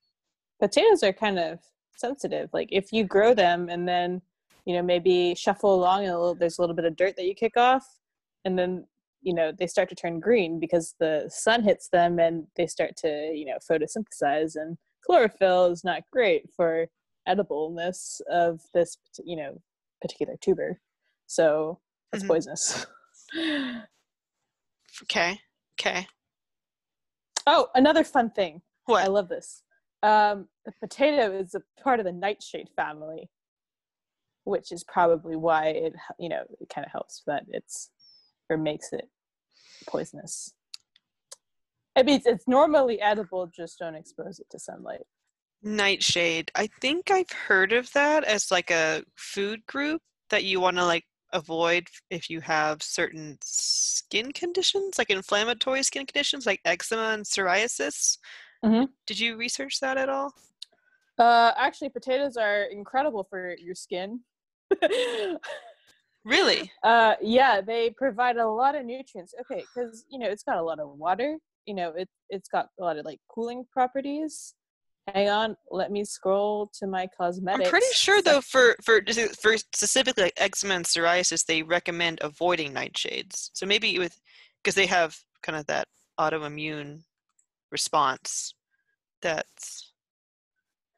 Potatoes 0.61 1.03
are 1.03 1.13
kind 1.13 1.39
of 1.39 1.59
sensitive. 1.97 2.51
Like 2.53 2.69
if 2.71 2.93
you 2.93 3.05
grow 3.05 3.35
them 3.35 3.69
and 3.69 3.87
then, 3.89 4.23
you 4.65 4.75
know, 4.75 4.83
maybe 4.83 5.35
shuffle 5.37 5.75
along 5.75 6.05
and 6.05 6.13
a 6.13 6.19
little, 6.19 6.35
there's 6.35 6.59
a 6.59 6.63
little 6.63 6.77
bit 6.77 6.85
of 6.85 6.97
dirt 6.97 7.17
that 7.17 7.27
you 7.27 7.35
kick 7.35 7.57
off 7.57 7.87
and 8.45 8.59
then, 8.59 8.87
you 9.23 9.35
know, 9.35 9.53
they 9.53 9.67
start 9.67 9.89
to 9.89 9.95
turn 9.95 10.21
green 10.21 10.59
because 10.61 10.95
the 11.01 11.27
sun 11.29 11.63
hits 11.63 11.89
them 11.89 12.19
and 12.19 12.47
they 12.57 12.67
start 12.67 12.97
to, 12.99 13.09
you 13.35 13.45
know, 13.47 13.59
photosynthesize 13.71 14.57
and 14.57 14.77
chlorophyll 15.05 15.67
is 15.67 15.85
not 15.85 16.03
great 16.13 16.49
for 16.57 16.87
edibleness 17.29 18.21
of 18.31 18.61
this, 18.75 18.97
you 19.25 19.37
know, 19.37 19.61
particular 20.03 20.35
tuber. 20.41 20.81
So 21.27 21.81
that's 22.13 22.25
Mhm. 22.25 22.29
poisonous. 22.29 22.87
Okay. 25.03 25.39
Okay. 25.81 26.07
oh, 27.47 27.69
another 27.75 28.05
fun 28.05 28.31
thing. 28.31 28.63
I 28.89 29.09
love 29.09 29.29
this. 29.29 29.63
Um, 30.03 30.49
the 30.65 30.73
potato 30.81 31.33
is 31.37 31.55
a 31.55 31.63
part 31.83 31.99
of 32.01 32.05
the 32.07 32.13
nightshade 32.13 32.69
family, 32.77 33.29
which 34.45 34.73
is 34.73 34.85
probably 34.85 35.37
why 35.37 35.69
it, 35.69 35.95
you 36.19 36.29
know, 36.29 36.43
it 36.61 36.69
kind 36.73 36.85
of 36.87 36.93
helps 36.93 37.23
that 37.27 37.45
it's 37.49 37.91
or 38.51 38.57
makes 38.57 38.93
it 38.93 39.09
poisonous. 39.87 40.53
I 41.97 42.03
mean, 42.03 42.17
it's, 42.17 42.27
it's 42.27 42.49
normally 42.49 43.01
edible, 43.01 43.47
just 43.47 43.79
don't 43.79 43.95
expose 43.95 44.39
it 44.39 44.47
to 44.51 44.59
sunlight. 44.59 45.07
Nightshade. 45.63 46.51
I 46.55 46.69
think 46.81 47.11
I've 47.11 47.31
heard 47.31 47.73
of 47.73 47.91
that 47.93 48.25
as 48.25 48.51
like 48.51 48.71
a 48.71 49.03
food 49.17 49.65
group 49.67 50.03
that 50.31 50.45
you 50.45 50.61
want 50.61 50.77
to 50.77 50.85
like 50.85 51.05
avoid 51.33 51.89
if 52.11 52.29
you 52.29 52.41
have 52.41 52.83
certain 52.83 53.39
skin 53.43 54.33
conditions, 54.33 54.99
like 54.99 55.11
inflammatory 55.11 55.83
skin 55.83 56.07
conditions 56.07 56.47
like 56.47 56.61
eczema 56.65 57.11
and 57.15 57.25
psoriasis. 57.25 58.19
Mhm. 58.65 58.89
Did 59.07 59.19
you 59.19 59.37
research 59.37 59.81
that 59.81 59.97
at 59.97 60.09
all? 60.09 60.35
Uh, 61.19 61.53
actually, 61.57 61.91
potatoes 61.91 62.37
are 62.37 62.65
incredible 62.65 63.25
for 63.25 63.55
your 63.59 63.75
skin. 63.75 64.21
Really? 66.25 66.73
uh, 66.83 67.15
yeah, 67.21 67.61
they 67.61 67.91
provide 67.91 68.39
a 68.39 68.49
lot 68.49 68.75
of 68.75 68.87
nutrients. 68.87 69.35
Okay, 69.43 69.67
because 69.75 70.07
you 70.11 70.19
know 70.19 70.27
it's 70.27 70.43
got 70.43 70.57
a 70.57 70.63
lot 70.63 70.81
of 70.81 70.89
water. 70.97 71.37
You 71.67 71.75
know 71.75 71.91
it 71.91 72.09
it's 72.31 72.49
got 72.49 72.69
a 72.81 72.83
lot 72.83 72.97
of 72.97 73.05
like 73.05 73.21
cooling 73.29 73.67
properties. 73.71 74.55
Hang 75.07 75.29
on, 75.29 75.57
let 75.71 75.93
me 75.93 76.03
scroll 76.03 76.71
to 76.79 76.87
my 76.87 77.07
cosmetics. 77.07 77.67
I'm 77.67 77.71
pretty 77.71 77.93
sure 77.93 78.23
though 78.23 78.41
for 78.41 78.75
for 78.83 79.03
for 79.39 79.59
specifically 79.59 80.25
like 80.25 80.33
eczema 80.39 80.75
and 80.77 80.85
psoriasis, 80.87 81.45
they 81.45 81.63
recommend 81.63 82.21
avoiding 82.23 82.73
nightshades. 82.73 83.51
So 83.53 83.67
maybe 83.67 83.99
with 83.99 84.19
because 84.63 84.75
they 84.75 84.87
have 84.87 85.15
kind 85.43 85.59
of 85.59 85.67
that 85.67 85.89
autoimmune 86.19 87.03
response. 87.71 88.55
That's 89.21 89.93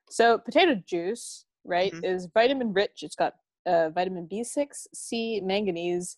So 0.09 0.39
potato 0.39 0.77
juice, 0.87 1.47
right, 1.65 1.93
Mhm. 1.93 2.05
is 2.05 2.27
vitamin 2.33 2.73
rich. 2.73 3.03
It's 3.03 3.17
got 3.17 3.35
uh, 3.67 3.91
vitamin 3.91 4.29
B6, 4.31 4.87
C, 4.95 5.41
manganese, 5.43 6.17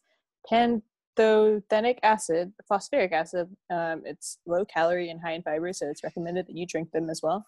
pantothenic 0.50 1.98
acid, 2.02 2.52
phosphoric 2.68 3.12
acid. 3.12 3.48
Um, 3.70 4.02
it's 4.04 4.38
low 4.46 4.64
calorie 4.64 5.10
and 5.10 5.20
high 5.20 5.32
in 5.32 5.42
fiber, 5.42 5.72
so 5.72 5.86
it's 5.88 6.04
recommended 6.04 6.46
that 6.46 6.56
you 6.56 6.66
drink 6.66 6.92
them 6.92 7.10
as 7.10 7.22
well. 7.22 7.44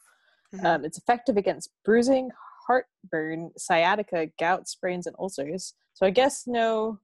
Mhm. 0.55 0.65
Um, 0.65 0.85
it's 0.85 0.99
effective 0.99 1.37
against 1.37 1.71
bruising, 1.85 2.31
heartburn, 2.67 3.53
sciatica, 3.57 4.27
gout, 4.39 4.69
sprains, 4.69 5.07
and 5.07 5.17
ulcers. 5.19 5.75
So 5.95 6.07
I 6.07 6.11
guess 6.11 6.47
no 6.47 6.99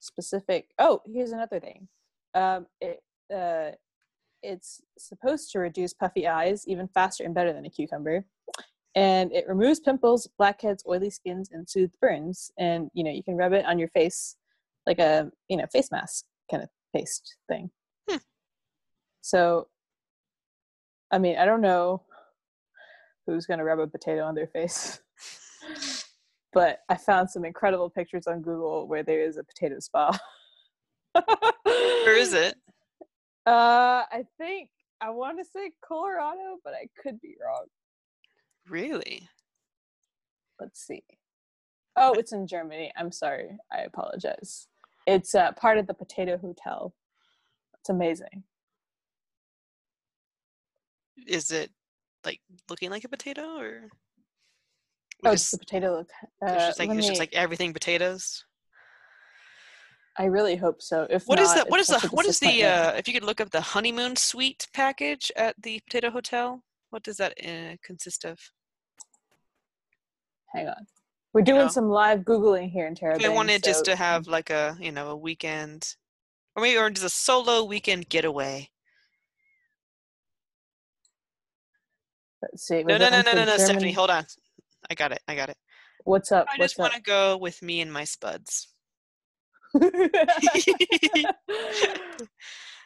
specific. 0.00 0.70
Oh, 0.78 1.00
here's 1.06 1.32
another 1.32 1.60
thing. 1.60 1.88
Um, 2.34 2.66
it 2.80 3.02
uh, 3.34 3.72
it's 4.42 4.82
supposed 4.98 5.50
to 5.52 5.58
reduce 5.58 5.94
puffy 5.94 6.28
eyes 6.28 6.68
even 6.68 6.88
faster 6.88 7.24
and 7.24 7.34
better 7.34 7.52
than 7.52 7.64
a 7.64 7.70
cucumber, 7.70 8.26
and 8.94 9.32
it 9.32 9.48
removes 9.48 9.80
pimples, 9.80 10.28
blackheads, 10.38 10.84
oily 10.88 11.10
skins, 11.10 11.50
and 11.52 11.68
soothes 11.68 11.96
burns. 12.00 12.50
And 12.58 12.90
you 12.94 13.04
know 13.04 13.10
you 13.10 13.22
can 13.22 13.36
rub 13.36 13.52
it 13.52 13.66
on 13.66 13.78
your 13.78 13.88
face 13.88 14.36
like 14.86 14.98
a 14.98 15.30
you 15.48 15.56
know 15.56 15.66
face 15.72 15.90
mask 15.90 16.24
kind 16.50 16.62
of 16.62 16.68
paste 16.94 17.36
thing. 17.48 17.70
Hmm. 18.08 18.18
So, 19.20 19.68
I 21.10 21.18
mean, 21.18 21.36
I 21.38 21.44
don't 21.44 21.60
know 21.60 22.02
who's 23.26 23.46
going 23.46 23.58
to 23.58 23.64
rub 23.64 23.80
a 23.80 23.86
potato 23.86 24.22
on 24.24 24.34
their 24.34 24.46
face. 24.46 25.00
but 26.52 26.80
I 26.88 26.96
found 26.96 27.30
some 27.30 27.44
incredible 27.44 27.90
pictures 27.90 28.26
on 28.26 28.42
Google 28.42 28.86
where 28.86 29.02
there 29.02 29.20
is 29.20 29.36
a 29.38 29.44
potato 29.44 29.80
spa. 29.80 30.16
where 31.64 32.18
is 32.18 32.34
it? 32.34 32.56
Uh, 33.46 34.04
I 34.10 34.24
think 34.38 34.70
I 35.00 35.10
want 35.10 35.38
to 35.38 35.44
say 35.44 35.72
Colorado, 35.86 36.58
but 36.64 36.74
I 36.74 36.88
could 37.02 37.20
be 37.20 37.34
wrong. 37.44 37.66
Really? 38.68 39.28
Let's 40.60 40.80
see. 40.80 41.02
Oh, 41.96 42.12
it's 42.14 42.32
in 42.32 42.46
Germany. 42.46 42.92
I'm 42.96 43.12
sorry. 43.12 43.58
I 43.72 43.80
apologize. 43.82 44.66
It's 45.06 45.34
uh, 45.34 45.52
part 45.52 45.78
of 45.78 45.86
the 45.86 45.94
Potato 45.94 46.38
Hotel. 46.38 46.94
It's 47.78 47.90
amazing. 47.90 48.44
Is 51.26 51.50
it 51.50 51.70
like 52.24 52.40
looking 52.68 52.90
like 52.90 53.04
a 53.04 53.08
potato 53.08 53.58
or? 53.58 53.88
Oh, 55.24 55.30
we 55.30 55.34
it's 55.34 55.42
just- 55.42 55.52
the 55.52 55.58
potato. 55.58 55.98
Look. 55.98 56.10
it's 56.42 56.52
Uh, 56.52 56.66
just 56.66 56.78
like 56.78 56.88
it's 56.90 56.96
me- 56.96 57.06
just 57.08 57.20
like 57.20 57.34
everything 57.34 57.72
potatoes. 57.72 58.44
I 60.16 60.26
really 60.26 60.54
hope 60.56 60.80
so. 60.80 61.06
If 61.10 61.24
What 61.26 61.40
is 61.40 61.48
not, 61.48 61.56
that? 61.56 61.70
What 61.70 61.80
is 61.80 61.88
the 61.88 61.98
what 62.08 62.24
is 62.26 62.38
the 62.38 62.64
uh 62.64 62.92
if 62.92 63.08
you 63.08 63.14
could 63.14 63.24
look 63.24 63.40
up 63.40 63.50
the 63.50 63.60
honeymoon 63.60 64.14
suite 64.16 64.68
package 64.72 65.32
at 65.36 65.60
the 65.60 65.80
Potato 65.80 66.10
Hotel? 66.10 66.62
What 66.94 67.02
does 67.02 67.16
that 67.16 67.34
uh, 67.44 67.74
consist 67.82 68.24
of? 68.24 68.38
Hang 70.54 70.68
on. 70.68 70.86
We're 71.32 71.42
doing 71.42 71.62
know. 71.62 71.68
some 71.68 71.88
live 71.88 72.20
googling 72.20 72.70
here 72.70 72.86
in 72.86 72.94
Terra. 72.94 73.20
I 73.20 73.30
wanted 73.30 73.64
just 73.64 73.86
to 73.86 73.96
have 73.96 74.28
like 74.28 74.50
a 74.50 74.76
you 74.78 74.92
know 74.92 75.08
a 75.08 75.16
weekend, 75.16 75.96
or 76.54 76.62
maybe 76.62 76.78
or 76.78 76.88
just 76.90 77.04
a 77.04 77.08
solo 77.08 77.64
weekend 77.64 78.08
getaway. 78.08 78.70
Let's 82.42 82.64
see. 82.64 82.84
No, 82.84 82.96
no, 82.96 83.10
no, 83.10 83.22
no, 83.22 83.32
no, 83.32 83.44
no, 83.44 83.56
Stephanie, 83.56 83.90
hold 83.90 84.10
on. 84.10 84.24
I 84.88 84.94
got 84.94 85.10
it. 85.10 85.18
I 85.26 85.34
got 85.34 85.48
it. 85.48 85.56
What's 86.04 86.30
up? 86.30 86.46
I 86.48 86.58
just 86.58 86.78
want 86.78 86.92
to 86.92 87.02
go 87.02 87.36
with 87.36 87.60
me 87.60 87.80
and 87.80 87.92
my 87.92 88.04
spuds. 88.04 88.68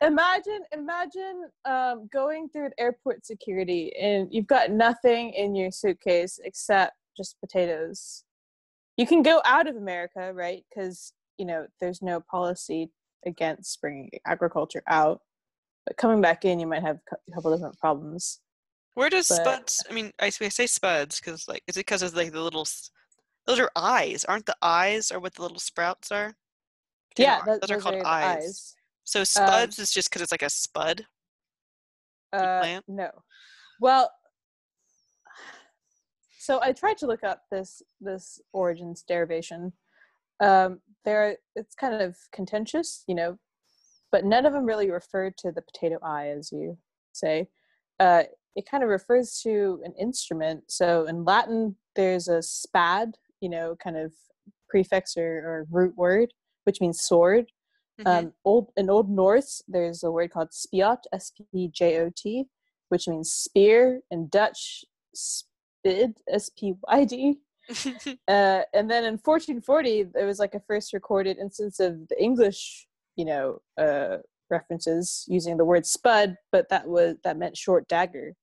imagine, 0.03 0.61
imagine 0.73 1.45
um, 1.65 2.09
going 2.13 2.49
through 2.49 2.71
airport 2.79 3.27
security 3.27 3.93
and 4.01 4.29
you've 4.31 4.47
got 4.47 4.71
nothing 4.71 5.31
in 5.31 5.55
your 5.55 5.71
suitcase 5.71 6.39
except 6.43 6.95
just 7.17 7.37
potatoes. 7.41 8.25
You 8.97 9.07
can 9.07 9.23
go 9.23 9.41
out 9.45 9.69
of 9.69 9.77
America, 9.77 10.33
right? 10.33 10.65
Because 10.69 11.13
you 11.39 11.47
know 11.47 11.67
there's 11.81 12.03
no 12.03 12.21
policy 12.21 12.91
against 13.27 13.81
bringing 13.81 14.11
agriculture 14.27 14.83
out. 14.89 15.21
But 15.87 15.97
coming 15.97 16.21
back 16.21 16.45
in, 16.45 16.59
you 16.59 16.67
might 16.67 16.83
have 16.83 16.99
a 17.13 17.35
couple 17.35 17.55
different 17.55 17.79
problems. 17.79 18.41
Where 18.95 19.11
does 19.11 19.29
But- 19.29 19.37
spuds? 19.37 19.85
I 19.89 19.93
mean, 19.93 20.13
I 20.19 20.31
say 20.31 20.67
spuds 20.67 21.21
because 21.21 21.47
like 21.49 21.63
is 21.67 21.77
it 21.77 21.81
because 21.81 22.03
of 22.03 22.15
like 22.15 22.33
the 22.33 22.43
little? 22.43 22.67
Those 23.47 23.61
are 23.61 23.71
eyes, 23.77 24.25
aren't 24.25 24.47
the 24.47 24.57
eyes? 24.61 25.11
Or 25.11 25.21
what 25.21 25.35
the 25.35 25.43
little 25.43 25.61
sprouts 25.61 26.11
are? 26.11 26.35
Yeah, 27.17 27.41
that, 27.47 27.61
those 27.63 27.71
are 27.71 27.81
called 27.81 27.97
the 27.97 28.07
eyes. 28.07 28.75
So 29.09 29.25
spuds 29.25 29.79
is 29.79 29.91
just 29.91 30.11
because 30.11 30.21
it's 30.21 30.33
like 30.33 30.43
a 30.43 30.51
spud. 30.51 31.07
Uh, 32.31 32.61
plant? 32.61 32.85
no. 32.89 33.09
Well, 33.81 34.11
so 36.39 36.61
I 36.63 36.73
tried 36.73 36.99
to 36.99 37.07
look 37.07 37.25
up 37.25 37.45
this 37.51 37.81
this 38.03 38.39
origins 38.53 39.07
derivation. 39.09 39.73
Um, 40.41 40.81
there, 41.07 41.39
it's 41.57 41.75
kind 41.75 42.03
of 42.03 42.19
contentious, 42.35 43.05
you 43.09 43.15
know, 43.15 43.39
but 44.13 44.27
none 44.27 44.45
of 44.45 44.53
them 44.53 44.67
really 44.67 44.91
refer 44.91 45.31
to 45.39 45.53
the 45.53 45.63
potato 45.63 45.97
eye, 46.03 46.29
as 46.29 46.53
you 46.53 46.77
say. 47.15 47.49
Uh, 47.99 48.25
it 48.57 48.69
kind 48.71 48.83
of 48.83 48.91
refers 48.91 49.41
to 49.43 49.81
an 49.85 49.95
instrument. 49.99 50.65
So 50.69 51.07
in 51.07 51.25
Latin, 51.25 51.77
there's 51.97 52.29
a 52.29 52.43
spad, 52.43 53.17
you 53.41 53.49
know, 53.49 53.75
kind 53.83 53.97
of 53.97 54.13
prefix 54.69 55.17
or, 55.17 55.23
or 55.23 55.67
root 55.71 55.97
word, 55.97 56.35
which 56.65 56.83
means 56.83 57.01
sword. 57.01 57.47
Mhm. 58.01 58.07
Um, 58.07 58.33
old 58.45 58.71
in 58.77 58.91
Old 58.91 59.11
Norse, 59.11 59.63
there's 59.67 60.03
a 60.03 60.11
word 60.11 60.31
called 60.31 60.51
spjot, 60.51 60.99
S 61.13 61.33
P 61.53 61.69
J 61.69 61.99
O 62.01 62.11
T, 62.17 62.47
which 62.91 63.09
means 63.09 63.33
spear. 63.33 64.01
In 64.11 64.29
Dutch, 64.29 64.85
spid 65.15 66.15
s 66.29 66.51
p 66.51 66.75
y 66.89 67.05
d 67.05 67.39
uh, 68.29 68.63
and 68.73 68.91
then 68.91 69.05
in 69.05 69.19
1440 69.19 70.05
there 70.15 70.27
was 70.27 70.39
like 70.39 70.55
a 70.55 70.61
first 70.61 70.93
recorded 70.93 71.37
instance 71.39 71.81
of 71.81 72.09
the 72.09 72.23
english 72.23 72.87
you 73.17 73.25
know 73.25 73.59
uh, 73.79 74.17
references 74.51 75.25
using 75.29 75.57
the 75.57 75.65
word 75.65 75.85
spud 75.85 76.35
but 76.51 76.69
that 76.71 76.87
was 76.89 77.17
that 77.25 77.37
meant 77.37 77.57
short 77.57 77.87
dagger 77.89 78.35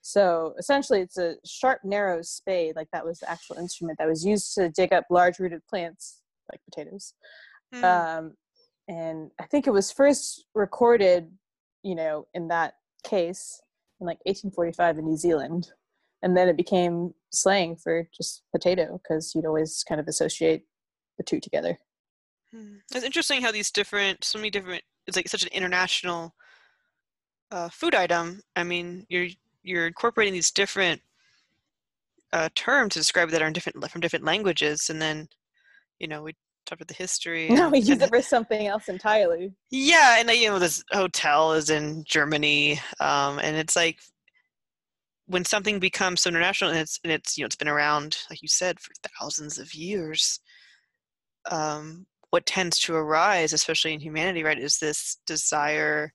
so 0.00 0.54
essentially 0.58 1.00
it's 1.00 1.18
a 1.18 1.34
sharp 1.44 1.80
narrow 1.84 2.22
spade 2.22 2.74
like 2.76 2.88
that 2.92 3.04
was 3.04 3.18
the 3.18 3.30
actual 3.30 3.56
instrument 3.56 3.98
that 3.98 4.08
was 4.08 4.24
used 4.24 4.54
to 4.54 4.70
dig 4.70 4.92
up 4.92 5.04
large 5.10 5.38
rooted 5.38 5.60
plants 5.68 6.22
like 6.50 6.60
potatoes 6.70 7.14
Hmm. 7.72 7.84
um, 7.84 8.34
and 8.88 9.30
i 9.40 9.44
think 9.44 9.66
it 9.66 9.72
was 9.72 9.90
first 9.90 10.44
recorded 10.54 11.30
you 11.82 11.94
know 11.94 12.26
in 12.34 12.48
that 12.48 12.74
case 13.04 13.60
in 14.00 14.06
like 14.06 14.18
1845 14.24 14.98
in 14.98 15.04
new 15.06 15.16
zealand 15.16 15.68
and 16.22 16.36
then 16.36 16.48
it 16.48 16.56
became 16.56 17.12
slang 17.32 17.76
for 17.76 18.08
just 18.16 18.42
potato 18.52 19.00
because 19.02 19.34
you'd 19.34 19.46
always 19.46 19.84
kind 19.88 20.00
of 20.00 20.08
associate 20.08 20.64
the 21.18 21.24
two 21.24 21.40
together 21.40 21.78
Hmm. 22.54 22.76
It's 22.92 23.04
interesting 23.04 23.42
how 23.42 23.50
these 23.50 23.70
different, 23.70 24.22
so 24.24 24.38
many 24.38 24.50
different. 24.50 24.82
It's 25.06 25.16
like 25.16 25.28
such 25.28 25.42
an 25.42 25.48
international 25.52 26.34
uh, 27.50 27.68
food 27.68 27.94
item. 27.94 28.40
I 28.54 28.62
mean, 28.62 29.06
you're 29.08 29.28
you're 29.62 29.86
incorporating 29.86 30.34
these 30.34 30.50
different 30.50 31.00
uh, 32.32 32.48
terms 32.54 32.94
to 32.94 33.00
describe 33.00 33.30
that 33.30 33.42
are 33.42 33.48
in 33.48 33.52
different 33.52 33.90
from 33.90 34.00
different 34.00 34.24
languages, 34.24 34.88
and 34.88 35.02
then 35.02 35.28
you 35.98 36.06
know 36.06 36.22
we 36.22 36.34
about 36.72 36.88
the 36.88 36.94
history. 36.94 37.48
no 37.48 37.68
we 37.68 37.78
use 37.78 38.00
it 38.00 38.08
for 38.08 38.22
something 38.22 38.66
else 38.66 38.88
entirely 38.88 39.52
Yeah, 39.70 40.16
and 40.18 40.28
uh, 40.28 40.32
you 40.32 40.48
know 40.48 40.58
this 40.58 40.82
hotel 40.92 41.52
is 41.52 41.70
in 41.70 42.04
Germany, 42.06 42.80
um, 43.00 43.38
and 43.38 43.56
it's 43.56 43.76
like 43.76 43.98
when 45.26 45.44
something 45.44 45.78
becomes 45.78 46.22
so 46.22 46.28
international 46.28 46.70
and 46.70 46.80
it's 46.80 47.00
and 47.02 47.12
it's 47.12 47.36
you 47.36 47.42
know 47.42 47.46
it's 47.46 47.56
been 47.56 47.68
around 47.68 48.18
like 48.28 48.42
you 48.42 48.48
said 48.48 48.80
for 48.80 48.92
thousands 49.18 49.58
of 49.58 49.74
years. 49.74 50.40
Um, 51.50 52.06
what 52.30 52.46
tends 52.46 52.80
to 52.80 52.94
arise, 52.94 53.52
especially 53.52 53.92
in 53.92 54.00
humanity, 54.00 54.42
right, 54.42 54.58
is 54.58 54.78
this 54.78 55.18
desire 55.26 56.12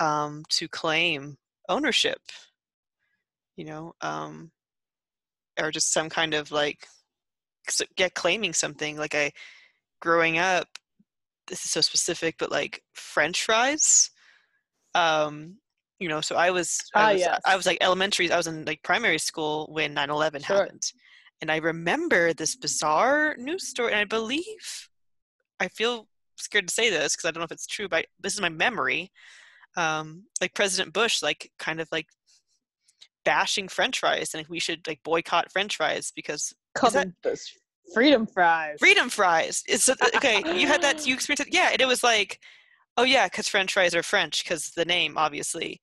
um, 0.00 0.42
to 0.50 0.68
claim 0.68 1.36
ownership. 1.68 2.20
You 3.56 3.64
know, 3.64 3.94
um, 4.02 4.50
or 5.58 5.70
just 5.70 5.92
some 5.92 6.10
kind 6.10 6.34
of 6.34 6.50
like 6.50 6.86
get 7.96 8.14
claiming 8.14 8.52
something. 8.52 8.96
Like 8.96 9.14
I, 9.14 9.32
growing 10.00 10.38
up, 10.38 10.68
this 11.48 11.64
is 11.64 11.70
so 11.70 11.80
specific, 11.80 12.36
but 12.38 12.50
like 12.50 12.82
French 12.94 13.44
fries. 13.44 14.10
Um, 14.94 15.58
you 15.98 16.08
know, 16.08 16.20
so 16.20 16.36
I 16.36 16.50
was, 16.50 16.78
Ah, 16.94 17.06
I 17.08 17.12
was, 17.12 17.20
yes. 17.20 17.40
I 17.46 17.56
was 17.56 17.66
like 17.66 17.78
elementary. 17.80 18.30
I 18.30 18.36
was 18.36 18.46
in 18.46 18.64
like 18.64 18.82
primary 18.82 19.18
school 19.18 19.68
when 19.70 19.94
9/11 19.94 20.44
Sure. 20.44 20.56
happened, 20.56 20.82
and 21.40 21.50
I 21.50 21.56
remember 21.56 22.32
this 22.34 22.56
bizarre 22.56 23.34
news 23.38 23.68
story. 23.68 23.92
And 23.92 24.00
I 24.00 24.04
believe, 24.04 24.88
I 25.60 25.68
feel 25.68 26.08
scared 26.36 26.68
to 26.68 26.74
say 26.74 26.90
this 26.90 27.16
because 27.16 27.26
I 27.28 27.30
don't 27.30 27.40
know 27.40 27.44
if 27.44 27.52
it's 27.52 27.66
true, 27.66 27.88
but 27.88 28.06
this 28.20 28.34
is 28.34 28.40
my 28.40 28.48
memory. 28.50 29.10
Um, 29.76 30.24
like 30.40 30.54
President 30.54 30.92
Bush, 30.92 31.22
like 31.22 31.50
kind 31.58 31.80
of 31.80 31.88
like 31.92 32.08
bashing 33.24 33.68
French 33.68 34.00
fries, 34.00 34.34
and 34.34 34.46
we 34.48 34.58
should 34.58 34.86
like 34.86 35.02
boycott 35.02 35.50
French 35.52 35.76
fries 35.76 36.12
because 36.14 36.54
that- 36.92 37.08
those 37.22 37.50
freedom 37.94 38.26
fries 38.26 38.76
freedom 38.78 39.08
fries. 39.08 39.62
It's 39.68 39.88
okay. 39.88 40.42
You 40.58 40.66
had 40.66 40.82
that. 40.82 41.06
You 41.06 41.14
experienced 41.14 41.46
it. 41.46 41.54
Yeah, 41.54 41.70
and 41.72 41.80
it 41.80 41.86
was 41.88 42.02
like, 42.02 42.40
oh 42.96 43.04
yeah, 43.04 43.26
because 43.26 43.48
French 43.48 43.72
fries 43.72 43.94
are 43.94 44.02
French 44.02 44.44
because 44.44 44.70
the 44.76 44.84
name 44.84 45.16
obviously, 45.16 45.80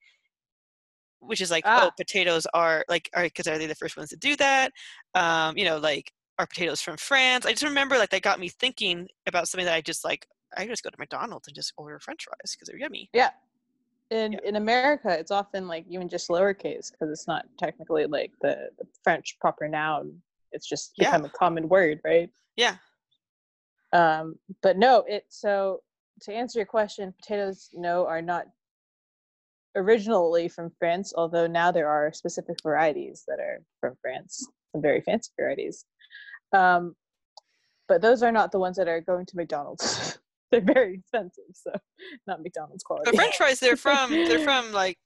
which 1.19 1.41
is 1.41 1.51
like, 1.51 1.63
oh, 1.65 1.87
Ah. 1.87 1.91
potatoes 1.97 2.45
are 2.53 2.83
like, 2.89 3.09
are 3.15 3.23
because 3.23 3.47
are 3.47 3.57
they 3.57 3.67
the 3.67 3.75
first 3.75 3.97
ones 3.97 4.09
to 4.09 4.17
do 4.17 4.35
that? 4.37 4.71
Um, 5.15 5.57
you 5.57 5.65
know, 5.65 5.77
like 5.77 6.11
are 6.39 6.47
potatoes 6.47 6.81
from 6.81 6.97
France? 6.97 7.45
I 7.45 7.51
just 7.51 7.63
remember 7.63 7.97
like 7.97 8.09
that 8.09 8.21
got 8.21 8.39
me 8.39 8.49
thinking 8.49 9.07
about 9.27 9.47
something 9.47 9.65
that 9.65 9.75
I 9.75 9.81
just 9.81 10.03
like. 10.03 10.27
I 10.55 10.67
just 10.67 10.83
go 10.83 10.91
to 10.91 10.99
McDonald's 10.99 11.47
and 11.47 11.55
just 11.55 11.73
order 11.77 11.99
French 11.99 12.25
fries 12.25 12.53
because 12.55 12.67
they're 12.67 12.77
yummy. 12.77 13.09
Yeah. 13.13 13.31
In 14.11 14.33
Yeah. 14.33 14.39
in 14.45 14.55
America, 14.57 15.09
it's 15.09 15.31
often 15.31 15.67
like 15.67 15.85
even 15.89 16.07
just 16.07 16.29
lowercase 16.29 16.91
because 16.91 17.09
it's 17.09 17.27
not 17.27 17.45
technically 17.57 18.05
like 18.05 18.31
the, 18.41 18.69
the 18.77 18.85
French 19.03 19.37
proper 19.39 19.67
noun. 19.67 20.21
It's 20.53 20.67
just 20.67 20.93
Yeah. 20.97 21.07
become 21.11 21.25
a 21.25 21.29
common 21.29 21.67
word, 21.67 21.99
right? 22.03 22.29
Yeah. 22.55 22.77
Um, 23.91 24.39
but 24.61 24.77
no, 24.77 25.03
it 25.07 25.25
so 25.29 25.81
to 26.21 26.33
answer 26.33 26.59
your 26.59 26.65
question, 26.65 27.13
potatoes 27.13 27.69
no 27.73 28.07
are 28.07 28.21
not 28.21 28.45
originally 29.75 30.47
from 30.47 30.71
France, 30.79 31.13
although 31.15 31.47
now 31.47 31.71
there 31.71 31.87
are 31.89 32.13
specific 32.13 32.57
varieties 32.63 33.23
that 33.27 33.39
are 33.39 33.61
from 33.79 33.95
France, 34.01 34.47
some 34.71 34.81
very 34.81 35.01
fancy 35.01 35.31
varieties. 35.39 35.85
Um, 36.53 36.95
but 37.87 38.01
those 38.01 38.23
are 38.23 38.31
not 38.31 38.51
the 38.51 38.59
ones 38.59 38.77
that 38.77 38.87
are 38.87 39.01
going 39.01 39.25
to 39.25 39.35
McDonald's. 39.35 40.17
They're 40.51 40.61
very 40.61 40.95
expensive, 40.95 41.45
so 41.53 41.71
not 42.27 42.43
McDonald's 42.43 42.83
quality. 42.83 43.09
The 43.09 43.17
French 43.17 43.37
fries, 43.37 43.59
they're 43.59 43.75
from 43.75 44.11
they're 44.11 44.37
from 44.37 44.71
like 44.71 44.99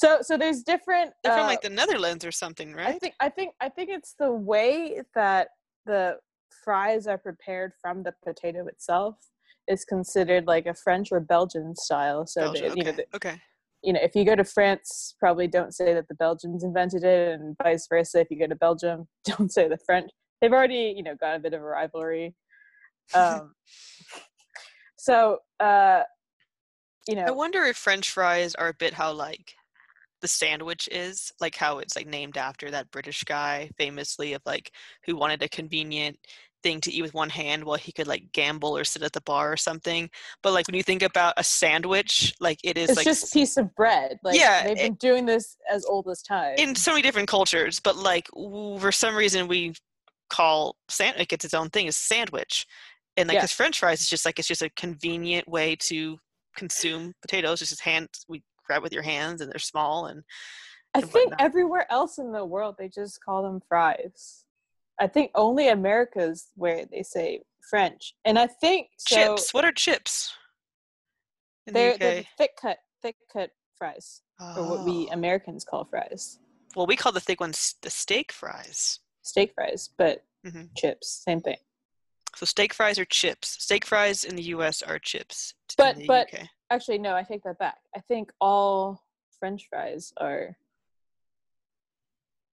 So 0.00 0.20
so 0.22 0.38
there's 0.38 0.62
different. 0.62 1.12
they're 1.22 1.34
from 1.34 1.44
uh, 1.44 1.48
like 1.48 1.60
the 1.60 1.68
Netherlands 1.68 2.24
or 2.24 2.32
something, 2.32 2.72
right 2.72 2.86
I 2.86 2.98
think 2.98 3.14
I 3.20 3.28
think 3.28 3.52
I 3.60 3.68
think 3.68 3.90
it's 3.90 4.14
the 4.18 4.32
way 4.32 5.02
that 5.14 5.48
the 5.84 6.16
fries 6.64 7.06
are 7.06 7.18
prepared 7.18 7.72
from 7.82 8.02
the 8.02 8.14
potato 8.24 8.66
itself 8.66 9.16
is 9.68 9.84
considered 9.84 10.46
like 10.46 10.64
a 10.64 10.72
French 10.72 11.08
or 11.12 11.20
Belgian 11.20 11.76
style. 11.76 12.26
So 12.26 12.40
Belgium, 12.40 12.68
that, 12.70 12.78
you 12.78 12.84
know, 12.84 12.90
okay. 12.90 13.04
the, 13.10 13.16
okay. 13.16 13.40
you 13.82 13.92
know, 13.92 14.00
if 14.02 14.16
you 14.16 14.24
go 14.24 14.34
to 14.34 14.42
France, 14.42 15.14
probably 15.20 15.46
don't 15.46 15.74
say 15.74 15.92
that 15.92 16.08
the 16.08 16.14
Belgians 16.14 16.64
invented 16.64 17.04
it, 17.04 17.38
and 17.38 17.54
vice 17.62 17.86
versa. 17.86 18.20
If 18.20 18.30
you 18.30 18.38
go 18.38 18.46
to 18.46 18.56
Belgium, 18.56 19.06
don't 19.26 19.52
say 19.52 19.68
the 19.68 19.78
French. 19.84 20.10
They've 20.40 20.52
already, 20.52 20.94
you 20.96 21.02
know, 21.02 21.14
got 21.14 21.36
a 21.36 21.38
bit 21.40 21.52
of 21.52 21.60
a 21.60 21.64
rivalry. 21.64 22.34
Um, 23.12 23.52
so, 24.98 25.40
uh, 25.60 26.04
you 27.06 27.16
know, 27.16 27.24
I 27.24 27.32
wonder 27.32 27.64
if 27.64 27.76
French 27.76 28.10
fries 28.10 28.54
are 28.54 28.68
a 28.68 28.74
bit 28.74 28.94
how 28.94 29.12
like 29.12 29.56
the 30.20 30.28
sandwich 30.28 30.88
is, 30.92 31.32
like 31.40 31.56
how 31.56 31.78
it's 31.78 31.96
like 31.96 32.06
named 32.06 32.36
after 32.36 32.70
that 32.70 32.90
British 32.90 33.22
guy 33.24 33.70
famously 33.78 34.32
of 34.34 34.42
like 34.46 34.70
who 35.06 35.16
wanted 35.16 35.42
a 35.42 35.48
convenient 35.48 36.18
thing 36.62 36.80
to 36.82 36.92
eat 36.92 37.00
with 37.02 37.14
one 37.14 37.30
hand 37.30 37.64
while 37.64 37.78
he 37.78 37.90
could 37.92 38.06
like 38.06 38.32
gamble 38.32 38.76
or 38.76 38.84
sit 38.84 39.02
at 39.02 39.12
the 39.12 39.20
bar 39.22 39.50
or 39.52 39.56
something. 39.56 40.10
But 40.42 40.52
like 40.52 40.66
when 40.66 40.74
you 40.74 40.82
think 40.82 41.02
about 41.02 41.34
a 41.36 41.44
sandwich, 41.44 42.34
like 42.40 42.58
it 42.62 42.76
is 42.76 42.90
it's 42.90 42.96
like 42.98 43.04
just 43.04 43.32
piece 43.32 43.56
of 43.56 43.74
bread. 43.74 44.18
Like, 44.22 44.38
Yeah, 44.38 44.64
they've 44.64 44.76
it- 44.76 44.82
been 44.82 44.94
doing 44.94 45.26
this 45.26 45.56
as 45.70 45.84
old 45.86 46.06
as 46.08 46.22
time. 46.22 46.56
in 46.58 46.74
so 46.74 46.92
many 46.92 47.02
different 47.02 47.28
cultures, 47.28 47.80
but 47.80 47.96
like 47.96 48.28
for 48.34 48.92
some 48.92 49.16
reason 49.16 49.48
we 49.48 49.74
call 50.28 50.76
sand 50.88 51.16
like 51.18 51.32
it's 51.32 51.44
its 51.44 51.54
own 51.54 51.70
thing, 51.70 51.86
is 51.86 51.96
sandwich. 51.96 52.66
And 53.16 53.28
like 53.28 53.36
Yeah. 53.36 53.42
this 53.42 53.52
French 53.52 53.78
fries 53.78 54.00
is 54.00 54.08
just 54.08 54.24
like 54.24 54.38
it's 54.38 54.48
just 54.48 54.62
a 54.62 54.70
convenient 54.70 55.48
way 55.48 55.76
to 55.76 56.18
consume 56.56 57.14
potatoes. 57.22 57.62
It's 57.62 57.70
just 57.70 57.82
hand 57.82 58.08
we 58.28 58.42
grab 58.70 58.82
with 58.84 58.92
your 58.92 59.02
hands 59.02 59.40
and 59.40 59.50
they're 59.50 59.58
small 59.58 60.06
and 60.06 60.22
I 60.94 61.00
and 61.00 61.10
think 61.10 61.30
whatnot. 61.30 61.40
everywhere 61.44 61.86
else 61.90 62.18
in 62.18 62.30
the 62.30 62.44
world 62.44 62.76
they 62.78 62.88
just 62.88 63.20
call 63.24 63.42
them 63.42 63.60
fries. 63.68 64.44
I 65.00 65.08
think 65.08 65.32
only 65.34 65.68
America's 65.68 66.48
where 66.54 66.84
they 66.84 67.02
say 67.02 67.42
French, 67.68 68.14
and 68.24 68.38
I 68.38 68.46
think 68.46 68.88
so. 68.96 69.16
chips. 69.16 69.52
What 69.54 69.64
are 69.64 69.72
chips? 69.72 70.32
They're, 71.66 71.92
the 71.94 71.98
they're 71.98 72.24
thick 72.38 72.50
cut, 72.60 72.78
thick 73.02 73.16
cut 73.32 73.50
fries, 73.76 74.22
or 74.40 74.68
what 74.70 74.84
we 74.84 75.08
Oh. 75.10 75.12
Americans 75.12 75.64
call 75.64 75.84
fries, 75.84 76.38
well, 76.76 76.86
we 76.86 76.96
call 76.96 77.10
the 77.12 77.20
thick 77.20 77.40
ones 77.40 77.74
the 77.82 77.90
steak 77.90 78.30
fries. 78.32 79.00
steak 79.22 79.52
fries, 79.54 79.88
but 79.98 80.24
Mhm. 80.46 80.68
chips, 80.76 81.08
same 81.26 81.40
thing. 81.40 81.58
So 82.36 82.46
steak 82.46 82.72
fries 82.74 82.98
are 82.98 83.04
chips. 83.04 83.48
Steak 83.66 83.84
fries 83.84 84.22
in 84.24 84.36
the 84.36 84.44
U.S. 84.54 84.82
are 84.82 84.98
chips. 84.98 85.54
But- 85.76 85.94
in 85.96 86.02
the 86.02 86.06
but- 86.06 86.32
UK. 86.34 86.48
Actually, 86.70 86.98
no, 86.98 87.14
I 87.14 87.22
take 87.22 87.42
that 87.42 87.58
back. 87.58 87.78
I 87.96 88.00
think 88.00 88.30
all 88.40 89.02
French 89.38 89.66
fries 89.68 90.12
are 90.18 90.56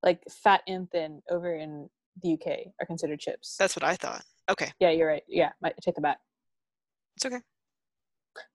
like 0.03 0.23
fat 0.29 0.61
and 0.67 0.89
thin 0.89 1.21
over 1.29 1.55
in 1.55 1.89
the 2.23 2.33
UK 2.33 2.71
are 2.79 2.85
considered 2.85 3.19
chips. 3.19 3.55
that's 3.57 3.75
what 3.75 3.83
I 3.83 3.95
thought. 3.95 4.23
Okay, 4.49 4.71
yeah, 4.79 4.89
you're 4.89 5.07
right. 5.07 5.23
Yeah, 5.27 5.51
I 5.63 5.71
take 5.81 5.95
that 5.95 6.01
back. 6.01 6.17
it's 7.15 7.25
okay. 7.25 7.41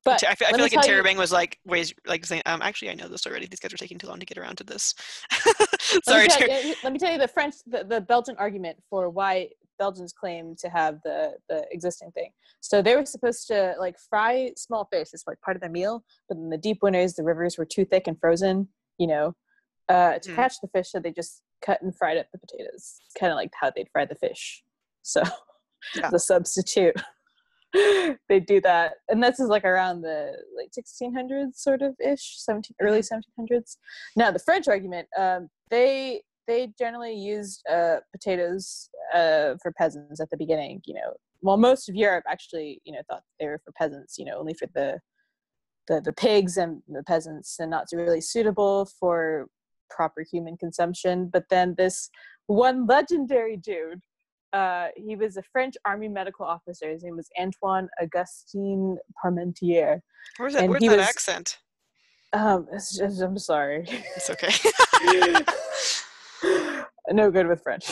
But 0.04 0.22
I 0.24 0.34
feel, 0.34 0.48
I 0.48 0.52
feel 0.52 0.60
like 0.60 0.72
Interrobang 0.72 1.16
was 1.16 1.32
like 1.32 1.58
ways 1.64 1.92
like 2.06 2.24
saying, 2.24 2.42
um, 2.46 2.62
actually 2.62 2.90
I 2.90 2.94
know 2.94 3.08
this 3.08 3.26
already. 3.26 3.46
These 3.46 3.60
guys 3.60 3.72
are 3.72 3.76
taking 3.76 3.98
too 3.98 4.06
long 4.06 4.20
to 4.20 4.26
get 4.26 4.38
around 4.38 4.56
to 4.58 4.64
this. 4.64 4.94
let 5.46 6.04
Sorry, 6.04 6.22
me, 6.22 6.28
tell, 6.28 6.48
yeah, 6.48 6.74
let 6.84 6.92
me 6.92 6.98
tell 6.98 7.12
you 7.12 7.18
the 7.18 7.28
French, 7.28 7.56
the, 7.66 7.84
the 7.84 8.00
Belgian 8.00 8.36
argument 8.38 8.78
for 8.88 9.10
why 9.10 9.48
Belgians 9.78 10.12
claim 10.12 10.54
to 10.58 10.68
have 10.68 11.00
the 11.04 11.34
the 11.48 11.66
existing 11.70 12.12
thing. 12.12 12.30
So 12.60 12.82
they 12.82 12.96
were 12.96 13.04
supposed 13.06 13.46
to 13.48 13.74
like 13.78 13.96
fry 14.10 14.52
small 14.56 14.86
fish 14.92 15.08
as 15.14 15.24
like 15.26 15.40
part 15.40 15.56
of 15.56 15.60
their 15.60 15.70
meal, 15.70 16.04
but 16.28 16.36
in 16.38 16.50
the 16.50 16.58
deep 16.58 16.78
winters, 16.82 17.14
the 17.14 17.24
rivers 17.24 17.58
were 17.58 17.64
too 17.66 17.84
thick 17.84 18.06
and 18.06 18.18
frozen. 18.20 18.68
You 18.98 19.06
know, 19.08 19.34
uh, 19.88 20.18
to 20.18 20.30
Mm. 20.30 20.34
catch 20.36 20.54
the 20.60 20.68
fish, 20.68 20.90
so 20.90 21.00
they 21.00 21.12
just 21.12 21.42
cut 21.64 21.80
and 21.82 21.96
fried 21.96 22.18
up 22.18 22.26
the 22.32 22.38
potatoes, 22.38 23.00
It's 23.04 23.14
kind 23.18 23.32
of 23.32 23.36
like 23.36 23.52
how 23.60 23.70
they'd 23.70 23.88
fry 23.92 24.04
the 24.04 24.14
fish. 24.16 24.62
So 25.02 25.22
Yeah. 25.94 26.10
the 26.10 26.18
substitute. 26.18 26.96
they 28.28 28.38
do 28.40 28.60
that, 28.60 28.94
and 29.08 29.22
this 29.22 29.40
is 29.40 29.48
like 29.48 29.64
around 29.64 30.02
the 30.02 30.32
like 30.56 30.70
1600s, 30.72 31.54
sort 31.56 31.80
of 31.82 31.94
ish, 32.04 32.34
17 32.38 32.76
early 32.80 33.00
1700s. 33.00 33.76
Now 34.14 34.30
the 34.30 34.38
French 34.38 34.68
argument, 34.68 35.08
um, 35.16 35.48
they 35.70 36.22
they 36.46 36.72
generally 36.78 37.14
used 37.14 37.62
uh, 37.70 37.96
potatoes 38.12 38.88
uh, 39.14 39.54
for 39.62 39.72
peasants 39.72 40.20
at 40.20 40.30
the 40.30 40.36
beginning. 40.36 40.80
You 40.86 40.94
know, 40.94 41.14
well, 41.40 41.56
most 41.56 41.88
of 41.88 41.94
Europe 41.94 42.24
actually, 42.28 42.80
you 42.84 42.92
know, 42.92 43.00
thought 43.08 43.22
they 43.38 43.46
were 43.46 43.60
for 43.64 43.72
peasants. 43.72 44.18
You 44.18 44.26
know, 44.26 44.38
only 44.38 44.54
for 44.54 44.68
the 44.74 45.00
the 45.88 46.00
the 46.00 46.12
pigs 46.12 46.56
and 46.56 46.82
the 46.88 47.02
peasants, 47.02 47.56
and 47.58 47.70
not 47.70 47.86
really 47.92 48.20
suitable 48.20 48.88
for 48.98 49.48
proper 49.90 50.24
human 50.30 50.56
consumption. 50.56 51.28
But 51.32 51.44
then 51.50 51.74
this 51.76 52.10
one 52.46 52.86
legendary 52.86 53.56
dude, 53.56 54.00
uh, 54.52 54.88
he 54.96 55.16
was 55.16 55.36
a 55.36 55.42
French 55.42 55.74
army 55.84 56.08
medical 56.08 56.46
officer. 56.46 56.88
His 56.90 57.02
name 57.04 57.16
was 57.16 57.28
Antoine 57.40 57.88
Augustin 58.00 58.98
Parmentier. 59.22 60.00
Where's 60.38 60.54
that? 60.54 60.64
And 60.64 60.70
Where's 60.70 60.82
that 60.82 60.96
was- 60.98 61.06
accent? 61.06 61.58
Um, 62.34 62.66
just, 62.72 62.98
I'm 63.20 63.36
sorry. 63.36 63.84
It's 64.16 64.30
okay. 64.30 64.48
no 67.10 67.30
good 67.30 67.46
with 67.46 67.62
French. 67.62 67.90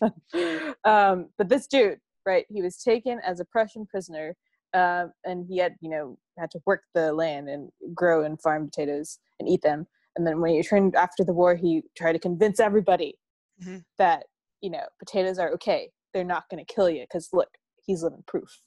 um, 0.84 1.28
but 1.38 1.48
this 1.48 1.66
dude, 1.66 1.98
right? 2.24 2.46
He 2.48 2.62
was 2.62 2.82
taken 2.82 3.20
as 3.24 3.40
a 3.40 3.44
Prussian 3.44 3.86
prisoner, 3.86 4.36
um, 4.74 5.12
and 5.24 5.46
he 5.48 5.58
had, 5.58 5.76
you 5.80 5.90
know, 5.90 6.18
had 6.38 6.50
to 6.52 6.60
work 6.66 6.82
the 6.94 7.12
land 7.12 7.48
and 7.48 7.70
grow 7.94 8.24
and 8.24 8.40
farm 8.40 8.66
potatoes 8.66 9.18
and 9.40 9.48
eat 9.48 9.62
them. 9.62 9.86
And 10.16 10.26
then 10.26 10.40
when 10.40 10.52
he 10.52 10.58
returned 10.58 10.94
after 10.96 11.24
the 11.24 11.32
war, 11.32 11.54
he 11.56 11.82
tried 11.96 12.12
to 12.12 12.18
convince 12.18 12.60
everybody 12.60 13.18
Mhm. 13.62 13.84
that 13.98 14.24
you 14.60 14.70
know 14.70 14.84
potatoes 14.98 15.38
are 15.38 15.50
okay. 15.52 15.90
They're 16.12 16.24
not 16.24 16.48
going 16.50 16.64
to 16.64 16.74
kill 16.74 16.88
you 16.88 17.02
because 17.02 17.28
look, 17.32 17.48
he's 17.84 18.02
living 18.02 18.24
proof 18.26 18.60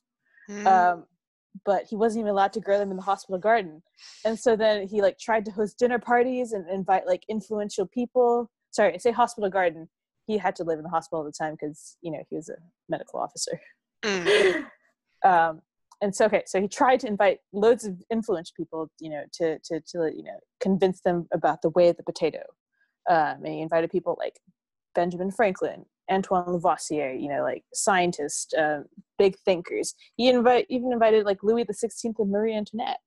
Mm, 0.50 0.68
um, 0.68 1.06
but 1.66 1.86
he 1.86 1.96
wasn't 1.96 2.22
even 2.22 2.32
allowed 2.32 2.54
to 2.54 2.60
grow 2.60 2.78
them 2.80 2.92
in 2.92 2.98
the 2.98 3.04
hospital 3.04 3.38
garden 3.40 3.84
and 4.26 4.38
so 4.40 4.56
then 4.56 4.88
he 4.88 5.02
like 5.02 5.18
tried 5.20 5.46
to 5.46 5.52
host 5.52 5.78
dinner 5.78 6.00
parties 6.00 6.54
and 6.54 6.68
invite 6.70 7.06
like 7.06 7.24
influential 7.30 7.86
people 7.86 8.50
sorry 8.72 8.98
say 9.00 9.12
hospital 9.12 9.50
garden. 9.50 9.90
He 10.28 10.38
had 10.38 10.56
to 10.58 10.64
live 10.64 10.78
in 10.78 10.84
the 10.84 10.90
hospital 10.90 11.26
at 11.26 11.34
the 11.34 11.44
time 11.44 11.56
because 11.60 11.98
you 12.02 12.12
know 12.12 12.24
he 12.30 12.36
was 12.36 12.50
a 12.50 12.58
medical 12.88 13.20
officer. 13.20 13.60
Mm, 14.04 14.66
um, 15.26 15.62
and 16.02 16.16
so 16.16 16.26
okay 16.26 16.44
so 16.46 16.62
he 16.62 16.68
tried 16.68 17.00
to 17.02 17.08
invite 17.08 17.40
loads 17.52 17.86
of 17.86 18.02
influential 18.10 18.54
people 18.56 18.90
you 19.00 19.10
know 19.10 19.24
to 19.34 19.60
to 19.60 19.82
to 19.82 20.12
you 20.16 20.24
know 20.24 20.40
convince 20.60 21.02
them 21.02 21.28
about 21.34 21.62
the 21.62 21.70
way 21.70 21.90
of 21.90 21.98
the 21.98 22.04
potato. 22.04 22.42
Um, 23.10 23.44
and 23.44 23.48
he 23.48 23.62
invited 23.62 23.90
people 23.90 24.16
like 24.20 24.40
benjamin 24.94 25.32
franklin 25.32 25.86
antoine 26.12 26.52
lavoisier 26.52 27.12
you 27.12 27.30
know 27.30 27.42
like 27.44 27.64
scientists 27.74 28.54
uh, 28.54 28.82
big 29.18 29.38
thinkers. 29.46 29.96
He 30.16 30.30
invite 30.30 30.66
even 30.70 30.92
invited 30.92 31.26
like 31.26 31.44
louis 31.44 31.64
the 31.64 31.74
16th 31.74 32.20
and 32.20 32.32
marie 32.32 32.56
antoinette 32.56 33.00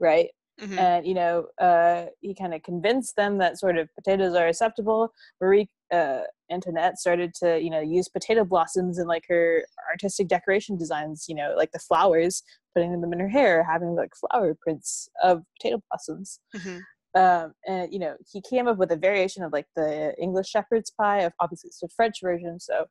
right 0.00 0.28
mhm. 0.60 0.78
and 0.78 1.06
you 1.06 1.14
know 1.14 1.46
uh, 1.60 2.06
he 2.20 2.34
kind 2.34 2.54
of 2.54 2.62
convinced 2.62 3.16
them 3.16 3.38
that 3.38 3.58
sort 3.58 3.76
of 3.78 3.88
potatoes 3.94 4.34
are 4.34 4.46
acceptable 4.48 5.12
marie 5.40 5.68
uh, 5.92 6.20
antoinette 6.50 6.98
started 6.98 7.32
to 7.34 7.60
you 7.60 7.70
know 7.70 7.80
use 7.80 8.08
potato 8.08 8.44
blossoms 8.44 8.98
in 8.98 9.06
like 9.06 9.24
her 9.28 9.64
artistic 9.90 10.28
decoration 10.28 10.76
designs 10.76 11.26
you 11.28 11.34
know 11.34 11.54
like 11.56 11.72
the 11.72 11.78
flowers 11.78 12.42
putting 12.74 13.00
them 13.00 13.12
in 13.12 13.20
her 13.20 13.28
hair 13.28 13.64
having 13.64 13.94
like 13.94 14.10
flower 14.14 14.54
prints 14.60 15.08
of 15.22 15.42
potato 15.58 15.80
blossoms 15.90 16.40
Mhm. 16.56 16.80
um, 17.14 17.52
and 17.66 17.92
you 17.92 17.98
know 17.98 18.14
he 18.30 18.40
came 18.42 18.68
up 18.68 18.76
with 18.78 18.92
a 18.92 18.96
variation 18.96 19.42
of 19.42 19.52
like 19.52 19.66
the 19.76 20.14
english 20.20 20.48
shepherd's 20.48 20.90
pie 20.90 21.20
of 21.20 21.32
obviously 21.40 21.68
it's 21.68 21.80
the 21.80 21.88
french 21.96 22.16
version 22.22 22.60
so 22.60 22.86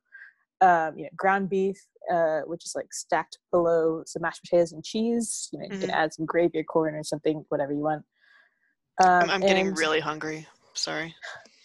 um, 0.60 0.96
you 0.96 1.04
know 1.04 1.10
ground 1.16 1.48
beef 1.48 1.78
uh, 2.12 2.40
which 2.46 2.64
is 2.64 2.72
like 2.74 2.92
stacked 2.92 3.38
below 3.52 4.02
some 4.06 4.22
mashed 4.22 4.42
potatoes 4.42 4.72
and 4.72 4.84
cheese 4.84 5.48
you 5.52 5.58
know 5.58 5.66
you 5.70 5.78
can 5.78 5.90
Mhm. 5.90 5.94
add 5.94 6.12
some 6.12 6.26
gravy 6.26 6.58
or 6.58 6.64
corn 6.64 6.94
or 6.94 7.02
something 7.04 7.44
whatever 7.48 7.72
you 7.72 7.80
want 7.80 8.04
um, 9.00 9.22
I'm, 9.22 9.30
I'm 9.30 9.40
getting 9.40 9.72
really 9.74 10.00
hungry. 10.00 10.46
Sorry. 10.74 11.14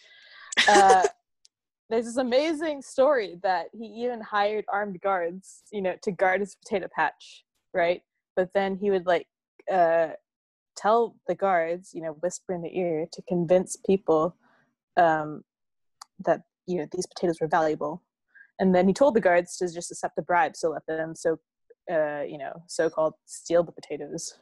uh, 0.67 1.07
there's 1.89 2.05
this 2.05 2.17
amazing 2.17 2.81
story 2.81 3.39
that 3.43 3.67
he 3.73 3.85
even 3.85 4.21
hired 4.21 4.65
armed 4.71 5.01
guards, 5.01 5.63
you 5.71 5.81
know, 5.81 5.95
to 6.03 6.11
guard 6.11 6.41
his 6.41 6.55
potato 6.55 6.87
patch, 6.95 7.43
right? 7.73 8.01
But 8.35 8.53
then 8.53 8.75
he 8.75 8.91
would 8.91 9.05
like 9.05 9.27
uh, 9.71 10.09
tell 10.75 11.15
the 11.27 11.35
guards, 11.35 11.91
you 11.93 12.01
know, 12.01 12.13
whisper 12.21 12.53
in 12.53 12.61
the 12.61 12.77
ear 12.77 13.07
to 13.11 13.21
convince 13.23 13.77
people 13.77 14.35
um, 14.95 15.43
that 16.23 16.41
you 16.67 16.77
know 16.77 16.87
these 16.91 17.07
potatoes 17.07 17.39
were 17.41 17.47
valuable. 17.47 18.03
And 18.59 18.73
then 18.73 18.87
he 18.87 18.93
told 18.93 19.15
the 19.15 19.21
guards 19.21 19.57
to 19.57 19.71
just 19.71 19.91
accept 19.91 20.15
the 20.15 20.21
bribe, 20.21 20.55
so 20.55 20.69
let 20.69 20.85
them 20.87 21.15
so 21.15 21.37
uh, 21.91 22.21
you 22.21 22.37
know 22.37 22.53
so-called 22.67 23.13
steal 23.25 23.63
the 23.63 23.71
potatoes, 23.71 24.39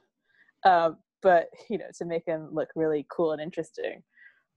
um, 0.66 0.98
but 1.22 1.48
you 1.70 1.78
know 1.78 1.86
to 1.98 2.06
make 2.06 2.26
him 2.26 2.50
look 2.52 2.70
really 2.76 3.06
cool 3.10 3.32
and 3.32 3.42
interesting. 3.42 4.04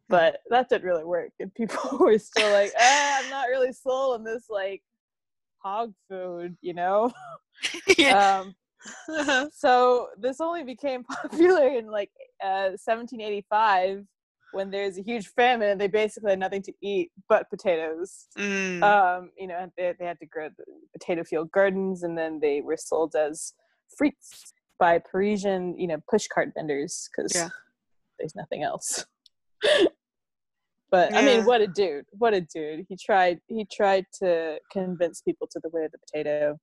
But 0.08 0.40
that 0.50 0.68
didn't 0.68 0.84
really 0.84 1.04
work 1.04 1.30
and 1.40 1.54
people 1.54 1.96
were 1.98 2.18
still 2.18 2.52
like 2.52 2.72
eh, 2.76 3.18
i'm 3.20 3.30
not 3.30 3.48
really 3.48 3.72
sold 3.72 4.16
on 4.16 4.24
this 4.24 4.44
like 4.50 4.82
hog 5.58 5.94
food 6.08 6.56
you 6.60 6.74
know? 6.74 7.12
Yeah. 7.96 8.40
um 8.42 8.54
so 9.54 10.08
this 10.18 10.40
only 10.40 10.62
became 10.62 11.04
popular 11.04 11.68
in 11.68 11.86
like 11.86 12.10
uh 12.42 12.76
1785 12.76 14.04
when 14.54 14.70
there's 14.70 14.98
a 14.98 15.02
huge 15.02 15.28
famine 15.28 15.70
and 15.70 15.80
they 15.80 15.86
basically 15.88 16.30
had 16.30 16.38
nothing 16.38 16.62
to 16.62 16.72
eat 16.82 17.10
but 17.28 17.48
potatoes 17.50 18.28
Mm, 18.38 18.82
um 18.82 19.30
you 19.38 19.46
know 19.46 19.70
they, 19.76 19.94
they 19.98 20.04
had 20.04 20.18
to 20.18 20.26
grow 20.26 20.48
the 20.56 20.64
potato 20.98 21.22
field 21.24 21.50
gardens 21.52 22.02
and 22.02 22.16
then 22.16 22.40
they 22.40 22.60
were 22.60 22.76
sold 22.76 23.14
as 23.14 23.52
frites 24.00 24.52
by 24.78 24.98
parisian 24.98 25.78
you 25.78 25.86
know 25.86 25.98
pushcart 26.12 26.52
vendors 26.54 27.08
because 27.10 27.34
Yeah. 27.34 27.48
there's 28.18 28.34
nothing 28.34 28.62
else 28.62 29.04
but 30.90 31.14
i 31.14 31.22
mean 31.22 31.44
what 31.44 31.60
a 31.60 31.66
dude 31.66 32.04
what 32.12 32.34
a 32.34 32.40
dude 32.40 32.84
he 32.88 32.96
tried 32.96 33.38
he 33.48 33.66
tried 33.72 34.06
to 34.22 34.58
convince 34.72 35.20
people 35.22 35.46
to 35.50 35.60
the 35.62 35.68
way 35.70 35.84
of 35.84 35.92
the 35.92 35.98
potato 35.98 36.58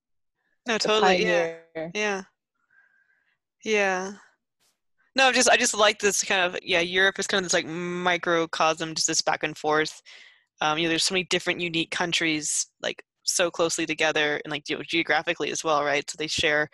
no, 0.68 0.78
totally. 0.78 1.26
Yeah. 1.26 1.56
Yeah. 1.96 2.24
Yeah. 3.64 4.12
No, 5.16 5.32
just 5.32 5.50
I 5.50 5.58
just 5.58 5.74
like 5.76 6.00
this 6.00 6.24
kind 6.24 6.42
of 6.42 6.58
yeah. 6.64 6.80
Europe 6.80 7.20
is 7.20 7.28
kind 7.28 7.40
of 7.40 7.44
this 7.46 7.54
like 7.54 7.66
microcosm, 7.68 8.96
just 8.96 9.08
this 9.08 9.22
back 9.22 9.44
and 9.44 9.58
forth. 9.58 10.02
Um, 10.62 10.78
you 10.78 10.84
know, 10.86 10.90
there's 10.90 11.04
so 11.04 11.14
many 11.14 11.26
different 11.26 11.60
unique 11.60 11.92
countries 11.92 12.68
like 12.82 13.04
so 13.24 13.52
closely 13.52 13.86
together 13.86 14.40
and 14.46 14.52
like 14.52 14.64
ge- 14.64 14.88
geographically 14.88 15.52
as 15.52 15.64
well, 15.64 15.84
right? 15.84 16.10
So 16.10 16.16
they 16.18 16.28
share 16.28 16.70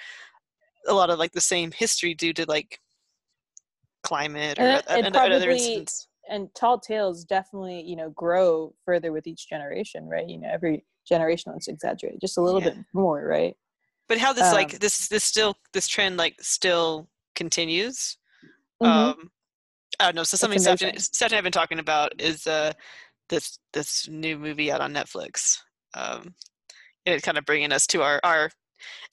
a 0.88 0.94
lot 0.94 1.10
of 1.10 1.18
like 1.20 1.32
the 1.32 1.42
same 1.42 1.72
history 1.72 2.14
due 2.14 2.34
to 2.34 2.46
like 2.48 2.80
climate 4.04 4.60
or 4.60 4.64
And 4.64 4.72
it- 4.72 4.86
oth- 4.88 4.98
it 4.98 5.06
and 5.06 5.16
other 5.16 5.30
probably- 5.40 5.56
incidents. 5.56 6.08
and 6.30 6.54
tall 6.56 6.80
tales 6.80 7.24
definitely 7.26 7.82
you 7.82 7.96
know 7.96 8.10
grow 8.12 8.74
further 8.86 9.12
with 9.12 9.28
each 9.28 9.50
generation 9.50 10.08
right 10.08 10.28
you 10.30 10.38
know 10.38 10.48
every 10.50 10.86
generation 11.08 11.52
wants 11.52 11.66
to 11.66 11.72
exaggerate 11.72 12.20
just 12.22 12.38
a 12.38 12.42
little 12.42 12.62
Yeah. 12.62 12.70
bit 12.72 12.78
more 12.94 13.26
right 13.26 13.56
But 14.08 14.18
how 14.20 14.32
this 14.34 14.54
like 14.54 14.74
um, 14.74 14.80
this 14.80 15.08
this 15.10 15.24
still 15.24 15.56
this 15.74 15.88
trend 15.88 16.16
like 16.18 16.36
still 16.42 17.10
continues. 17.36 18.18
Mhm. 18.82 18.88
Um, 18.88 19.32
I 20.00 20.06
don't 20.06 20.16
know. 20.16 20.24
So 20.24 20.38
something 20.38 20.60
Seth 20.60 20.82
and. 20.82 21.02
Seth 21.02 21.32
and 21.32 21.38
I've 21.38 21.44
been 21.44 21.52
talking 21.52 21.80
about 21.80 22.20
is 22.20 22.46
uh 22.48 22.74
this 23.30 23.60
this 23.74 24.08
new 24.08 24.38
movie 24.38 24.72
out 24.72 24.82
on 24.82 24.94
Netflix. 24.94 25.58
Um, 25.96 26.36
and 27.06 27.16
it's 27.16 27.26
kind 27.26 27.38
of 27.38 27.46
bringing 27.46 27.72
us 27.72 27.88
to 27.88 28.02
our 28.04 28.20
our 28.24 28.52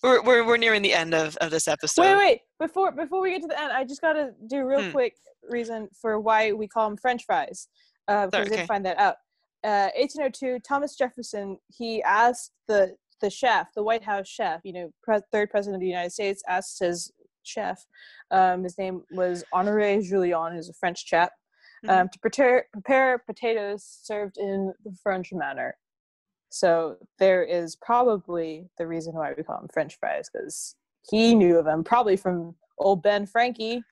we're 0.02 0.22
we're, 0.22 0.46
we're 0.46 0.56
nearing 0.58 0.82
the 0.82 0.92
end 0.92 1.14
of 1.14 1.36
of 1.38 1.50
this 1.50 1.66
episode. 1.68 2.02
wait 2.02 2.16
wait 2.16 2.40
before 2.60 2.92
before 2.92 3.22
we 3.22 3.30
get 3.30 3.40
to 3.40 3.48
the 3.48 3.58
end 3.58 3.72
i 3.72 3.82
just 3.84 4.02
gotta 4.02 4.32
do 4.48 4.58
a 4.58 4.66
real 4.66 4.82
Hmm. 4.82 4.90
quick 4.90 5.16
reason 5.48 5.88
for 5.98 6.20
why 6.20 6.52
we 6.52 6.68
call 6.68 6.88
them 6.88 6.98
french 6.98 7.24
fries 7.24 7.68
uh, 8.08 8.26
because 8.26 8.30
Sorry, 8.32 8.46
i 8.46 8.56
didn't 8.56 8.66
find 8.68 8.84
that 8.84 8.98
out 8.98 9.16
uh, 9.64 9.88
1802 9.96 10.58
thomas 10.60 10.96
jefferson 10.96 11.56
he 11.68 12.02
asked 12.02 12.52
the 12.68 12.94
the 13.22 13.30
chef 13.30 13.68
the 13.74 13.82
white 13.82 14.02
house 14.02 14.28
chef 14.28 14.60
you 14.64 14.72
know 14.74 14.90
pre- 15.02 15.20
third 15.32 15.50
president 15.50 15.76
of 15.76 15.80
the 15.80 15.86
united 15.88 16.10
states 16.10 16.42
asked 16.46 16.80
his 16.80 17.10
chef. 17.46 17.84
Um, 18.30 18.64
his 18.64 18.78
name 18.78 19.02
was 19.10 19.44
honore 19.52 20.00
Julien, 20.00 20.52
who's 20.54 20.68
a 20.68 20.74
french 20.74 21.06
chap 21.06 21.32
um, 21.88 22.08
to 22.08 22.18
prepare 22.18 22.66
prepare 22.72 23.18
potatoes 23.18 23.84
served 24.02 24.36
in 24.38 24.72
the 24.84 24.94
french 25.02 25.32
manner. 25.32 25.76
So 26.50 26.96
there 27.18 27.42
is 27.42 27.76
probably 27.76 28.68
the 28.78 28.86
reason 28.86 29.14
why 29.14 29.32
we 29.36 29.42
call 29.42 29.58
them 29.58 29.68
french 29.72 29.96
fries 29.98 30.30
because 30.32 30.76
he 31.10 31.34
knew 31.34 31.58
of 31.58 31.64
them 31.64 31.84
probably 31.84 32.16
from 32.16 32.54
old 32.78 33.02
ben 33.02 33.26
frankie 33.26 33.82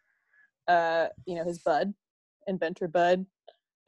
uh, 0.69 1.07
you 1.27 1.35
know 1.35 1.45
his 1.45 1.59
bud 1.59 1.93
inventor 2.47 2.89
bud 2.89 3.27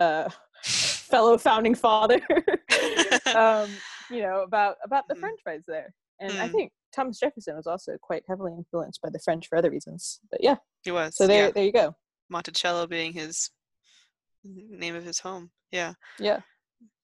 uh, 0.01 0.29
fellow 0.63 1.39
founding 1.39 1.75
father. 1.75 2.21
Um, 3.35 3.69
you 4.11 4.23
know 4.23 4.43
about 4.43 4.77
about 4.85 5.09
the 5.09 5.15
Mhm. 5.15 5.21
french 5.21 5.41
fries 5.43 5.65
there. 5.67 5.95
And 6.21 6.37
i 6.39 6.47
Mm. 6.49 6.53
think 6.53 6.73
thomas 6.95 7.19
jefferson 7.19 7.57
was 7.57 7.67
also 7.67 7.97
quite 8.01 8.23
heavily 8.29 8.53
influenced 8.57 9.01
by 9.03 9.11
the 9.11 9.19
french 9.19 9.49
for 9.49 9.57
other 9.57 9.71
reasons 9.71 10.21
but 10.31 10.43
yeah 10.43 10.57
he 10.83 10.91
was. 10.91 11.17
so 11.17 11.27
there 11.27 11.47
yeah. 11.47 11.51
there 11.51 11.65
you 11.65 11.73
go 11.73 11.95
Monticello 12.31 12.87
being 12.87 13.13
his 13.13 13.51
name 14.45 14.95
of 14.95 15.05
his 15.05 15.19
home. 15.19 15.51
Yeah. 15.71 15.95
yeah 16.19 16.41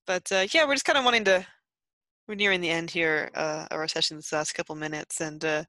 But 0.07 0.31
uh, 0.33 0.47
yeah, 0.53 0.67
we're 0.67 0.75
just 0.75 0.85
kind 0.85 0.99
of 0.99 1.05
wanting 1.05 1.25
to. 1.25 1.47
We're 2.29 2.35
nearing 2.37 2.61
the 2.61 2.71
end 2.71 2.91
here 2.91 3.31
uh, 3.35 3.67
of 3.71 3.79
our 3.79 3.89
session 3.89 4.17
this 4.17 4.33
last 4.33 4.53
couple 4.53 4.77
minutes, 4.77 5.21
and 5.21 5.45
uh, 5.45 5.65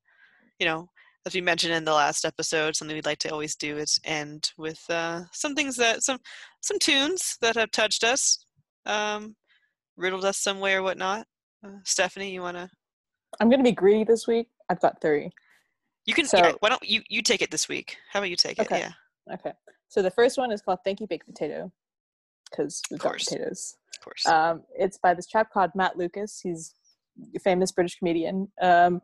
you 0.60 0.68
know, 0.68 0.88
as 1.26 1.34
we 1.34 1.42
mentioned 1.42 1.74
in 1.74 1.84
the 1.84 1.94
last 1.94 2.24
episode, 2.24 2.76
something 2.76 2.96
we'd 2.96 3.06
like 3.06 3.18
to 3.20 3.32
always 3.32 3.56
do 3.56 3.78
is 3.78 4.00
end 4.04 4.52
with 4.60 4.80
uh, 4.90 5.22
some 5.32 5.56
things 5.56 5.76
that 5.78 6.04
some 6.04 6.20
some 6.62 6.78
tunes 6.78 7.38
that 7.42 7.56
have 7.56 7.72
touched 7.72 8.04
us, 8.04 8.46
um, 8.86 9.36
riddled 9.98 10.26
us 10.26 10.38
some 10.38 10.60
way 10.60 10.76
or 10.76 10.84
whatnot. 10.84 11.26
Uh, 11.66 11.80
Stephanie, 11.84 12.32
you 12.32 12.42
wanna? 12.42 12.70
I'm 13.40 13.50
gonna 13.50 13.64
be 13.64 13.72
greedy 13.72 14.04
this 14.04 14.28
week. 14.28 14.48
I've 14.70 14.82
got 14.82 15.02
three. 15.02 15.32
You 16.06 16.14
can. 16.14 16.26
So- 16.26 16.38
yeah, 16.38 16.54
why 16.60 16.70
don't 16.70 16.84
you 16.88 17.02
you 17.10 17.22
take 17.22 17.42
it 17.42 17.52
this 17.52 17.68
week? 17.70 17.98
How 18.12 18.20
about 18.20 18.30
you 18.30 18.36
take 18.36 18.60
it? 18.60 18.64
Okay. 18.64 18.80
Yeah, 18.80 19.34
Okay. 19.34 19.54
So 19.88 20.02
the 20.02 20.12
first 20.12 20.38
one 20.38 20.52
is 20.52 20.62
called 20.62 20.80
Thank 20.86 21.02
You 21.02 21.08
Baked 21.08 21.26
Potato, 21.28 21.72
because 22.50 22.82
we've 22.90 23.00
got 23.00 23.18
potatoes. 23.18 23.76
of 23.98 24.04
course. 24.04 24.26
Um, 24.26 24.64
it's 24.78 24.98
by 24.98 25.14
this 25.14 25.28
chap 25.28 25.52
called 25.52 25.72
Matt 25.76 25.98
Lucas. 25.98 26.40
He's 26.42 26.74
a 27.36 27.40
famous 27.40 27.72
British 27.72 27.96
comedian. 27.98 28.52
Um, 28.62 29.02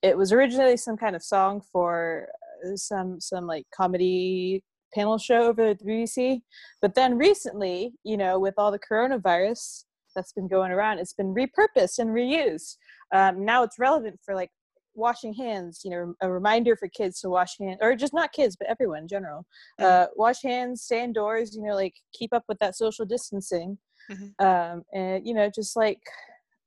it 0.00 0.16
was 0.16 0.32
originally 0.32 0.76
some 0.78 0.96
kind 0.96 1.14
of 1.14 1.22
song 1.22 1.60
for 1.70 2.28
uh, 2.66 2.76
some 2.76 3.20
some 3.20 3.46
like 3.46 3.66
comedy 3.74 4.64
panel 4.94 5.16
show 5.18 5.46
over 5.48 5.62
at 5.68 5.78
the 5.78 5.84
BBC, 5.84 6.42
but 6.82 6.94
then 6.94 7.16
recently, 7.16 7.94
you 8.04 8.16
know, 8.16 8.38
with 8.38 8.54
all 8.58 8.70
the 8.70 8.78
coronavirus 8.78 9.84
that's 10.14 10.32
been 10.32 10.48
going 10.48 10.70
around, 10.72 10.98
it's 10.98 11.14
been 11.14 11.34
repurposed 11.34 11.98
and 11.98 12.10
reused. 12.10 12.76
Um, 13.12 13.44
now 13.44 13.62
it's 13.62 13.78
relevant 13.78 14.18
for 14.24 14.34
like 14.34 14.50
washing 14.94 15.32
hands 15.32 15.80
you 15.84 15.90
know 15.90 16.14
a 16.20 16.30
reminder 16.30 16.76
for 16.76 16.86
kids 16.88 17.18
to 17.20 17.30
wash 17.30 17.56
hands 17.58 17.78
or 17.80 17.96
just 17.96 18.12
not 18.12 18.30
kids 18.32 18.56
but 18.58 18.68
everyone 18.68 18.98
in 19.04 19.08
general. 19.08 19.46
Mhm. 19.80 19.84
uh, 19.86 20.06
wash 20.16 20.42
hands 20.42 20.82
stay 20.82 21.02
indoors 21.02 21.54
you 21.56 21.62
know 21.62 21.74
like 21.74 21.94
keep 22.12 22.32
up 22.34 22.44
with 22.48 22.58
that 22.58 22.76
social 22.76 23.06
distancing. 23.06 23.78
Mhm. 24.10 24.34
um, 24.44 24.82
and 24.92 25.26
you 25.26 25.32
know 25.34 25.48
just 25.54 25.76
like 25.76 26.00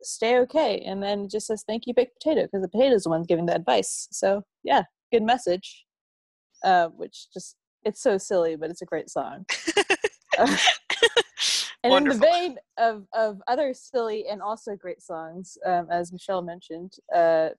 stay 0.02 0.38
okay. 0.40 0.80
And 0.82 1.02
then 1.02 1.22
it 1.26 1.32
just 1.32 1.48
says 1.48 1.64
thank 1.68 1.88
you 1.88 1.94
baked 1.94 2.16
potato 2.22 2.44
because 2.44 2.62
the 2.62 2.70
potato's 2.70 3.04
the 3.04 3.10
one 3.10 3.24
giving 3.24 3.46
the 3.48 3.56
advice. 3.56 4.08
So 4.12 4.44
yeah 4.64 4.84
good 5.12 5.24
message. 5.24 5.86
Uh, 6.64 6.88
which 6.90 7.28
just 7.34 7.58
it's 7.84 8.02
so 8.02 8.18
silly 8.18 8.56
but 8.56 8.72
it's 8.72 8.82
a 8.82 8.86
great 8.86 9.10
song 9.10 9.46
And 11.86 11.94
in 11.94 12.10
the 12.10 12.26
vein 12.26 12.58
of, 12.78 13.06
of 13.14 13.42
other 13.48 13.74
silly 13.74 14.26
and 14.28 14.42
also 14.42 14.76
great 14.76 15.02
songs, 15.02 15.58
um, 15.66 15.88
as 15.92 16.12
Michelle 16.12 16.42
mentioned, 16.42 16.94
uh, 17.16 17.50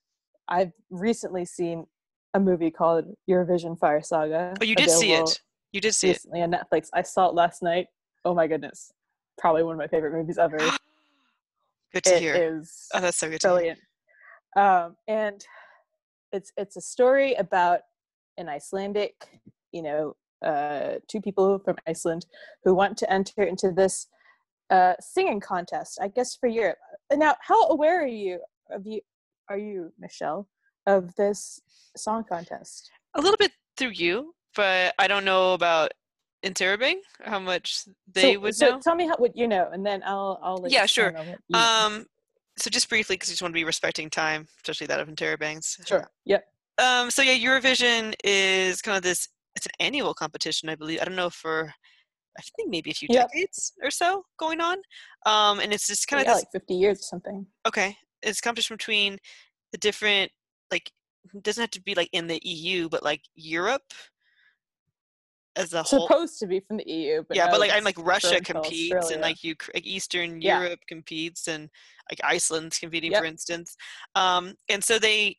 I've 0.49 0.73
recently 0.91 1.45
seen 1.45 1.87
a 2.35 2.41
movie 2.41 2.71
called 2.71 3.07
Eurovision 3.31 3.79
Fire 3.79 4.03
Saga. 4.03 4.55
Oh, 4.61 4.65
you 4.65 4.75
did 4.75 4.91
see 4.91 5.13
it. 5.13 5.41
You 5.73 5.81
did 5.81 5.95
see 5.95 6.09
it. 6.09 6.13
recently 6.15 6.43
on 6.43 6.51
Netflix. 6.53 6.89
I 6.93 7.03
saw 7.03 7.29
it 7.29 7.35
last 7.35 7.63
night. 7.63 7.87
Oh 8.25 8.35
my 8.35 8.47
goodness. 8.47 8.93
Probably 9.39 9.63
one 9.63 9.73
of 9.73 9.79
my 9.79 9.87
favorite 9.87 10.13
movies 10.13 10.39
ever. 10.39 10.59
Good 11.93 12.05
to 12.05 12.17
It 12.17 12.21
hear. 12.21 12.35
is 12.35 12.89
oh, 12.95 13.01
that's 13.01 13.17
so 13.17 13.31
good 13.31 13.41
to 13.41 13.49
hear. 13.49 13.55
brilliant. 13.57 13.81
Um, 14.57 14.97
and 15.07 15.45
it's 16.33 16.53
it's 16.57 16.77
a 16.77 16.81
story 16.81 17.35
about 17.35 17.81
an 18.37 18.49
Icelandic, 18.49 19.15
you 19.73 19.83
know, 19.83 20.17
uh, 20.45 20.95
two 21.09 21.21
people 21.21 21.59
from 21.59 21.77
Iceland 21.87 22.27
who 22.65 22.75
want 22.75 22.97
to 22.99 23.13
enter 23.13 23.43
into 23.43 23.71
this 23.71 24.09
uh, 24.71 24.95
singing 25.01 25.41
contest. 25.41 25.99
I 26.01 26.09
guess 26.09 26.37
for 26.37 26.49
Europe. 26.49 26.79
Now, 27.13 27.37
how 27.41 27.69
aware 27.69 28.03
are 28.03 28.07
you 28.07 28.41
of 28.71 28.87
you? 28.87 29.01
Are 29.49 29.59
you 29.59 29.93
Michelle 29.99 30.49
of 30.87 31.15
this 31.17 31.61
song 31.97 32.25
contest? 32.29 32.91
A 33.15 33.21
little 33.21 33.37
bit 33.37 33.53
through 33.77 33.91
you, 33.91 34.35
but 34.55 34.95
I 34.99 35.07
don't 35.07 35.25
know 35.25 35.53
about 35.55 35.93
Interrobang, 36.45 36.97
how 37.25 37.39
much 37.39 37.85
they 38.13 38.35
so, 38.35 38.41
would 38.41 38.55
so 38.55 38.71
know. 38.71 38.81
Tell 38.81 38.95
me 38.95 39.07
how, 39.07 39.17
what 39.17 39.37
you 39.37 39.49
know, 39.49 39.69
and 39.73 39.85
then 39.85 40.03
I'll 40.05 40.39
I'll 40.43 40.57
let 40.57 40.73
Yeah, 40.73 40.87
sure. 40.87 41.09
expand 41.09 41.29
on 41.29 41.33
what 41.33 41.39
you 41.49 41.59
know. 41.59 41.87
Um, 41.99 42.07
so 42.59 42.71
just 42.71 42.89
briefly, 42.89 43.17
because 43.17 43.29
I 43.29 43.33
just 43.33 43.43
want 43.43 43.53
to 43.53 43.57
be 43.59 43.65
respecting 43.65 44.09
time, 44.11 44.47
especially 44.59 44.87
that 44.89 45.01
of 45.01 45.09
Interrobangs. 45.09 45.87
sure. 45.87 46.11
Yep. 46.25 46.45
Um, 46.79 47.11
so 47.11 47.23
yeah, 47.23 47.35
Eurovision 47.35 48.15
is 48.25 48.83
kind 48.83 48.97
of 48.97 49.03
this. 49.03 49.29
It's 49.57 49.67
an 49.67 49.73
annual 49.81 50.15
competition, 50.15 50.69
I 50.69 50.75
believe. 50.77 51.01
I 51.01 51.05
don't 51.05 51.17
know 51.17 51.31
for. 51.31 51.73
I 52.39 52.43
think 52.55 52.69
maybe 52.69 52.91
a 52.91 52.95
few 52.95 53.09
Yep. 53.09 53.31
decades 53.33 53.73
or 53.83 53.91
so 53.91 54.23
going 54.39 54.61
on. 54.61 54.77
Um, 55.25 55.59
and 55.59 55.73
it's 55.73 55.87
just 55.87 56.07
kind 56.07 56.21
of 56.21 56.27
yeah, 56.27 56.35
this 56.35 56.43
like 56.43 56.53
50 56.53 56.75
years 56.75 56.99
or 56.99 57.03
something. 57.03 57.47
okay 57.67 57.97
it's 58.23 58.41
competition 58.41 58.77
between 58.77 59.17
the 59.73 59.79
different 59.79 60.31
like 60.71 60.91
doesn't 61.43 61.63
have 61.63 61.71
to 61.71 61.83
be 61.83 61.95
like 61.95 62.09
in 62.13 62.27
the 62.27 62.41
eu 62.45 62.89
but 62.89 63.03
like 63.03 63.23
europe 63.35 63.83
as 65.57 65.73
a 65.73 65.83
whole 65.83 66.07
Supposed 66.07 66.39
to 66.41 66.47
be 66.47 66.61
from 66.61 66.77
the 66.77 66.91
EU, 66.91 67.23
but 67.27 67.37
yeah 67.37 67.47
no, 67.47 67.53
but 67.53 67.61
like 67.61 67.73
i'm 67.73 67.85
like 67.85 67.99
russia 67.99 68.41
competes 68.41 69.11
and 69.11 69.23
like 69.23 69.43
you 69.43 69.55
like 69.75 69.87
eastern 69.87 70.41
Yeah. 70.41 70.61
europe 70.61 70.81
competes 70.89 71.49
and 71.49 71.69
like 72.11 72.21
iceland's 72.23 72.79
competing 72.79 73.11
Yep. 73.13 73.21
for 73.21 73.27
instance 73.27 73.77
um 74.15 74.55
and 74.69 74.83
so 74.83 74.99
they 74.99 75.37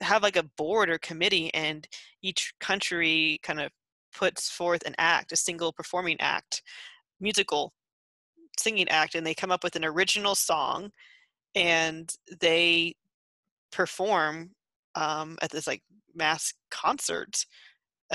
have 0.00 0.22
like 0.22 0.36
a 0.36 0.42
board 0.56 0.90
or 0.90 0.98
committee 0.98 1.52
and 1.54 1.86
each 2.22 2.52
country 2.60 3.38
kind 3.42 3.60
of 3.60 3.70
puts 4.14 4.50
forth 4.50 4.82
an 4.84 4.94
act 4.98 5.32
a 5.32 5.36
single 5.36 5.72
performing 5.72 6.20
act 6.20 6.62
musical 7.20 7.72
singing 8.58 8.88
act 8.88 9.14
and 9.14 9.26
they 9.26 9.34
come 9.34 9.50
up 9.50 9.64
with 9.64 9.76
an 9.76 9.84
original 9.84 10.34
song 10.34 10.90
and 11.54 12.14
they 12.40 12.94
perform 13.70 14.50
um, 14.94 15.38
at 15.40 15.50
this 15.50 15.66
like 15.66 15.82
mass 16.14 16.52
concert 16.70 17.46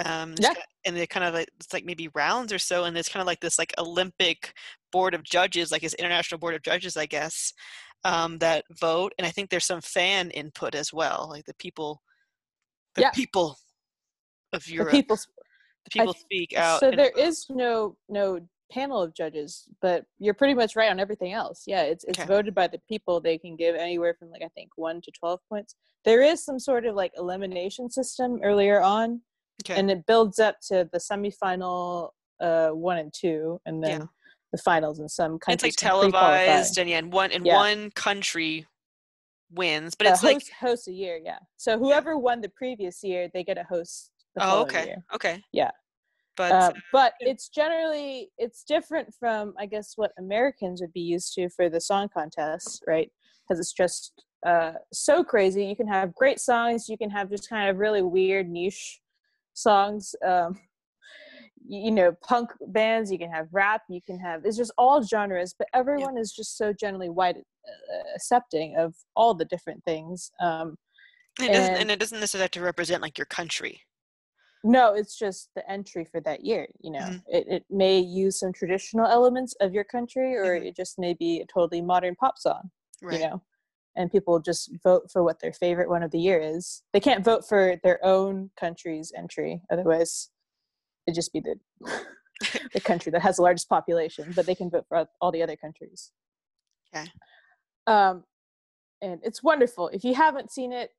um, 0.05 0.35
Yeah. 0.39 0.53
and 0.85 0.95
they 0.95 1.07
kind 1.07 1.25
of 1.25 1.33
like 1.33 1.49
it's 1.59 1.73
like 1.73 1.85
maybe 1.85 2.09
rounds 2.13 2.53
or 2.53 2.59
so 2.59 2.83
and 2.83 2.95
there's 2.95 3.09
kind 3.09 3.21
of 3.21 3.27
like 3.27 3.39
this 3.39 3.57
like 3.59 3.73
olympic 3.77 4.53
board 4.91 5.13
of 5.13 5.23
judges 5.23 5.71
like 5.71 5.81
this 5.81 5.93
international 5.95 6.39
board 6.39 6.55
of 6.55 6.61
judges 6.61 6.95
i 6.97 7.05
guess 7.05 7.53
um, 8.03 8.37
that 8.37 8.63
vote 8.79 9.13
and 9.17 9.25
i 9.25 9.29
think 9.31 9.49
there's 9.49 9.65
some 9.65 9.81
fan 9.81 10.29
input 10.31 10.75
as 10.75 10.93
well 10.93 11.27
like 11.29 11.45
the 11.45 11.53
people 11.55 12.01
the 12.95 13.01
Yeah. 13.01 13.11
people 13.13 13.57
of 14.53 14.65
The 14.65 14.73
europe 14.73 14.91
people 14.91 15.17
the 15.17 15.89
people 15.91 16.13
speak 16.13 16.55
out 16.55 16.79
so 16.79 16.91
there 16.91 17.11
is 17.17 17.45
no 17.49 17.97
no 18.07 18.39
panel 18.71 19.01
of 19.01 19.13
judges 19.13 19.69
but 19.81 20.05
you're 20.19 20.33
pretty 20.33 20.53
much 20.53 20.75
right 20.75 20.91
on 20.91 20.99
everything 20.99 21.31
else 21.33 21.63
yeah 21.67 21.83
it's 21.83 22.03
it's 22.03 22.19
Okay. 22.19 22.27
voted 22.27 22.53
by 22.53 22.67
the 22.67 22.79
people 22.89 23.19
they 23.21 23.37
can 23.37 23.55
give 23.55 23.75
anywhere 23.75 24.13
from 24.13 24.29
like 24.29 24.41
i 24.43 24.49
think 24.49 24.69
1 24.75 25.01
to 25.01 25.11
12 25.11 25.39
points 25.49 25.75
there 26.03 26.21
is 26.21 26.43
some 26.43 26.59
sort 26.59 26.85
of 26.85 26.93
like 26.93 27.13
elimination 27.17 27.89
system 27.89 28.39
earlier 28.43 28.81
on 28.81 29.21
okay. 29.63 29.79
and 29.79 29.89
it 29.91 30.05
builds 30.05 30.39
up 30.39 30.57
to 30.67 30.87
the 30.91 30.99
semifinal 30.99 32.09
uh 32.39 32.69
1 32.69 32.97
and 32.97 33.13
2 33.13 33.59
and 33.65 33.83
then 33.83 34.01
Yeah. 34.01 34.05
the 34.51 34.57
finals 34.59 34.99
in 34.99 35.09
some 35.09 35.39
countries 35.39 35.73
it's 35.73 35.83
like 35.83 35.91
televised 35.91 36.77
and 36.77 36.89
yeah 36.89 36.97
and 36.99 37.11
one 37.11 37.31
and 37.31 37.45
Yeah. 37.45 37.55
one 37.55 37.91
country 37.91 38.67
wins 39.51 39.95
but 39.95 40.07
Uh, 40.07 40.11
it's 40.11 40.23
like 40.23 40.35
host, 40.35 40.51
host 40.59 40.87
a 40.87 40.91
year 40.93 41.19
yeah. 41.23 41.39
So 41.55 41.79
whoever 41.79 42.17
won 42.17 42.41
the 42.41 42.49
previous 42.49 43.03
year 43.03 43.29
they 43.33 43.43
get 43.43 43.57
a 43.57 43.63
host 43.63 44.11
the 44.35 44.45
oh 44.45 44.61
okay. 44.63 44.85
year. 44.85 45.03
Okay. 45.15 45.41
Yeah. 45.53 45.71
but 46.35 46.51
uh, 46.51 46.73
but 46.91 47.13
it's 47.21 47.49
generally 47.49 48.29
it's 48.37 48.63
different 48.63 49.11
from 49.19 49.53
i 49.57 49.65
guess 49.65 49.93
what 49.95 50.11
americans 50.19 50.81
would 50.81 50.93
be 50.93 50.99
used 51.15 51.33
to 51.33 51.49
for 51.49 51.69
the 51.69 51.81
song 51.81 52.07
contest 52.13 52.83
right? 52.85 53.09
Because 53.47 53.59
it's 53.61 53.73
just 53.73 54.11
uh, 54.45 54.73
so 54.93 55.23
crazy. 55.23 55.65
You 55.65 55.75
can 55.75 55.87
have 55.87 56.13
great 56.13 56.39
songs. 56.39 56.87
You 56.89 56.97
can 56.97 57.09
have 57.09 57.29
just 57.29 57.49
kind 57.49 57.69
of 57.69 57.77
really 57.77 58.01
weird 58.01 58.47
niche 58.49 58.99
songs 59.57 60.13
um, 60.25 60.59
you 61.67 61.91
know 61.91 62.11
punk 62.21 62.51
bands 62.67 63.11
you 63.11 63.17
can 63.17 63.31
have 63.31 63.47
rap 63.51 63.81
you 63.89 64.01
can 64.01 64.19
have 64.19 64.45
it's 64.45 64.57
just 64.57 64.71
all 64.77 65.01
genres 65.03 65.53
but 65.57 65.67
everyone 65.73 66.17
is 66.17 66.31
just 66.31 66.57
so 66.57 66.71
generally 66.71 67.09
wide 67.09 67.37
uh, 67.37 68.03
accepting 68.15 68.75
of 68.77 68.95
all 69.15 69.33
the 69.33 69.45
different 69.45 69.83
things 69.83 70.31
um, 70.39 70.77
it 71.41 71.51
doesn't, 71.51 71.71
and 71.71 71.81
and- 71.81 71.91
it 71.91 71.99
doesn't 71.99 72.19
necessarily 72.19 72.43
have 72.43 72.51
to 72.51 72.61
represent 72.61 73.01
like 73.01 73.17
your 73.17 73.25
country 73.25 73.81
No, 74.63 74.93
it's 74.95 75.17
just 75.17 75.49
the 75.55 75.63
entry 75.71 76.03
for 76.11 76.19
that 76.21 76.43
year. 76.43 76.67
You 76.81 76.91
know, 76.91 77.07
Mhm. 77.11 77.21
it, 77.27 77.45
it 77.47 77.63
may 77.69 77.99
use 77.99 78.39
some 78.39 78.51
traditional 78.51 79.05
elements 79.07 79.55
of 79.61 79.71
your 79.73 79.83
country, 79.85 80.35
or 80.35 80.59
Mhm. 80.59 80.65
it 80.67 80.75
just 80.75 80.97
may 80.99 81.13
be 81.13 81.39
a 81.41 81.45
totally 81.45 81.81
modern 81.81 82.15
pop 82.15 82.37
song. 82.39 82.63
right 83.01 83.21
You 83.21 83.27
know, 83.27 83.41
and 83.97 84.11
people 84.11 84.39
just 84.39 84.71
vote 84.83 85.11
for 85.11 85.23
what 85.23 85.41
their 85.41 85.51
favorite 85.51 85.89
one 85.89 86.03
of 86.03 86.11
the 86.11 86.19
year 86.19 86.39
is. 86.39 86.83
They 86.93 86.99
can't 86.99 87.25
vote 87.25 87.45
for 87.47 87.75
their 87.83 87.99
own 88.05 88.51
country's 88.57 89.11
entry, 89.17 89.61
otherwise, 89.71 90.29
it'd 91.05 91.15
just 91.15 91.33
be 91.33 91.41
the 91.41 91.55
the 92.73 92.79
country 92.79 93.11
that 93.11 93.23
has 93.23 93.37
the 93.37 93.41
largest 93.41 93.67
population. 93.67 94.31
But 94.35 94.45
they 94.45 94.55
can 94.55 94.69
vote 94.69 94.85
for 94.87 95.07
all 95.19 95.31
the 95.31 95.41
other 95.41 95.55
countries. 95.55 96.11
Okay. 96.95 97.07
Um, 97.87 98.23
and 99.01 99.19
it's 99.23 99.43
wonderful. 99.43 99.89
If 99.89 100.03
you 100.03 100.13
haven't 100.13 100.51
seen 100.51 100.71
it, 100.71 100.91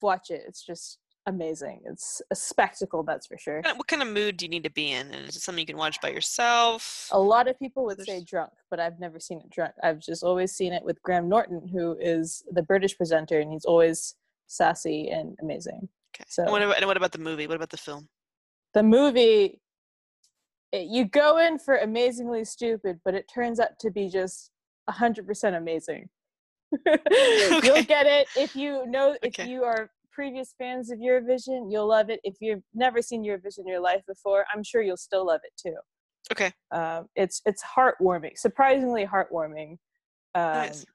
watch 0.00 0.30
it. 0.30 0.42
It's 0.46 0.64
just 0.64 0.98
amazing. 1.26 1.80
It's 1.84 2.20
a 2.30 2.34
spectacle, 2.34 3.02
that's 3.02 3.26
for 3.26 3.38
sure. 3.38 3.56
What 3.56 3.64
kind 3.64 3.72
of- 3.74 3.78
what 3.78 3.86
kind 3.88 4.02
of 4.02 4.08
mood 4.08 4.36
do 4.36 4.44
you 4.44 4.48
need 4.48 4.64
to 4.64 4.70
be 4.70 4.90
in 4.92 5.12
and 5.12 5.28
is 5.28 5.36
it 5.36 5.40
something 5.40 5.60
you 5.60 5.66
can 5.66 5.76
watch 5.76 6.00
by 6.00 6.10
yourself 6.10 7.08
A 7.12 7.18
lot 7.18 7.48
of 7.48 7.58
people 7.58 7.84
would 7.84 8.00
say 8.02 8.22
drunk, 8.22 8.52
but 8.70 8.80
I've 8.80 8.98
never 8.98 9.20
seen 9.20 9.38
it 9.40 9.50
drunk. 9.50 9.74
I've 9.82 10.00
just 10.00 10.22
always 10.24 10.52
seen 10.52 10.72
it 10.72 10.82
with 10.82 11.00
Graham 11.02 11.28
Norton, 11.28 11.68
who 11.68 11.96
is 12.00 12.42
the 12.50 12.62
British 12.62 12.96
presenter, 12.96 13.38
and 13.40 13.52
he's 13.52 13.64
always 13.64 14.14
sassy 14.48 15.08
and 15.10 15.36
amazing. 15.40 15.88
okay 16.14 16.24
so- 16.28 16.42
and, 16.42 16.52
what 16.52 16.62
about, 16.62 16.76
and 16.78 16.86
what 16.86 16.96
about 16.96 17.12
the 17.12 17.18
movie 17.18 17.46
what 17.46 17.56
about 17.56 17.70
the 17.70 17.76
film 17.76 18.08
The 18.74 18.82
movie, 18.82 19.60
it, 20.72 20.88
you 20.88 21.04
go 21.04 21.38
in 21.38 21.58
for 21.58 21.76
amazingly 21.76 22.44
stupid, 22.44 23.00
but 23.04 23.14
it 23.14 23.28
turns 23.32 23.60
out 23.60 23.78
to 23.80 23.90
be 23.90 24.08
just 24.08 24.50
100% 24.90 25.56
amazing. 25.56 26.08
Okay. 26.88 27.60
You'll 27.66 27.82
get 27.84 28.06
it 28.06 28.26
if 28.34 28.56
you 28.56 28.86
know, 28.86 29.12
if 29.22 29.28
Okay. 29.38 29.46
you 29.48 29.62
are 29.64 29.90
previous 30.12 30.54
fans 30.58 30.90
of 30.90 30.98
Eurovision, 30.98 31.70
you'll 31.70 31.88
love 31.88 32.10
it. 32.10 32.20
If 32.22 32.36
you've 32.40 32.62
never 32.74 33.02
seen 33.02 33.24
Eurovision 33.24 33.60
in 33.60 33.66
your 33.68 33.80
life 33.80 34.02
before, 34.06 34.44
I'm 34.54 34.62
sure 34.62 34.82
you'll 34.82 34.96
still 34.96 35.26
love 35.26 35.40
it 35.44 35.52
too. 35.56 35.76
Okay. 36.30 36.52
Um, 36.70 37.08
it's 37.16 37.42
it's 37.46 37.62
heartwarming, 37.64 38.38
surprisingly 38.38 39.06
heartwarming. 39.06 39.78
Um, 40.34 40.52
Nice. 40.52 40.86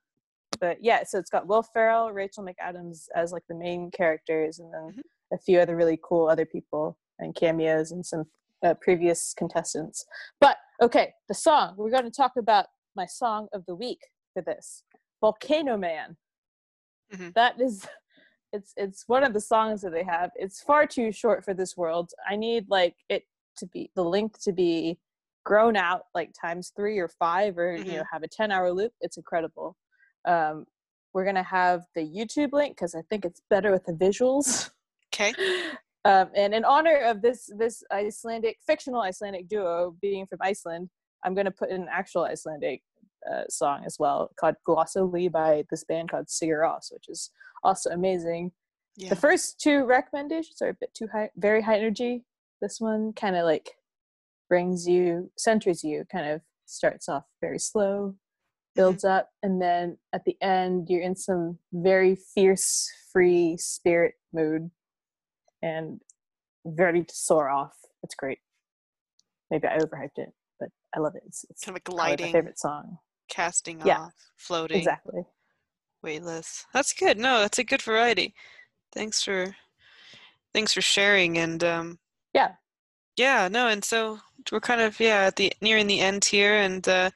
But 0.60 0.78
yeah, 0.82 1.04
so 1.04 1.20
it's 1.20 1.30
got 1.30 1.46
Will 1.46 1.62
Ferrell, 1.62 2.12
Rachel 2.12 2.44
McAdams 2.44 3.10
as 3.16 3.32
like 3.32 3.44
the 3.48 3.54
main 3.56 3.92
characters, 3.92 4.58
and 4.60 4.74
then 4.74 4.94
Mhm. 4.94 5.02
a 5.34 5.38
few 5.38 5.60
other 5.60 5.76
really 5.76 6.00
cool 6.02 6.28
other 6.30 6.46
people 6.46 6.98
and 7.20 7.36
cameos 7.36 7.92
and 7.92 8.06
some 8.06 8.26
uh, 8.64 8.74
previous 8.82 9.34
contestants. 9.36 10.06
But 10.40 10.58
okay, 10.82 11.14
the 11.28 11.36
song 11.36 11.76
we're 11.78 11.92
going 11.92 12.06
to 12.06 12.12
talk 12.12 12.38
about 12.38 12.68
my 12.96 13.06
song 13.06 13.50
of 13.54 13.66
the 13.68 13.76
week 13.76 14.00
for 14.34 14.42
this 14.42 14.84
Volcano 15.22 15.78
Man. 15.78 16.18
Mhm. 17.14 17.34
That 17.36 17.60
is, 17.62 17.88
it's 18.54 18.74
it's 18.78 19.04
one 19.08 19.24
of 19.24 19.34
the 19.34 19.42
songs 19.42 19.82
that 19.82 19.92
they 19.92 20.04
have. 20.04 20.32
It's 20.36 20.62
far 20.62 20.86
too 20.86 21.12
short 21.12 21.44
for 21.44 21.54
this 21.54 21.76
world. 21.76 22.12
I 22.30 22.36
need 22.36 22.66
like 22.70 22.96
it 23.10 23.24
to 23.58 23.68
be 23.68 23.92
the 23.96 24.04
length 24.04 24.42
to 24.44 24.54
be 24.54 25.00
grown 25.46 25.78
out 25.78 26.04
like 26.14 26.32
times 26.40 26.72
three 26.76 27.00
or 27.00 27.08
five 27.08 27.58
or 27.58 27.76
you 27.78 27.94
know 27.94 28.04
have 28.12 28.22
a 28.22 28.28
10 28.28 28.52
hour 28.52 28.70
loop 28.70 28.92
it's 29.00 29.16
incredible 29.16 29.78
um 30.28 30.66
we're 31.14 31.24
gonna 31.24 31.42
have 31.42 31.84
the 31.96 32.02
youtube 32.02 32.52
link 32.52 32.76
because 32.76 32.94
i 32.96 33.02
think 33.10 33.24
it's 33.24 33.42
better 33.50 33.72
with 33.72 33.86
the 33.86 33.94
visuals 33.94 34.72
Okay. 35.18 35.34
um, 36.06 36.30
and 36.36 36.54
in 36.54 36.66
honor 36.66 36.98
of 37.06 37.22
this 37.22 37.50
this 37.58 37.84
Icelandic 37.92 38.58
fictional 38.66 39.02
Icelandic 39.02 39.48
duo 39.48 39.96
being 40.02 40.26
from 40.28 40.40
Iceland, 40.42 40.90
I'm 41.24 41.34
going 41.34 41.46
to 41.46 41.52
put 41.52 41.70
in 41.70 41.82
an 41.82 41.88
actual 41.92 42.26
Icelandic 42.26 42.82
uh, 43.32 43.44
song 43.50 43.84
as 43.86 43.98
well 44.00 44.30
called 44.40 44.56
Glossoli 44.68 45.32
by 45.32 45.64
this 45.70 45.84
band 45.84 46.12
called 46.12 46.28
Sigur 46.28 46.62
Rós, 46.62 46.92
which 46.92 47.06
is 47.10 47.32
also 47.68 47.90
amazing. 47.90 48.52
Yeah. 48.96 49.10
The 49.10 49.16
first 49.16 49.60
two 49.60 49.86
recommendations 49.86 50.62
are 50.62 50.70
a 50.70 50.74
bit 50.74 50.94
too 50.96 51.08
high, 51.12 51.30
very 51.36 51.62
high 51.62 51.78
energy. 51.78 52.24
This 52.62 52.80
one 52.80 53.14
kind 53.14 53.36
of 53.36 53.44
like 53.46 53.70
brings 54.50 54.88
you, 54.88 55.30
centers 55.38 55.84
you, 55.84 56.06
kind 56.12 56.28
of 56.32 56.42
starts 56.66 57.08
off 57.08 57.26
very 57.42 57.60
slow, 57.60 57.98
mm-hmm. 58.08 58.16
builds 58.76 59.04
up, 59.04 59.30
and 59.44 59.62
then 59.62 59.98
at 60.14 60.24
the 60.26 60.36
end, 60.42 60.88
you're 60.90 61.02
in 61.02 61.16
some 61.16 61.60
very 61.74 62.16
fierce, 62.16 62.90
free 63.12 63.58
spirit 63.58 64.16
mood 64.34 64.72
and 65.62 66.02
ready 66.64 67.04
to 67.04 67.16
soar 67.16 67.50
off. 67.50 67.76
It's 68.04 68.16
great. 68.16 68.40
Maybe 69.52 69.68
I 69.68 69.78
overhyped 69.78 70.18
it, 70.18 70.34
but 70.60 70.70
I 70.96 71.00
love 71.00 71.14
it. 71.16 71.24
It's, 71.26 71.46
it's 71.50 71.64
kind 71.64 71.78
of 71.78 71.84
probably 71.84 72.00
my 72.00 72.08
gliding, 72.16 72.32
favorite 72.32 72.60
song. 72.60 72.98
casting 73.30 73.82
Yeah. 73.86 74.00
off, 74.00 74.14
floating, 74.38 74.78
Exactly. 74.78 75.22
Weightless. 76.04 76.66
That's 76.74 76.94
good. 76.94 77.18
No, 77.18 77.40
that's 77.40 77.60
a 77.60 77.64
good 77.64 77.82
variety. 77.82 78.34
Thanks 78.94 79.22
for 79.24 79.56
thanks 80.54 80.74
for 80.74 80.82
sharing 80.82 81.38
and 81.38 81.64
um 81.64 82.00
Yeah. 82.34 82.54
Yeah, 83.18 83.48
no, 83.48 83.68
and 83.68 83.84
so 83.84 84.20
we're 84.52 84.60
kind 84.60 84.82
of 84.82 85.00
yeah, 85.00 85.26
at 85.26 85.36
the 85.36 85.52
nearing 85.62 85.88
the 85.88 86.00
end 86.00 86.26
here 86.26 86.56
and 86.56 86.88
uh 86.88 87.10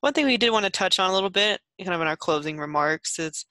one 0.00 0.12
thing 0.12 0.26
we 0.26 0.36
did 0.36 0.50
want 0.50 0.64
to 0.64 0.70
touch 0.70 1.00
on 1.00 1.10
a 1.10 1.14
little 1.14 1.30
bit, 1.30 1.60
kind 1.80 1.94
of 1.94 2.00
in 2.00 2.06
our 2.06 2.16
closing 2.16 2.58
remarks, 2.58 3.18
is 3.18 3.46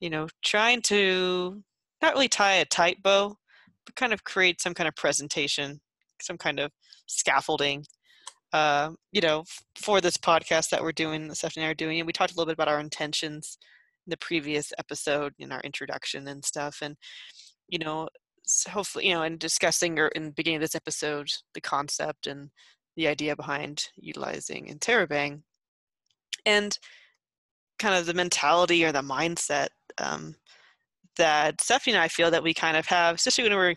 you 0.00 0.08
know, 0.10 0.28
trying 0.42 0.80
to 0.82 1.62
not 2.00 2.14
really 2.14 2.28
tie 2.28 2.54
a 2.54 2.64
tight 2.64 3.02
bow, 3.02 3.36
but 3.84 3.96
kind 3.96 4.12
of 4.12 4.24
create 4.24 4.60
some 4.60 4.74
kind 4.74 4.88
of 4.88 4.94
presentation, 4.96 5.80
some 6.22 6.38
kind 6.38 6.60
of 6.60 6.70
scaffolding 7.06 7.84
uh, 8.52 8.90
you 9.12 9.20
know, 9.20 9.44
for 9.76 10.00
this 10.00 10.16
podcast 10.16 10.70
that 10.70 10.82
we're 10.82 10.92
doing, 10.92 11.28
that 11.28 11.36
Stephanie 11.36 11.62
and 11.64 11.68
I 11.68 11.70
are 11.72 11.74
doing, 11.74 12.00
and 12.00 12.06
we 12.06 12.12
talked 12.12 12.32
a 12.32 12.34
little 12.34 12.46
bit 12.46 12.54
about 12.54 12.68
our 12.68 12.80
intentions 12.80 13.58
in 13.60 13.79
the 14.10 14.16
previous 14.18 14.72
episode 14.78 15.32
in 15.38 15.52
our 15.52 15.60
introduction 15.60 16.28
and 16.28 16.44
stuff, 16.44 16.78
and 16.82 16.96
you 17.68 17.78
know, 17.78 18.08
hopefully, 18.68 19.08
you 19.08 19.14
know, 19.14 19.22
in 19.22 19.38
discussing 19.38 19.98
or 19.98 20.08
in 20.08 20.24
the 20.24 20.32
beginning 20.32 20.56
of 20.56 20.62
this 20.62 20.74
episode, 20.74 21.30
the 21.54 21.60
concept 21.60 22.26
and 22.26 22.50
the 22.96 23.06
idea 23.06 23.36
behind 23.36 23.88
utilizing 23.96 24.66
Interrobang, 24.66 25.42
and 26.44 26.78
kind 27.78 27.94
of 27.94 28.06
the 28.06 28.14
mentality 28.14 28.84
or 28.84 28.92
the 28.92 29.00
mindset 29.02 29.68
um, 29.98 30.34
that 31.16 31.60
Stephanie 31.60 31.94
and 31.94 32.02
I 32.02 32.08
feel 32.08 32.30
that 32.30 32.42
we 32.42 32.54
kind 32.54 32.76
of 32.76 32.86
have, 32.86 33.16
especially 33.16 33.44
when 33.44 33.56
we're 33.56 33.74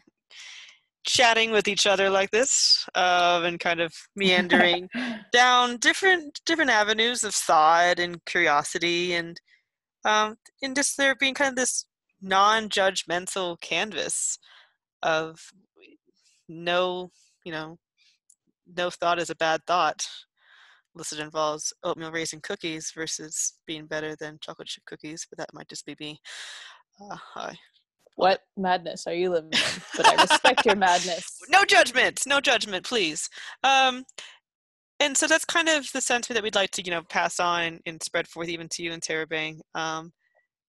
chatting 1.05 1.51
with 1.51 1.67
each 1.67 1.85
other 1.85 2.09
like 2.09 2.31
this 2.31 2.85
uh, 2.95 3.41
and 3.43 3.59
kind 3.59 3.81
of 3.81 3.93
meandering 4.15 4.89
down 5.33 5.77
different 5.77 6.39
different 6.45 6.71
avenues 6.71 7.23
of 7.23 7.35
thought 7.35 7.99
and 7.99 8.23
curiosity 8.25 9.13
and 9.13 9.39
um, 10.05 10.35
and 10.61 10.75
just 10.75 10.97
there 10.97 11.15
being 11.15 11.33
kind 11.33 11.49
of 11.49 11.55
this 11.55 11.85
non-judgmental 12.21 13.59
canvas 13.59 14.37
of 15.01 15.39
no 16.47 17.11
you 17.45 17.51
know 17.51 17.77
no 18.77 18.89
thought 18.89 19.19
is 19.19 19.29
a 19.29 19.35
bad 19.35 19.59
thought 19.67 20.07
unless 20.95 21.11
it 21.11 21.19
involves 21.19 21.73
oatmeal 21.83 22.11
raisin 22.11 22.39
cookies 22.41 22.91
versus 22.95 23.53
being 23.67 23.85
better 23.85 24.15
than 24.15 24.37
chocolate 24.41 24.67
chip 24.67 24.83
cookies 24.85 25.25
but 25.29 25.37
that 25.37 25.53
might 25.53 25.67
just 25.67 25.85
be 25.85 25.95
me 25.99 26.19
uh, 27.01 27.17
I, 27.35 27.55
what 28.15 28.41
madness 28.55 29.07
are 29.07 29.13
you 29.13 29.31
living 29.31 29.49
in? 29.51 29.59
But 29.97 30.07
I 30.07 30.21
respect 30.21 30.65
your 30.65 30.75
madness. 30.77 31.39
no 31.49 31.65
judgment 31.65 32.21
no 32.27 32.39
judgment 32.39 32.85
please 32.85 33.29
um 33.63 34.03
and 35.03 35.17
so 35.17 35.27
that's 35.27 35.45
kind 35.45 35.67
of 35.67 35.91
the 35.91 36.01
sentiment 36.01 36.35
that 36.35 36.43
we'd 36.43 36.55
like 36.55 36.71
to 36.71 36.83
you 36.83 36.91
know 36.91 37.03
pass 37.09 37.39
on 37.39 37.79
and, 37.85 38.01
spread 38.01 38.27
forth 38.27 38.49
even 38.49 38.67
to 38.69 38.83
you 38.83 38.91
and 38.91 39.01
Terabang 39.01 39.59
um 39.75 40.11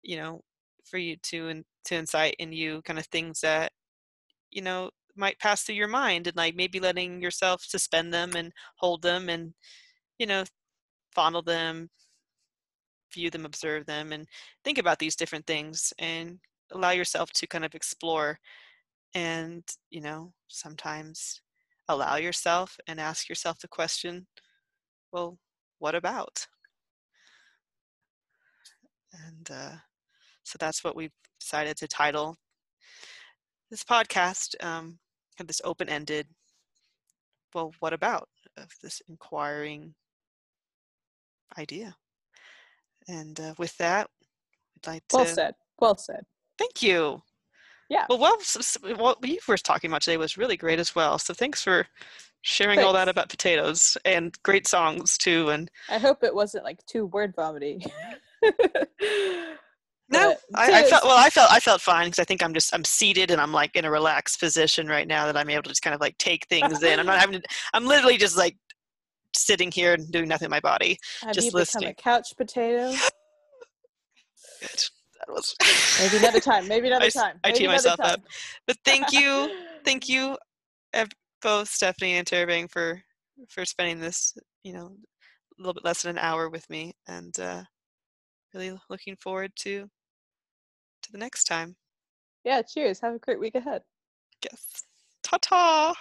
you 0.02 0.16
know 0.16 0.40
for 0.84 0.98
you 0.98 1.16
to 1.22 1.48
and 1.48 1.64
to 1.84 1.96
incite 1.96 2.36
in 2.38 2.52
you 2.52 2.82
kind 2.82 2.98
of 2.98 3.06
things 3.06 3.40
that 3.40 3.72
you 4.50 4.62
know 4.62 4.90
might 5.16 5.38
pass 5.38 5.62
through 5.62 5.76
your 5.76 5.88
mind 5.88 6.26
and 6.26 6.36
like 6.36 6.56
maybe 6.56 6.80
letting 6.80 7.22
yourself 7.22 7.62
suspend 7.62 8.12
them 8.12 8.34
and 8.36 8.52
hold 8.76 9.02
them 9.02 9.28
and 9.28 9.54
you 10.18 10.26
know 10.26 10.44
fondle 11.14 11.42
them 11.42 11.88
view 13.14 13.30
them 13.30 13.46
observe 13.46 13.86
them 13.86 14.12
and 14.12 14.26
think 14.64 14.78
about 14.78 14.98
these 14.98 15.16
different 15.16 15.46
things 15.46 15.92
and 15.98 16.38
allow 16.72 16.90
yourself 16.90 17.30
to 17.32 17.46
kind 17.46 17.64
of 17.64 17.74
explore. 17.74 18.38
And 19.14 19.62
you 19.90 20.00
know 20.00 20.32
sometimes 20.48 21.40
allow 21.88 22.16
yourself 22.16 22.76
and 22.86 23.00
ask 23.00 23.28
yourself 23.28 23.58
the 23.60 23.68
question 23.68 24.26
well 25.12 25.38
what 25.78 25.94
about 25.94 26.46
and 29.26 29.50
uh, 29.50 29.76
so 30.42 30.56
that's 30.58 30.82
what 30.82 30.96
we've 30.96 31.12
decided 31.40 31.76
to 31.76 31.86
title 31.86 32.36
this 33.70 33.84
podcast 33.84 34.54
um, 34.64 34.98
kind 35.36 35.48
this 35.48 35.60
open-ended 35.64 36.26
well 37.54 37.72
what 37.80 37.92
about 37.92 38.28
of 38.56 38.68
this 38.82 39.02
inquiring 39.08 39.94
idea 41.58 41.94
and 43.08 43.38
uh, 43.40 43.54
with 43.58 43.76
that 43.76 44.08
we'd 44.74 44.86
like 44.90 45.02
to 45.08 45.16
Well 45.16 45.26
said. 45.26 45.54
Well 45.80 45.96
said. 45.96 46.24
thank 46.58 46.82
you 46.82 47.22
Yeah. 47.90 48.06
well, 48.08 48.36
s- 48.40 48.76
what 48.96 49.18
you 49.26 49.38
were 49.46 49.58
talking 49.58 49.90
about 49.90 50.02
today 50.02 50.16
was 50.16 50.36
really 50.38 50.56
great 50.56 50.78
as 50.78 50.94
well. 50.94 51.18
So 51.18 51.34
thanks 51.34 51.62
for 51.62 51.86
sharing 52.42 52.80
all 52.80 52.92
that 52.92 53.08
about 53.08 53.28
potatoes 53.30 53.96
and 54.04 54.36
great 54.42 54.66
songs 54.66 55.16
too. 55.18 55.50
And 55.50 55.70
I 55.88 55.98
hope 55.98 56.22
it 56.22 56.34
wasn't 56.34 56.64
like 56.64 56.84
too 56.86 57.06
word 57.06 57.34
vomity. 57.34 57.84
no, 60.10 60.36
I, 60.54 60.80
I 60.80 60.82
felt 60.84 61.04
well. 61.04 61.16
I 61.16 61.30
felt 61.30 61.50
I 61.50 61.60
felt 61.60 61.80
fine 61.80 62.06
because 62.06 62.18
I 62.18 62.24
think 62.24 62.42
I'm 62.42 62.52
just 62.54 62.74
I'm 62.74 62.84
seated 62.84 63.30
and 63.30 63.40
I'm 63.40 63.52
like 63.52 63.74
in 63.76 63.84
a 63.84 63.90
relaxed 63.90 64.40
position 64.40 64.86
right 64.86 65.08
now 65.08 65.26
that 65.26 65.36
I'm 65.36 65.48
able 65.50 65.62
to 65.64 65.68
just 65.70 65.82
kind 65.82 65.94
of 65.94 66.00
like 66.00 66.18
take 66.18 66.46
things 66.48 66.82
in. 66.82 67.00
I'm 67.00 67.06
not 67.06 67.20
having 67.20 67.40
to. 67.40 67.48
I'm 67.72 67.86
literally 67.86 68.18
just 68.18 68.36
like 68.36 68.56
sitting 69.34 69.70
here 69.70 69.94
and 69.94 70.10
doing 70.12 70.28
nothing 70.28 70.46
with 70.46 70.50
my 70.50 70.60
body. 70.60 70.98
Have 71.22 71.34
just 71.34 71.46
you 71.46 71.50
become 71.50 71.60
listening. 71.60 71.88
a 71.90 71.94
couch 71.94 72.28
potato? 72.36 72.92
Good. 74.60 74.84
That 75.26 75.32
was. 75.32 75.54
Maybe 76.00 76.16
another 76.18 76.40
time. 76.40 76.68
Maybe 76.68 76.86
another 76.88 77.06
I 77.06 77.10
time. 77.10 77.40
I 77.44 77.48
maybe 77.48 77.58
tee 77.58 77.66
myself 77.66 77.98
time. 77.98 78.14
up. 78.14 78.20
But 78.66 78.76
thank 78.84 79.12
you, 79.12 79.50
thank 79.84 80.08
you, 80.08 80.36
both 81.42 81.68
Stephanie 81.68 82.14
and 82.14 82.26
Terabang 82.26 82.70
for 82.70 83.02
for 83.48 83.64
spending 83.64 84.00
this, 84.00 84.34
you 84.62 84.72
know, 84.72 84.96
a 85.58 85.60
little 85.60 85.74
bit 85.74 85.84
less 85.84 86.02
than 86.02 86.16
an 86.16 86.18
hour 86.18 86.48
with 86.48 86.68
me, 86.70 86.94
and 87.06 87.38
uh, 87.38 87.62
really 88.54 88.76
looking 88.88 89.16
forward 89.16 89.52
to 89.56 89.88
to 91.02 91.12
the 91.12 91.18
next 91.18 91.44
time. 91.44 91.76
Yeah, 92.44 92.62
cheers. 92.62 93.00
Have 93.00 93.14
a 93.14 93.18
great 93.18 93.40
week 93.40 93.54
ahead. 93.54 93.82
Yes. 94.42 94.84
Ta 95.22 95.38
ta. 95.40 95.94